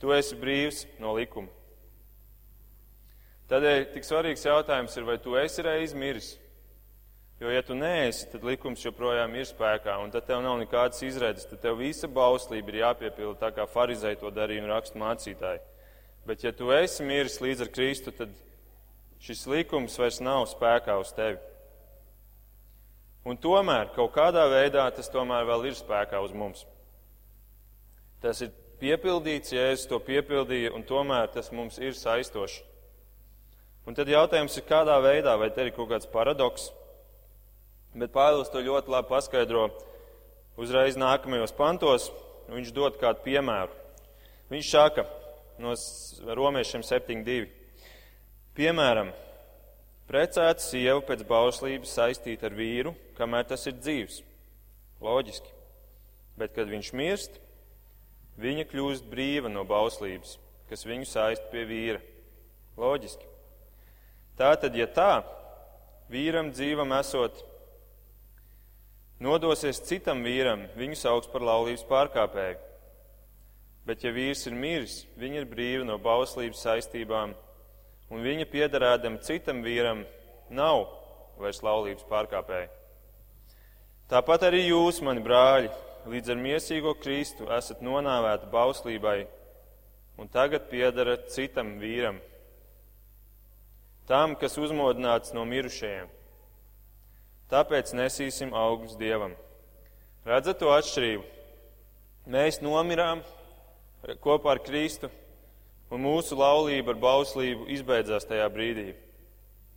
Tu 0.00 0.12
esi 0.16 0.38
brīvs 0.38 0.86
no 1.02 1.12
likuma. 1.18 1.52
Tādēļ 3.48 3.84
tik 3.92 4.04
svarīgs 4.04 4.44
jautājums 4.44 4.96
ir, 4.96 5.04
vai 5.08 5.18
tu 5.20 5.36
esi 5.40 5.64
reiz 5.64 5.94
miris, 5.96 6.34
Jo, 7.38 7.50
ja 7.54 7.62
tu 7.62 7.74
neesi, 7.78 8.26
tad 8.32 8.42
likums 8.42 8.82
joprojām 8.82 9.36
ir 9.38 9.46
spēkā, 9.46 9.94
un 10.02 10.10
tad 10.10 10.24
tev 10.26 10.40
nav 10.42 10.56
nekādas 10.58 11.04
izredzes, 11.06 11.46
tad 11.46 11.60
tev 11.62 11.76
visa 11.78 12.08
bauslība 12.10 12.72
ir 12.72 12.80
jāpiepilda 12.80 13.38
tā, 13.44 13.50
kā 13.54 13.66
farizei 13.70 14.16
to 14.18 14.32
darīja 14.34 14.64
un 14.64 14.72
rakstu 14.72 14.98
mācītāji. 14.98 15.60
Bet, 16.26 16.42
ja 16.42 16.50
tu 16.52 16.72
esi 16.74 17.06
miris 17.06 17.38
līdz 17.38 17.62
ar 17.62 17.70
Kristu, 17.76 18.10
tad 18.10 18.32
šis 19.22 19.46
likums 19.46 19.94
vairs 20.02 20.18
nav 20.18 20.48
spēkā 20.50 20.96
uz 20.98 21.12
tevi. 21.14 21.38
Un 23.28 23.38
tomēr 23.38 23.92
kaut 23.94 24.10
kādā 24.16 24.48
veidā 24.50 24.88
tas 24.96 25.10
tomēr 25.12 25.46
vēl 25.46 25.68
ir 25.70 25.78
spēkā 25.78 26.18
uz 26.24 26.34
mums. 26.34 26.64
Tas 28.18 28.42
ir 28.42 28.50
piepildīts, 28.82 29.54
Jēzus 29.54 29.86
to 29.90 30.00
piepildīja, 30.02 30.72
un 30.74 30.82
tomēr 30.86 31.30
tas 31.30 31.52
mums 31.54 31.78
ir 31.78 31.94
saistoši. 31.94 32.64
Un 33.86 33.94
tad 33.94 34.10
jautājums 34.10 34.58
ir, 34.58 34.66
kādā 34.68 34.98
veidā, 35.00 35.38
vai 35.38 35.52
te 35.54 35.64
ir 35.64 35.72
kaut 35.76 35.92
kāds 35.92 36.10
paradoks, 36.10 36.68
Bet 37.96 38.12
Pāvils 38.12 38.50
to 38.52 38.60
ļoti 38.60 38.92
labi 38.92 39.08
paskaidro 39.08 39.68
uzreiz 40.60 40.98
nākamajos 40.98 41.54
pantos. 41.56 42.10
Viņš 42.48 42.72
dod 42.76 42.96
kādu 43.00 43.22
piemēru. 43.24 43.72
Viņš 44.48 44.68
saka 44.72 45.04
no 45.60 45.74
romiešiem 46.38 46.84
7.2. 46.86 47.48
Piemēram, 48.56 49.10
precēta 50.08 50.62
sieva 50.64 51.02
pēc 51.04 51.24
bauslības 51.28 51.92
saistīta 51.98 52.48
ar 52.48 52.56
vīru, 52.56 52.94
kamēr 53.18 53.46
tas 53.50 53.66
ir 53.68 53.76
dzīvs. 53.76 54.22
Loģiski. 55.04 55.52
Bet, 56.38 56.54
kad 56.56 56.70
viņš 56.70 56.92
mirst, 56.96 57.36
viņa 58.40 58.64
kļūst 58.70 59.06
brīva 59.10 59.50
no 59.52 59.64
bauslības, 59.68 60.38
kas 60.70 60.86
viņu 60.86 61.06
saista 61.10 61.50
pie 61.52 61.64
vīra. 61.68 62.00
Loģiski. 62.78 63.26
Tātad, 64.38 64.74
ja 64.78 64.86
tā, 64.86 65.12
vīram 66.10 66.52
dzīvam 66.54 66.94
esot 66.98 67.42
nodosies 69.22 69.80
citam 69.86 70.22
vīram, 70.26 70.66
viņu 70.78 70.98
sauks 70.98 71.30
par 71.32 71.44
laulības 71.46 71.84
pārkāpēju. 71.88 72.58
Bet, 73.88 74.04
ja 74.04 74.12
vīrs 74.12 74.44
ir 74.46 74.54
miris, 74.54 74.98
viņa 75.18 75.40
ir 75.40 75.48
brīva 75.48 75.86
no 75.88 75.96
bauslības 76.02 76.60
saistībām, 76.66 77.32
un 78.12 78.24
viņa 78.24 78.46
piederēdam 78.52 79.16
citam 79.24 79.62
vīram 79.64 80.04
nav 80.50 80.84
vairs 81.40 81.62
laulības 81.64 82.04
pārkāpēji. 82.10 82.68
Tāpat 84.08 84.46
arī 84.48 84.66
jūs, 84.66 85.00
mani 85.04 85.24
brāļi, 85.24 85.72
līdz 86.08 86.32
ar 86.32 86.38
miesīgo 86.40 86.94
Kristu 87.00 87.48
esat 87.52 87.82
nonāvēti 87.84 88.48
bauslībai 88.52 89.18
un 90.18 90.30
tagad 90.32 90.68
piedarat 90.70 91.28
citam 91.32 91.76
vīram, 91.80 92.18
tam, 94.08 94.34
kas 94.40 94.56
uzmodināts 94.58 95.34
no 95.36 95.44
mirušajiem 95.48 96.17
Tāpēc 97.48 97.94
nesīsim 97.96 98.50
augļus 98.52 98.98
Dievam. 99.00 99.32
Redzat 100.28 100.58
to 100.60 100.68
atšķirību? 100.68 101.22
Mēs 102.28 102.58
nomirām 102.60 103.22
kopā 104.20 104.52
ar 104.52 104.60
Kristu, 104.60 105.08
un 105.88 106.02
mūsu 106.04 106.36
laulība 106.36 106.92
ar 106.92 106.98
bauslību 107.00 107.70
izbeidzās 107.72 108.28
tajā 108.28 108.50
brīdī. 108.52 108.90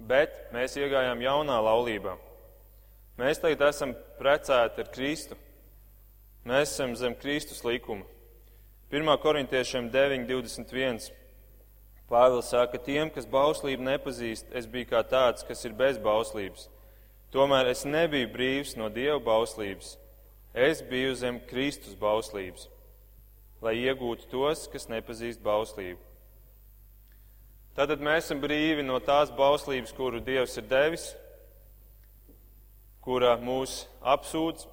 Bet 0.04 0.52
mēs 0.52 0.76
iegājām 0.82 1.24
jaunā 1.24 1.62
laulībā. 1.64 2.18
Mēs 3.22 3.40
tagad 3.40 3.64
esam 3.70 3.96
precēti 4.20 4.84
ar 4.84 4.92
Kristu. 4.92 5.40
Mēs 6.44 6.74
esam 6.74 6.98
zem 7.00 7.16
Kristus 7.16 7.64
likuma. 7.64 8.04
1. 8.92 9.14
korintiešiem 9.24 9.88
9.21. 9.94 11.08
Pāvils 12.12 12.52
saka, 12.52 12.76
tiem, 12.84 13.08
kas 13.16 13.24
bauslību 13.24 13.88
nepazīst, 13.88 14.52
es 14.52 14.68
biju 14.68 14.92
kā 14.92 15.06
tāds, 15.08 15.48
kas 15.48 15.64
ir 15.64 15.78
bez 15.80 15.96
bauslības 16.04 16.68
Tomēr 17.32 17.70
es 17.72 17.86
nebiju 17.88 18.28
brīvs 18.34 18.76
no 18.76 18.90
Dieva 18.92 19.20
bauslības. 19.24 19.96
Es 20.52 20.82
biju 20.84 21.14
zem 21.16 21.38
Kristus 21.48 21.96
bauslības, 21.96 22.66
lai 23.64 23.78
iegūtu 23.80 24.28
tos, 24.34 24.66
kas 24.68 24.90
nepazīst 24.92 25.40
bauslību. 25.44 26.00
Tātad 27.78 28.04
mēs 28.04 28.26
esam 28.26 28.42
brīvi 28.44 28.84
no 28.84 28.98
tās 29.00 29.32
bauslības, 29.32 29.94
kuru 29.96 30.20
Dievs 30.20 30.58
ir 30.60 30.68
devis, 30.68 31.06
kura 33.00 33.38
mūs 33.40 33.86
apsūdz, 34.04 34.68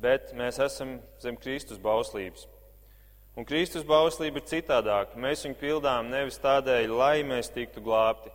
bet 0.00 0.34
mēs 0.36 0.60
esam 0.60 0.98
zem 1.22 1.40
Kristus 1.40 1.80
bauslības. 1.80 2.44
Un 3.40 3.46
Kristus 3.48 3.86
bauslība 3.88 4.42
ir 4.42 4.48
citādāka. 4.50 5.16
Mēs 5.16 5.46
viņu 5.46 5.56
pildām 5.56 6.10
nevis 6.12 6.36
tādēļ, 6.42 6.92
lai 6.92 7.14
mēs 7.24 7.48
tiktu 7.54 7.80
glābti, 7.84 8.32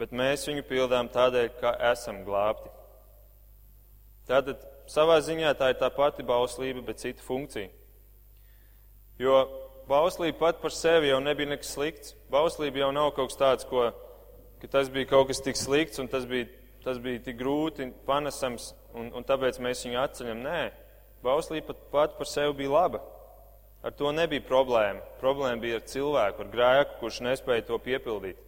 bet 0.00 0.14
mēs 0.14 0.46
viņu 0.48 0.64
pildām 0.68 1.10
tādēļ, 1.12 1.50
ka 1.60 1.74
esam 1.92 2.22
glābti. 2.26 2.70
Tātad 4.28 4.62
savā 4.90 5.18
ziņā 5.24 5.52
tā 5.58 5.72
ir 5.72 5.80
tā 5.80 5.90
pati 5.92 6.24
bauslība, 6.26 6.82
bet 6.86 7.02
cita 7.02 7.24
funkcija. 7.24 7.70
Jo 9.20 9.44
bauslība 9.88 10.40
pat 10.40 10.62
par 10.62 10.72
sevi 10.74 11.12
jau 11.12 11.20
nebija 11.22 11.52
nekas 11.52 11.74
slikts. 11.76 12.14
Bauslība 12.32 12.82
jau 12.82 12.92
nav 12.94 13.12
kaut 13.16 13.30
kas 13.30 13.40
tāds, 13.40 13.68
ko, 13.68 13.90
ka 14.62 14.70
tas 14.70 14.90
bija 14.92 15.12
kaut 15.12 15.28
kas 15.30 15.42
tik 15.44 15.60
slikts 15.60 16.00
un 16.02 16.08
tas 16.10 16.26
bija, 16.28 16.48
tas 16.84 16.98
bija 17.02 17.22
tik 17.28 17.38
grūti 17.38 17.90
panesams 18.08 18.72
un, 18.96 19.12
un 19.14 19.26
tāpēc 19.26 19.60
mēs 19.62 19.84
viņu 19.86 20.00
atceļam. 20.02 20.40
Nē, 20.44 20.62
bauslība 21.24 21.72
pat, 21.72 21.84
pat 21.92 22.16
par 22.18 22.30
sevi 22.30 22.56
bija 22.64 22.74
laba. 22.74 23.04
Ar 23.84 23.92
to 23.92 24.08
nebija 24.16 24.40
problēma. 24.48 25.04
Problēma 25.20 25.60
bija 25.60 25.76
ar 25.76 25.86
cilvēku, 25.90 26.40
ar 26.40 26.52
grēku, 26.52 26.98
kurš 27.02 27.20
nespēja 27.26 27.66
to 27.68 27.78
piepildīt. 27.84 28.40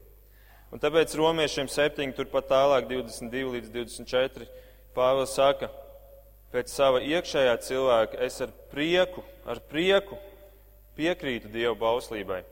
Un 0.77 0.81
tāpēc 0.83 1.14
romiešiem 1.16 1.70
7, 1.72 2.11
turpat 2.12 2.51
tālāk 2.51 2.85
22 2.91 3.55
līdz 3.55 3.70
24, 3.72 4.45
Pāvils 4.93 5.33
saka, 5.33 5.70
pēc 6.53 6.68
sava 6.68 7.01
iekšējā 7.01 7.55
cilvēka 7.64 8.18
es 8.27 8.37
ar 8.45 8.53
prieku, 8.74 9.24
ar 9.49 9.62
prieku 9.70 10.18
piekrītu 11.01 11.49
Dieva 11.55 11.72
bauslībai, 11.81 12.43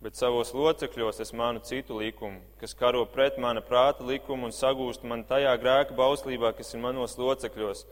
bet 0.00 0.16
savos 0.16 0.54
locekļos 0.56 1.20
es 1.20 1.34
manu 1.36 1.60
citu 1.68 2.00
likumu, 2.00 2.40
kas 2.62 2.72
karo 2.80 3.04
pret 3.04 3.36
mana 3.36 3.60
prāta 3.60 4.08
likumu 4.08 4.48
un 4.48 4.56
sagūst 4.56 5.04
man 5.04 5.28
tajā 5.28 5.52
grēka 5.60 5.92
bauslībā, 5.98 6.54
kas 6.56 6.72
ir 6.72 6.80
manos 6.80 7.20
locekļos. 7.20 7.84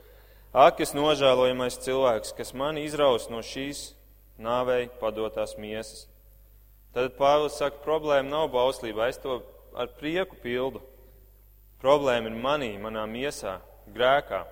Ak, 0.49 0.81
es 0.81 0.97
nožēlojamais 0.97 1.77
cilvēks, 1.85 2.33
kas 2.41 2.57
mani 2.57 2.89
izraus 2.89 3.29
no 3.29 3.45
šīs 3.45 3.91
nāvei 4.41 4.87
padotās 4.97 5.59
miesas. 5.61 6.07
Tad 6.91 7.13
Pāvils 7.15 7.55
saka, 7.55 7.79
problēma 7.85 8.27
nav 8.27 8.49
bauslība, 8.51 9.07
es 9.07 9.19
to 9.21 9.39
ar 9.77 9.91
prieku 9.99 10.35
pildu. 10.43 10.81
Problēma 11.81 12.27
ir 12.29 12.35
manī, 12.37 12.73
manā 12.81 13.05
miesā, 13.09 13.55
grēkā. 13.95 14.43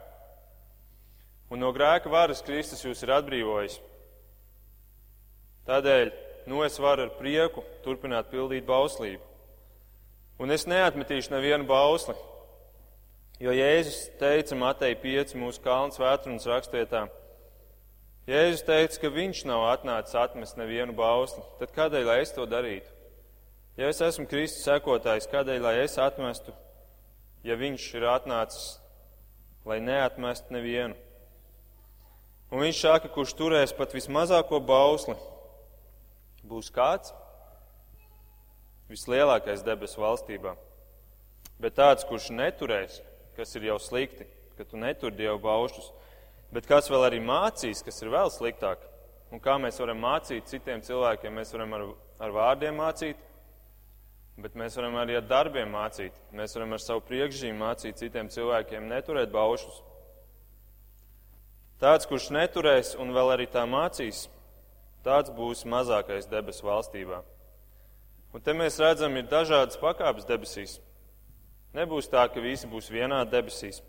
Un 1.51 1.59
no 1.61 1.73
grēka 1.75 2.09
varas 2.09 2.41
Kristus 2.45 2.85
jūs 2.85 3.03
ir 3.03 3.11
atbrīvojis. 3.17 3.79
Tādēļ, 5.67 6.11
nu 6.49 6.63
es 6.65 6.79
varu 6.81 7.05
ar 7.05 7.13
prieku 7.19 7.65
turpināt 7.83 8.31
pildīt 8.31 8.65
bauslību. 8.65 9.21
Un 10.39 10.55
es 10.55 10.63
neatmetīšu 10.69 11.33
nevienu 11.33 11.67
bausli, 11.67 12.15
jo 13.43 13.51
Jēzus 13.51 14.05
teica 14.21 14.55
Matei 14.55 14.95
5 14.95 15.35
mūsu 15.35 15.59
kalns 15.65 15.99
vētrunas 15.99 16.47
rakstietā. 16.47 17.09
Jēzus 18.29 18.61
teica, 18.61 18.99
ka 19.01 19.09
viņš 19.09 19.39
nav 19.49 19.63
atnācis 19.71 20.13
atmest 20.19 20.57
nevienu 20.59 20.93
bausli, 20.93 21.41
tad 21.57 21.71
kādēļ 21.73 22.03
lai 22.05 22.17
es 22.21 22.33
to 22.35 22.43
darītu? 22.45 22.91
Ja 23.79 23.87
es 23.89 24.01
esmu 24.05 24.27
Kristus 24.29 24.67
sekotājs, 24.67 25.25
kādēļ 25.31 25.63
lai 25.63 25.71
es 25.81 25.95
atmestu, 25.97 26.53
ja 27.41 27.57
viņš 27.57 27.87
ir 27.97 28.05
atnācis, 28.11 28.75
lai 29.65 29.79
neatmestu 29.81 30.53
nevienu? 30.53 30.93
Un 32.53 32.61
viņš 32.67 32.83
saka, 32.83 33.09
kurš 33.13 33.33
turēs 33.39 33.73
pat 33.73 33.95
vismazāko 33.97 34.59
bausli, 34.61 35.17
būs 36.45 36.69
kāds 36.73 37.15
vislielākais 38.89 39.65
debesu 39.65 40.01
valstībā. 40.01 40.53
Bet 41.57 41.79
tāds, 41.81 42.05
kurš 42.05 42.29
neturēs, 42.33 43.01
kas 43.37 43.57
ir 43.57 43.71
jau 43.71 43.79
slikti, 43.81 44.29
ka 44.57 44.69
tu 44.69 44.77
netur 44.77 45.13
dievu 45.17 45.41
baušus, 45.41 45.89
Bet 46.53 46.65
kas 46.69 46.89
vēl 46.89 47.05
arī 47.05 47.19
mācīs, 47.21 47.83
kas 47.85 48.01
ir 48.01 48.09
vēl 48.13 48.31
sliktāk? 48.33 48.81
Un 49.29 49.41
kā 49.41 49.59
mēs 49.61 49.77
varam 49.81 49.99
mācīt 50.01 50.47
citiem 50.49 50.81
cilvēkiem? 50.81 51.35
Mēs 51.37 51.53
varam 51.53 51.75
ar, 51.77 51.83
ar 52.25 52.33
vārdiem 52.33 52.79
mācīt, 52.81 53.19
bet 54.41 54.55
mēs 54.57 54.77
varam 54.79 54.97
arī 54.97 55.19
ar 55.19 55.27
darbiem 55.29 55.69
mācīt. 55.69 56.15
Mēs 56.33 56.57
varam 56.57 56.73
ar 56.73 56.81
savu 56.81 57.03
priekšzīmu 57.05 57.61
mācīt 57.61 58.01
citiem 58.01 58.31
cilvēkiem 58.33 58.89
neturēt 58.89 59.29
baušus. 59.33 59.83
Tāds, 61.79 62.09
kurš 62.09 62.31
neturēs 62.35 62.95
un 62.99 63.13
vēl 63.15 63.35
arī 63.37 63.45
tā 63.47 63.61
mācīs, 63.69 64.25
tāds 65.05 65.31
būs 65.31 65.63
mazākais 65.69 66.27
debesu 66.27 66.65
valstībā. 66.67 67.21
Un 68.33 68.43
te 68.45 68.53
mēs 68.53 68.81
redzam, 68.81 69.15
ir 69.17 69.29
dažādas 69.29 69.79
pakāpes 69.79 70.27
debesīs. 70.27 70.79
Nebūs 71.77 72.09
tā, 72.09 72.25
ka 72.33 72.41
visi 72.41 72.67
būs 72.69 72.89
vienā 72.91 73.21
debesīs. 73.29 73.79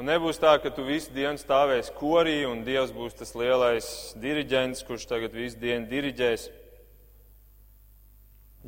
Un 0.00 0.08
nebūs 0.08 0.38
tā, 0.40 0.54
ka 0.56 0.70
tu 0.72 0.86
visu 0.86 1.12
dienu 1.12 1.36
stāvēsi 1.36 1.92
korī 1.98 2.46
un 2.48 2.62
Dievs 2.64 2.94
būs 2.96 3.12
tas 3.18 3.34
lielais 3.36 3.86
diriģents, 4.16 4.86
kurš 4.88 5.04
tagad 5.10 5.34
visu 5.36 5.60
dienu 5.60 5.84
diriģēs. 5.90 6.46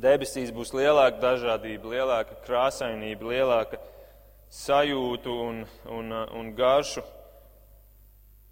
Debesīs 0.05 0.51
būs 0.53 0.75
lielāka 0.75 1.17
dažādība, 1.23 1.95
lielāka 1.95 2.37
krāsainība, 2.45 3.31
lielāka 3.31 3.79
sajūtu 4.53 5.33
un, 5.47 5.63
un, 5.89 6.13
un 6.13 6.51
garšu 6.53 7.01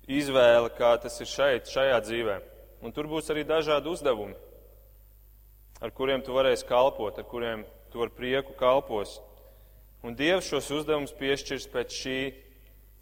izvēle, 0.09 0.71
kā 0.73 0.95
tas 1.03 1.19
ir 1.21 1.29
šeit, 1.29 1.69
šajā 1.69 1.99
dzīvē. 2.07 2.39
Un 2.83 2.91
tur 2.95 3.05
būs 3.11 3.29
arī 3.29 3.45
dažādi 3.47 3.91
uzdevumi, 3.91 4.33
ar 5.77 5.93
kuriem 5.93 6.25
tu 6.25 6.33
varēsi 6.33 6.65
kalpot, 6.67 7.21
ar 7.21 7.29
kuriem 7.29 7.67
tu 7.93 8.01
ar 8.01 8.09
prieku 8.11 8.57
kalpos. 8.57 9.19
Un 10.03 10.17
Dievs 10.17 10.49
šos 10.49 10.71
uzdevumus 10.79 11.13
piešķirs 11.15 11.69
pēc 11.71 12.01
šī, 12.01 12.17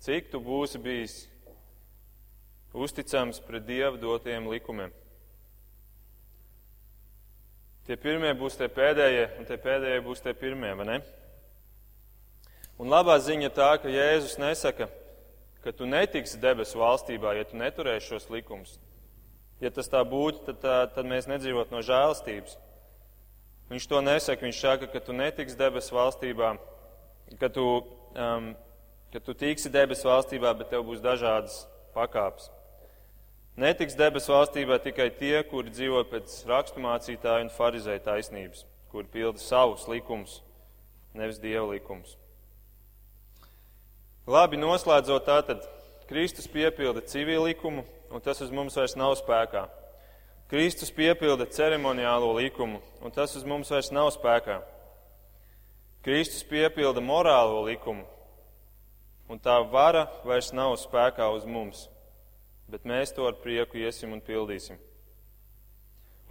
cik 0.01 0.31
tu 0.31 0.41
būsi 0.41 0.81
bijis 0.81 1.15
uzticams 2.73 3.41
pret 3.45 3.65
Dieva 3.67 3.97
dotiem 3.99 4.47
likumiem. 4.49 4.93
Tie 7.85 7.97
pirmie 7.97 8.31
būs 8.37 8.55
tie 8.59 8.69
pēdējie, 8.71 9.25
un 9.41 9.47
tie 9.49 9.57
pēdējie 9.59 10.01
būs 10.05 10.21
tie 10.23 10.33
pirmie, 10.37 10.71
vai 10.77 10.85
ne? 10.87 10.97
Un 12.81 12.89
labā 12.89 13.17
ziņa 13.21 13.49
tā, 13.53 13.71
ka 13.81 13.89
Jēzus 13.91 14.37
nesaka, 14.41 14.87
ka 15.61 15.73
tu 15.75 15.85
netiksi 15.89 16.39
debesu 16.41 16.79
valstībā, 16.81 17.35
ja 17.37 17.45
tu 17.45 17.57
neturēsi 17.59 18.13
šos 18.13 18.29
likumus. 18.33 18.77
Ja 19.61 19.69
tas 19.73 19.89
tā 19.91 20.01
būtu, 20.07 20.45
tad, 20.47 20.61
tā, 20.63 20.77
tad 20.95 21.09
mēs 21.09 21.27
nedzīvot 21.29 21.73
no 21.73 21.83
žēlstības. 21.85 22.55
Viņš 23.69 23.87
to 23.87 24.01
nesaka, 24.01 24.45
viņš 24.47 24.61
saka, 24.61 24.89
ka 24.89 25.01
tu 25.05 25.13
netiksi 25.13 25.57
debesu 25.57 25.93
valstībā, 25.95 26.55
ka 27.41 27.49
tu, 27.53 27.65
um, 28.15 28.53
ka 29.11 29.19
tu 29.19 29.35
tiksi 29.35 29.69
debesu 29.71 30.07
valstībā, 30.07 30.53
bet 30.57 30.71
tev 30.71 30.85
būs 30.87 31.03
dažādas 31.03 31.65
pakāpes. 31.95 32.49
Netiks 33.59 33.97
debesu 33.99 34.31
valstībā 34.31 34.79
tikai 34.79 35.09
tie, 35.19 35.35
kuri 35.43 35.73
dzīvo 35.73 36.05
pēc 36.07 36.37
raksturmācītāja 36.47 37.43
un 37.43 37.51
farizēja 37.51 38.05
taisnības, 38.07 38.63
kuri 38.93 39.11
pilda 39.11 39.43
savus 39.43 39.83
likumus, 39.91 40.39
nevis 41.13 41.41
dieva 41.43 41.67
likumus. 41.73 42.15
Labi, 44.31 44.55
noslēdzot 44.61 45.27
tātad, 45.27 45.67
Kristus 46.07 46.47
piepilda 46.47 47.03
civil 47.07 47.43
likumu, 47.49 47.83
un 48.11 48.23
tas 48.23 48.39
uz 48.43 48.51
mums 48.53 48.75
vairs 48.79 48.95
nav 48.99 49.17
spēkā. 49.19 49.65
Kristus 50.51 50.91
piepilda 50.91 51.47
ceremoniālo 51.47 52.33
likumu, 52.37 52.81
un 53.03 53.11
tas 53.11 53.35
uz 53.35 53.43
mums 53.47 53.71
vairs 53.71 53.91
nav 53.91 54.09
spēkā. 54.15 54.61
Kristus 56.03 56.43
piepilda 56.47 57.03
morālo 57.03 57.61
likumu, 57.67 58.03
un 59.31 59.39
tā 59.39 59.55
vara 59.71 60.09
vairs 60.27 60.51
nav 60.51 60.75
spēkā 60.81 61.31
uz 61.31 61.47
mums 61.47 61.87
bet 62.71 62.87
mēs 62.87 63.11
to 63.15 63.27
ar 63.27 63.35
prieku 63.43 63.81
iesim 63.81 64.13
un 64.15 64.23
pildīsim. 64.23 64.79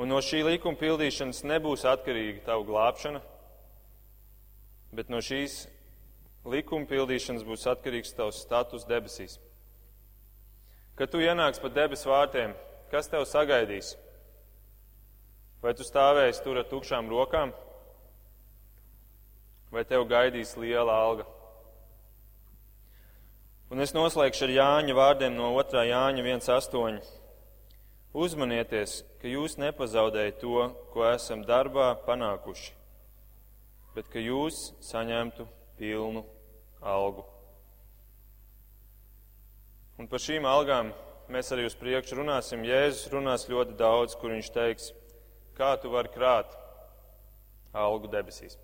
Un 0.00 0.08
no 0.08 0.20
šī 0.24 0.40
likuma 0.46 0.80
pildīšanas 0.80 1.42
nebūs 1.44 1.84
atkarīga 1.88 2.46
tava 2.46 2.64
glābšana, 2.64 3.20
bet 4.96 5.12
no 5.12 5.20
šīs 5.20 5.66
likuma 6.48 6.88
pildīšanas 6.88 7.44
būs 7.44 7.66
atkarīgs 7.74 8.16
tavs 8.16 8.40
status 8.40 8.88
debesīs. 8.88 9.36
Kad 10.96 11.12
tu 11.12 11.20
ienāks 11.20 11.60
pa 11.60 11.68
debesu 11.72 12.08
vārtiem, 12.08 12.54
kas 12.92 13.08
tev 13.12 13.26
sagaidīs? 13.28 13.92
Vai 15.60 15.74
tu 15.76 15.84
stāvēsi 15.84 16.40
tur 16.44 16.62
ar 16.62 16.68
tukšām 16.68 17.12
rokām, 17.12 17.52
vai 19.68 19.84
tev 19.84 20.06
gaidīs 20.08 20.56
liela 20.56 20.96
alga? 21.04 21.28
Un 23.70 23.78
es 23.78 23.92
noslēgšu 23.94 24.48
ar 24.48 24.50
Jāņa 24.50 24.94
vārdiem 24.98 25.36
no 25.38 25.52
2. 25.54 25.84
Jāņa 25.86 26.22
1.8. 26.26 26.96
Uzmanieties, 28.18 28.96
ka 29.22 29.30
jūs 29.30 29.54
nepazaudējat 29.62 30.40
to, 30.40 30.64
ko 30.90 31.04
esam 31.06 31.44
darbā 31.46 31.92
panākuši, 32.02 32.72
bet 33.94 34.10
ka 34.10 34.18
jūs 34.18 34.58
saņemtu 34.82 35.46
pilnu 35.78 36.24
algu. 36.82 37.22
Un 40.02 40.10
par 40.10 40.26
šīm 40.26 40.50
algām 40.50 40.90
mēs 41.30 41.54
arī 41.54 41.70
uz 41.70 41.78
priekšu 41.78 42.18
runāsim. 42.18 42.66
Jēzus 42.66 43.06
runās 43.14 43.46
ļoti 43.46 43.78
daudz, 43.78 44.18
kur 44.18 44.34
viņš 44.34 44.50
teiks, 44.50 44.90
kā 45.54 45.76
tu 45.78 45.94
vari 45.94 46.10
krāt 46.10 46.58
algu 47.70 48.10
debesīs. 48.10 48.58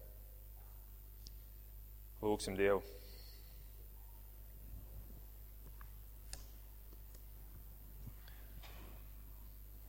Lūksim 2.26 2.58
Dievu! 2.58 2.82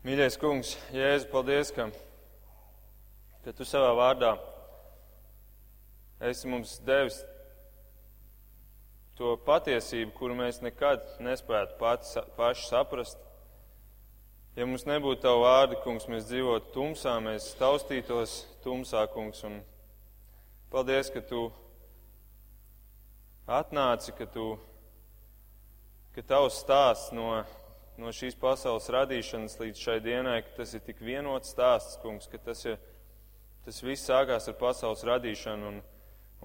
Mīļais 0.07 0.37
kungs, 0.39 0.69
Jēzu, 0.95 1.25
paldies, 1.27 1.67
ka, 1.75 1.89
ka 3.43 3.51
tu 3.51 3.65
savā 3.67 3.89
vārdā 3.97 4.29
esi 6.29 6.47
mums 6.47 6.77
devis 6.87 7.17
to 9.19 9.33
patiesību, 9.43 10.13
kuru 10.15 10.37
mēs 10.39 10.61
nekad 10.63 11.03
nespētu 11.27 11.75
pati, 11.81 12.23
paši 12.39 12.69
saprast. 12.69 13.19
Ja 14.55 14.69
mums 14.69 14.87
nebūtu 14.87 15.25
tavu 15.25 15.43
vārdu, 15.43 15.81
kungs, 15.83 16.07
mēs 16.07 16.31
dzīvotu 16.31 16.71
tumsā, 16.77 17.17
mēs 17.27 17.51
taustītos 17.59 18.39
tumsā, 18.63 19.03
kungs. 19.11 19.43
Un 19.43 19.59
paldies, 20.71 21.11
ka 21.11 21.19
tu 21.19 21.49
atnāci, 23.59 24.15
ka, 24.15 24.31
tu, 24.31 24.53
ka 26.15 26.29
tavs 26.31 26.63
stāsts 26.63 27.11
no 27.11 27.41
no 28.01 28.13
šīs 28.13 28.37
pasaules 28.37 28.89
radīšanas 28.93 29.57
līdz 29.59 29.81
šai 29.81 29.97
dienai, 30.05 30.41
ka 30.45 30.59
tas 30.61 30.73
ir 30.77 30.83
tik 30.85 31.01
vienots 31.01 31.53
stāsts, 31.53 31.97
kungs, 32.03 32.29
ka 32.29 32.39
tas, 32.41 32.63
ir, 32.69 32.77
tas 33.65 33.81
viss 33.83 34.05
sākās 34.09 34.49
ar 34.49 34.57
pasaules 34.59 35.05
radīšanu. 35.07 35.71
Un, 35.71 35.79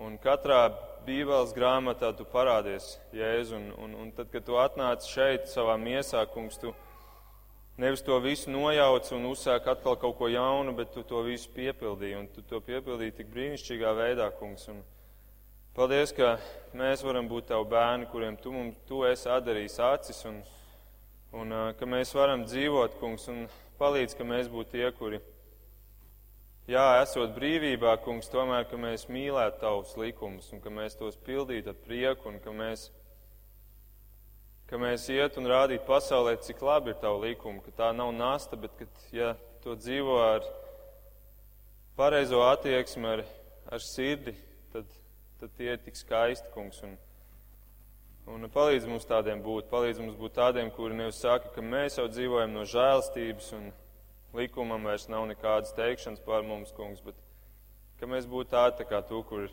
un 0.07 0.16
katrā 0.22 0.64
Bībeles 1.07 1.53
grāmatā 1.57 2.12
tu 2.16 2.24
parādies, 2.30 2.94
Jēzu, 3.16 3.59
un, 3.59 3.68
un, 3.84 3.98
un 4.05 4.14
tad, 4.16 4.30
kad 4.32 4.46
tu 4.46 4.57
atnāc 4.62 5.05
šeit 5.11 5.50
savā 5.50 5.74
miesā, 5.80 6.22
kungs, 6.30 6.61
tu 6.62 6.72
nevis 7.82 8.05
to 8.07 8.16
visu 8.22 8.53
nojauc 8.53 9.11
un 9.16 9.28
uzsāk 9.32 9.66
atkal 9.74 9.98
kaut 9.98 10.16
ko 10.20 10.30
jaunu, 10.30 10.72
bet 10.78 10.92
tu 10.94 11.03
to 11.05 11.24
visu 11.26 11.50
piepildīji, 11.57 12.16
un 12.20 12.30
tu 12.32 12.44
to 12.48 12.62
piepildīji 12.64 13.18
tik 13.18 13.32
brīnišķīgā 13.34 13.92
veidā, 13.98 14.30
kungs. 14.38 14.68
Un, 14.72 14.80
paldies, 15.76 16.14
ka 16.16 16.36
mēs 16.78 17.05
varam 17.05 17.28
būt 17.28 17.50
tavi 17.50 17.68
bērni, 17.74 18.09
kuriem 18.14 18.38
tu, 18.40 18.55
mums, 18.55 18.78
tu 18.88 19.03
esi 19.09 19.28
atdarījis 19.32 19.80
acis. 19.90 20.24
Un, 20.30 20.40
Un 21.33 21.53
ka 21.78 21.87
mēs 21.89 22.11
varam 22.12 22.43
dzīvot, 22.45 22.99
kungs, 23.01 23.24
un 23.33 23.47
palīdz, 23.80 24.16
ka 24.18 24.24
mēs 24.28 24.51
būtu 24.53 24.74
tie, 24.74 24.89
kuri, 24.93 25.20
jā, 26.68 26.83
esot 27.01 27.33
brīvībā, 27.39 27.95
kungs, 28.05 28.28
tomēr, 28.28 28.66
ka 28.68 28.76
mēs 28.76 29.07
mīlētu 29.09 29.62
tavus 29.62 29.95
likumus, 29.97 30.51
un 30.53 30.61
ka 30.61 30.68
mēs 30.68 30.99
tos 31.01 31.16
pildītu 31.24 31.72
ar 31.72 31.78
prieku, 31.87 32.28
un 32.28 32.37
ka 32.45 32.53
mēs, 32.53 32.91
ka 34.68 34.80
mēs 34.83 35.09
iet 35.14 35.39
un 35.41 35.49
rādītu 35.49 35.89
pasaulē, 35.89 36.37
cik 36.45 36.61
labi 36.68 36.93
ir 36.93 37.01
tavu 37.01 37.24
likumu, 37.24 37.64
ka 37.64 37.72
tā 37.80 37.89
nav 37.97 38.12
nasta, 38.12 38.61
bet, 38.61 38.76
ka, 38.76 38.91
ja 39.16 39.33
to 39.64 39.72
dzīvo 39.78 40.18
ar 40.20 40.45
pareizo 41.97 42.45
attieksmi, 42.45 43.09
ar, 43.09 43.24
ar 43.72 43.89
sirdi, 43.89 44.37
tad, 44.76 44.85
tad 45.41 45.57
tie 45.57 45.72
ir 45.72 45.80
tik 45.80 45.97
skaisti, 45.97 46.53
kungs. 46.53 46.85
Un, 46.85 46.99
Un 48.30 48.46
palīdz 48.46 48.84
mums 48.86 49.06
tādiem 49.10 49.40
būt, 49.42 49.66
palīdz 49.70 49.98
mums 49.98 50.14
būt 50.14 50.36
tādiem, 50.36 50.68
kuri 50.70 50.94
nevis 50.94 51.18
saka, 51.18 51.48
ka 51.50 51.62
mēs 51.62 51.98
jau 51.98 52.04
dzīvojam 52.06 52.52
no 52.54 52.62
žēlstības 52.70 53.48
un 53.56 53.64
likumam 54.38 54.86
vairs 54.86 55.08
nav 55.10 55.26
nekādas 55.26 55.74
teikšanas 55.74 56.22
pār 56.22 56.46
mums, 56.46 56.70
kungs, 56.76 57.02
bet 57.02 57.18
ka 57.98 58.06
mēs 58.06 58.28
būtu 58.30 58.52
tādi 58.54 58.78
tā 58.78 58.86
kā 58.86 59.00
tu, 59.08 59.24
kur, 59.26 59.48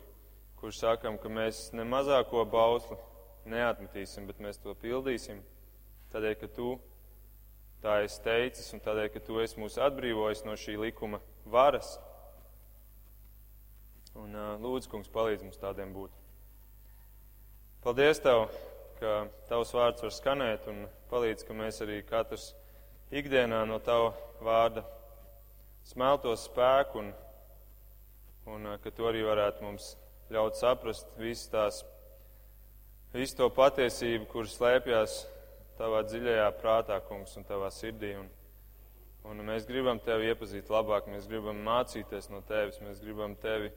kur 0.60 0.74
sakam, 0.76 1.18
ka 1.18 1.32
mēs 1.32 1.72
ne 1.74 1.82
mazāko 1.82 2.44
bausli 2.46 3.00
neatmetīsim, 3.50 4.30
bet 4.30 4.38
mēs 4.38 4.62
to 4.62 4.76
pildīsim, 4.78 5.42
tādēļ, 6.14 6.38
ka 6.38 6.52
tu 6.54 6.76
tā 7.82 7.98
esi 8.04 8.22
teicis 8.22 8.70
un 8.76 8.86
tādēļ, 8.86 9.10
ka 9.16 9.24
tu 9.26 9.42
esi 9.42 9.58
mūs 9.58 9.80
atbrīvojis 9.82 10.46
no 10.46 10.54
šī 10.54 10.78
likuma 10.78 11.18
varas. 11.42 11.96
Un 14.14 14.34
lūdzu, 14.62 14.94
kungs, 14.94 15.10
palīdz 15.10 15.48
mums 15.48 15.58
tādiem 15.58 15.90
būt. 15.96 16.19
Paldies 17.80 18.18
Tev, 18.20 18.42
ka 18.98 19.10
Tavs 19.48 19.70
vārds 19.72 20.02
var 20.04 20.10
skanēt 20.12 20.66
un 20.68 20.82
palīdz, 21.08 21.46
ka 21.48 21.54
mēs 21.56 21.78
arī 21.80 22.02
katrs 22.04 22.50
ikdienā 23.08 23.62
no 23.64 23.78
Tava 23.80 24.10
vārda 24.44 24.82
smeltos 25.88 26.42
spēku 26.50 27.00
un, 27.00 27.08
un 28.52 28.68
ka 28.82 28.92
Tu 28.92 29.08
arī 29.08 29.22
varētu 29.24 29.64
mums 29.64 29.94
ļaut 30.28 30.60
saprast 30.60 31.08
visu 31.16 31.48
tās, 31.54 31.78
visu 33.16 33.38
to 33.40 33.48
patiesību, 33.56 34.28
kur 34.28 34.52
slēpjas 34.58 35.16
Tavā 35.80 36.04
dziļajā 36.04 36.52
prātā, 36.60 37.00
kungs, 37.08 37.32
un 37.40 37.48
Tavā 37.48 37.72
sirdī. 37.72 38.12
Un, 38.20 38.28
un 39.24 39.40
mēs 39.48 39.64
gribam 39.64 40.04
Tevi 40.04 40.28
iepazīt 40.28 40.68
labāk, 40.68 41.08
mēs 41.08 41.32
gribam 41.32 41.64
mācīties 41.64 42.28
no 42.28 42.44
Tevis, 42.44 42.76
mēs 42.84 43.00
gribam 43.00 43.40
Tevi 43.40 43.72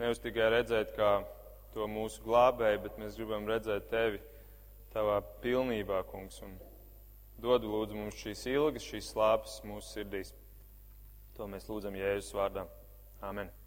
nevis 0.00 0.24
tikai 0.24 0.48
redzēt 0.56 0.96
kā 0.96 1.18
to 1.74 1.88
mūsu 1.88 2.22
glābēju, 2.26 2.82
bet 2.84 3.00
mēs 3.00 3.16
gribam 3.18 3.48
redzēt 3.48 3.88
tevi 3.92 4.20
tavā 4.92 5.20
pilnībā, 5.44 6.02
kungs. 6.10 6.42
Un 6.44 6.58
dod 7.42 7.64
lūdzu 7.64 7.98
mums 7.98 8.20
šīs 8.20 8.44
ilgas, 8.52 8.86
šīs 8.86 9.14
slāpes 9.14 9.58
mūsu 9.68 9.96
sirdīs. 9.96 10.34
To 11.38 11.48
mēs 11.48 11.68
lūdzam 11.70 11.96
Jēzus 11.96 12.36
vārdā. 12.36 12.68
Āmen! 13.24 13.61